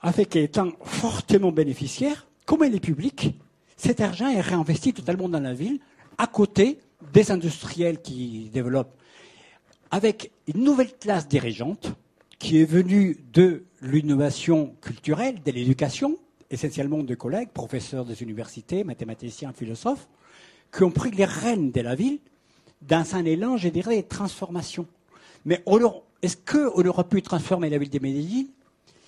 a 0.00 0.12
fait 0.12 0.24
qu'étant 0.24 0.72
fortement 0.82 1.52
bénéficiaire, 1.52 2.26
comme 2.46 2.62
elle 2.64 2.74
est 2.74 2.80
publique, 2.80 3.34
cet 3.76 4.00
argent 4.00 4.28
est 4.28 4.40
réinvesti 4.40 4.92
totalement 4.92 5.28
dans 5.28 5.40
la 5.40 5.54
ville, 5.54 5.78
à 6.18 6.26
côté 6.26 6.78
des 7.12 7.30
industriels 7.30 8.00
qui 8.00 8.50
développent, 8.52 8.94
avec 9.90 10.30
une 10.46 10.64
nouvelle 10.64 10.94
classe 10.96 11.28
dirigeante 11.28 11.92
qui 12.38 12.60
est 12.60 12.64
venue 12.64 13.18
de 13.32 13.64
l'innovation 13.82 14.74
culturelle, 14.80 15.42
de 15.44 15.50
l'éducation, 15.50 16.16
essentiellement 16.50 17.02
de 17.02 17.14
collègues, 17.14 17.50
professeurs 17.50 18.04
des 18.04 18.22
universités, 18.22 18.84
mathématiciens, 18.84 19.52
philosophes, 19.52 20.08
qui 20.72 20.82
ont 20.84 20.90
pris 20.90 21.10
les 21.10 21.24
rênes 21.24 21.70
de 21.70 21.80
la 21.80 21.94
ville 21.94 22.18
dans 22.82 23.14
un 23.14 23.24
élan, 23.24 23.56
je 23.56 23.68
dirais, 23.68 24.02
de 24.02 24.08
transformation. 24.08 24.86
Mais 25.44 25.62
est-ce 26.22 26.36
qu'on 26.36 26.86
aurait 26.86 27.04
pu 27.04 27.22
transformer 27.22 27.70
la 27.70 27.78
ville 27.78 27.90
de 27.90 27.98
Medellin 27.98 28.44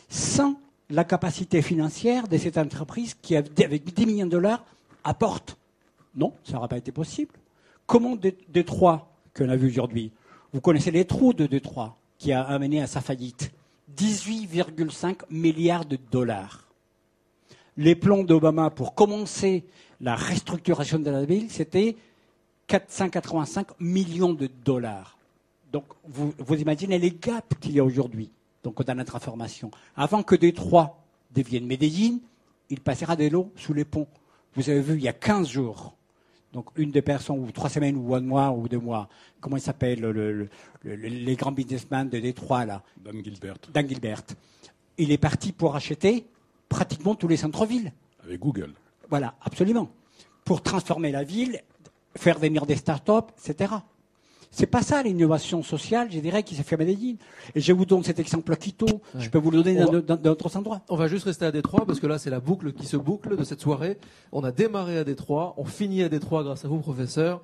sans 0.09 0.59
la 0.91 1.05
capacité 1.05 1.63
financière 1.63 2.29
de 2.29 2.37
cette 2.37 2.59
entreprise 2.59 3.15
qui, 3.21 3.37
avec 3.37 3.95
10 3.95 4.07
millions 4.07 4.27
de 4.27 4.33
dollars, 4.33 4.65
apporte? 5.05 5.57
Non, 6.15 6.35
ça 6.45 6.55
n'aurait 6.55 6.69
pas 6.69 6.79
été 6.79 6.93
possible. 6.93 7.33
Comment 7.87 8.17
Détroit, 8.49 9.11
qu'on 9.35 9.49
a 9.49 9.57
vu 9.57 9.69
aujourd'hui, 9.69 10.13
vous 10.53 10.61
connaissez 10.61 10.91
les 10.91 11.07
trous 11.07 11.33
de 11.33 11.47
Détroit, 11.47 11.97
qui 12.19 12.33
a 12.33 12.43
amené 12.43 12.83
à 12.83 12.87
sa 12.87 13.01
faillite 13.01 13.51
18,5 13.97 15.23
milliards 15.31 15.85
de 15.85 15.99
dollars. 16.11 16.67
Les 17.77 17.95
plans 17.95 18.23
d'Obama 18.23 18.71
pour 18.71 18.95
commencer 18.95 19.65
la 20.03 20.16
restructuration 20.16 20.98
de 20.98 21.11
la 21.11 21.24
ville, 21.24 21.50
c'était 21.50 21.96
485 22.66 23.80
millions 23.80 24.34
de 24.34 24.50
dollars. 24.64 25.16
Donc, 25.72 25.84
vous, 26.05 26.34
imaginez 26.55 26.98
les 26.98 27.12
gaps 27.12 27.57
qu'il 27.61 27.72
y 27.72 27.80
a 27.80 27.84
aujourd'hui 27.84 28.30
donc 28.62 28.82
dans 28.84 28.94
notre 28.94 29.16
information. 29.16 29.70
Avant 29.96 30.22
que 30.22 30.34
Détroit 30.34 31.03
devienne 31.34 31.66
Medellin, 31.66 32.18
il 32.70 32.80
passera 32.80 33.16
des 33.16 33.30
lots 33.30 33.50
sous 33.57 33.72
les 33.72 33.84
ponts. 33.84 34.07
Vous 34.55 34.68
avez 34.68 34.80
vu, 34.80 34.94
il 34.94 35.03
y 35.03 35.09
a 35.09 35.12
15 35.12 35.48
jours, 35.48 35.96
donc 36.53 36.66
une 36.76 36.90
des 36.90 37.03
personnes, 37.03 37.38
ou 37.38 37.50
trois 37.50 37.70
semaines, 37.70 37.96
ou 37.96 38.14
un 38.14 38.20
mois, 38.20 38.50
ou 38.50 38.68
deux 38.68 38.78
mois, 38.78 39.09
comment 39.40 39.57
il 39.57 39.62
s'appelle, 39.62 40.48
les 40.84 41.36
grands 41.36 41.53
businessmen 41.53 42.09
de 42.09 42.20
Détroit, 42.20 42.66
là? 42.66 42.82
Dan 42.96 43.24
Gilbert. 43.24 43.57
Dan 43.72 43.88
Gilbert. 43.88 44.22
Il 44.98 45.11
est 45.11 45.18
parti 45.18 45.53
pour 45.53 45.74
acheter 45.74 46.26
pratiquement 46.68 47.14
tous 47.14 47.28
les 47.28 47.38
centres-villes. 47.38 47.92
Avec 48.22 48.38
Google. 48.38 48.74
Voilà, 49.11 49.34
absolument. 49.42 49.90
Pour 50.44 50.62
transformer 50.62 51.12
la 51.12 51.24
ville, 51.24 51.62
faire 52.16 52.38
venir 52.38 52.66
des 52.66 52.76
start-up, 52.76 53.30
etc. 53.38 53.74
C'est 54.55 54.66
pas 54.66 54.82
ça 54.82 55.03
l'innovation 55.03 55.62
sociale, 55.62 56.09
je 56.11 56.18
dirais, 56.20 56.42
qui 56.42 56.55
s'est 56.55 56.62
fait 56.62 56.74
à 56.74 56.78
Medellin. 56.78 57.14
Et 57.55 57.61
je 57.61 57.72
vous 57.72 57.86
donne 57.86 58.05
cet 58.05 58.18
exemple 58.18 58.53
à 58.53 58.57
Quito, 58.57 58.86
je 59.18 59.30
peux 59.30 59.38
vous 59.38 59.50
le 59.50 59.62
donner 59.62 59.76
dans 59.76 60.16
d'autres 60.16 60.57
endroits. 60.59 60.82
On 60.90 60.96
va 60.96 61.09
juste 61.09 61.24
rester 61.24 61.46
à 61.46 61.50
Détroit, 61.50 61.86
parce 61.86 62.00
que 62.00 62.07
là, 62.07 62.18
c'est 62.18 62.28
la 62.28 62.38
boucle 62.38 62.72
qui 62.74 62.84
se 62.84 62.98
boucle 62.98 63.34
de 63.36 63.44
cette 63.44 63.62
soirée. 63.62 63.96
On 64.30 64.44
a 64.44 64.53
démarré 64.53 64.98
à 64.98 65.05
Détroit, 65.05 65.55
on 65.57 65.64
finit 65.64 66.03
à 66.03 66.11
Détroit 66.11 66.44
grâce 66.44 66.66
à 66.66 66.68
vous, 66.68 66.80
professeur. 66.80 67.40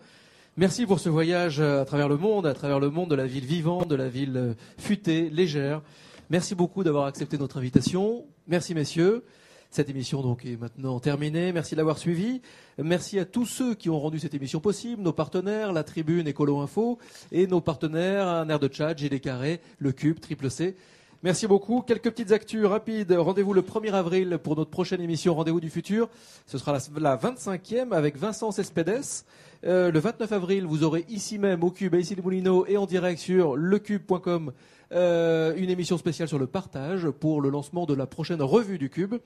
Merci 0.58 0.84
pour 0.84 1.00
ce 1.00 1.08
voyage 1.08 1.60
à 1.60 1.84
travers 1.86 2.10
le 2.10 2.18
monde, 2.18 2.44
à 2.46 2.52
travers 2.52 2.78
le 2.78 2.90
monde 2.90 3.08
de 3.08 3.14
la 3.14 3.26
ville 3.26 3.46
vivante, 3.46 3.88
de 3.88 3.94
la 3.94 4.08
ville 4.08 4.36
euh, 4.36 4.54
futée, 4.76 5.30
légère. 5.30 5.82
Merci 6.30 6.54
beaucoup 6.54 6.82
d'avoir 6.82 7.06
accepté 7.06 7.38
notre 7.38 7.58
invitation. 7.58 8.26
Merci, 8.48 8.74
messieurs. 8.74 9.24
Cette 9.70 9.90
émission 9.90 10.22
donc 10.22 10.46
est 10.46 10.56
maintenant 10.56 10.98
terminée. 10.98 11.52
Merci 11.52 11.74
de 11.74 11.78
l'avoir 11.78 11.98
suivi. 11.98 12.40
Merci 12.78 13.18
à 13.18 13.26
tous 13.26 13.44
ceux 13.44 13.74
qui 13.74 13.90
ont 13.90 14.00
rendu 14.00 14.18
cette 14.18 14.34
émission 14.34 14.60
possible, 14.60 15.02
nos 15.02 15.12
partenaires, 15.12 15.72
la 15.72 15.84
Tribune 15.84 16.26
Écolo 16.26 16.58
Info, 16.60 16.98
et 17.32 17.46
nos 17.46 17.60
partenaires, 17.60 18.26
un 18.26 18.48
air 18.48 18.58
de 18.58 18.72
chat, 18.72 18.94
GD 18.94 19.20
Carré, 19.20 19.60
le 19.78 19.92
Cube, 19.92 20.20
Triple 20.20 20.50
C. 20.50 20.74
Merci 21.22 21.46
beaucoup. 21.46 21.82
Quelques 21.82 22.10
petites 22.10 22.32
actus 22.32 22.64
rapides. 22.64 23.12
Rendez-vous 23.12 23.52
le 23.52 23.62
1er 23.62 23.92
avril 23.92 24.38
pour 24.42 24.56
notre 24.56 24.70
prochaine 24.70 25.00
émission 25.00 25.34
Rendez-vous 25.34 25.60
du 25.60 25.68
futur. 25.68 26.08
Ce 26.46 26.56
sera 26.56 26.78
la, 26.98 27.16
25e 27.16 27.92
avec 27.92 28.16
Vincent 28.16 28.52
Cespedes. 28.52 29.24
Euh, 29.64 29.90
le 29.90 29.98
29 29.98 30.32
avril, 30.32 30.64
vous 30.64 30.84
aurez 30.84 31.04
ici 31.08 31.38
même 31.38 31.62
au 31.64 31.70
Cube, 31.70 31.94
à 31.94 31.98
ici 31.98 32.14
les 32.14 32.22
Moulineaux 32.22 32.64
et 32.66 32.76
en 32.76 32.86
direct 32.86 33.20
sur 33.20 33.56
lecube.com 33.56 34.52
euh, 34.92 35.54
une 35.56 35.68
émission 35.68 35.98
spéciale 35.98 36.28
sur 36.28 36.38
le 36.38 36.46
partage 36.46 37.10
pour 37.10 37.42
le 37.42 37.50
lancement 37.50 37.84
de 37.84 37.94
la 37.94 38.06
prochaine 38.06 38.40
revue 38.40 38.78
du 38.78 38.88
Cube. 38.88 39.16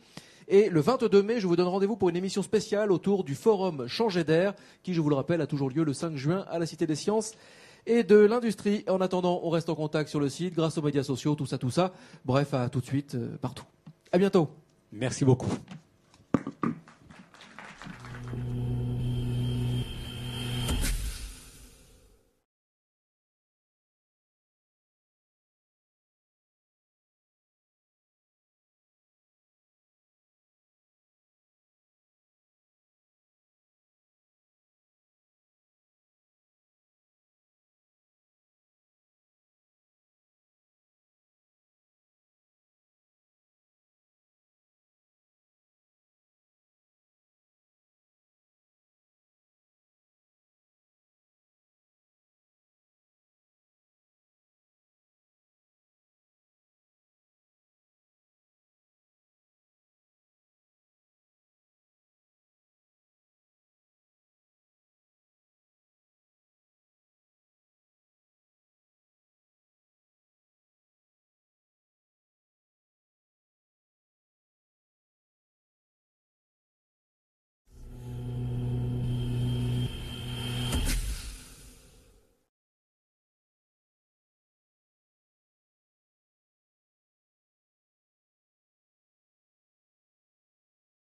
Et 0.49 0.69
le 0.69 0.81
22 0.81 1.23
mai, 1.23 1.41
je 1.41 1.47
vous 1.47 1.57
donne 1.57 1.69
rendez-vous 1.69 1.97
pour 1.97 2.09
une 2.09 2.17
émission 2.17 2.43
spéciale 2.43 2.93
autour 2.93 3.25
du 3.25 3.35
forum 3.35 3.87
Changer 3.87 4.25
d'air, 4.25 4.55
qui, 4.83 4.95
je 4.95 5.01
vous 5.01 5.09
le 5.09 5.15
rappelle, 5.15 5.41
a 5.41 5.47
toujours 5.47 5.71
lieu 5.71 5.85
le 5.85 5.93
5 5.93 6.17
juin 6.17 6.45
à 6.51 6.59
la 6.59 6.67
Cité 6.67 6.87
des 6.87 6.97
Sciences 6.97 7.33
et 7.87 8.03
de 8.03 8.17
l'industrie. 8.17 8.85
En 8.89 9.01
attendant, 9.01 9.41
on 9.43 9.51
reste 9.51 9.69
en 9.69 9.75
contact 9.75 10.09
sur 10.09 10.21
le 10.21 10.29
site 10.29 10.55
grâce 10.55 10.79
aux 10.79 10.83
médias 10.83 11.03
sociaux, 11.03 11.35
tout 11.35 11.47
ça, 11.47 11.59
tout 11.59 11.71
ça. 11.71 11.93
Bref, 12.25 12.55
à 12.55 12.69
tout 12.69 12.81
de 12.81 12.87
suite, 12.87 13.15
euh, 13.15 13.37
partout. 13.41 13.65
À 14.11 14.19
bientôt. 14.19 14.49
Merci 14.93 15.25
beaucoup. 15.25 15.51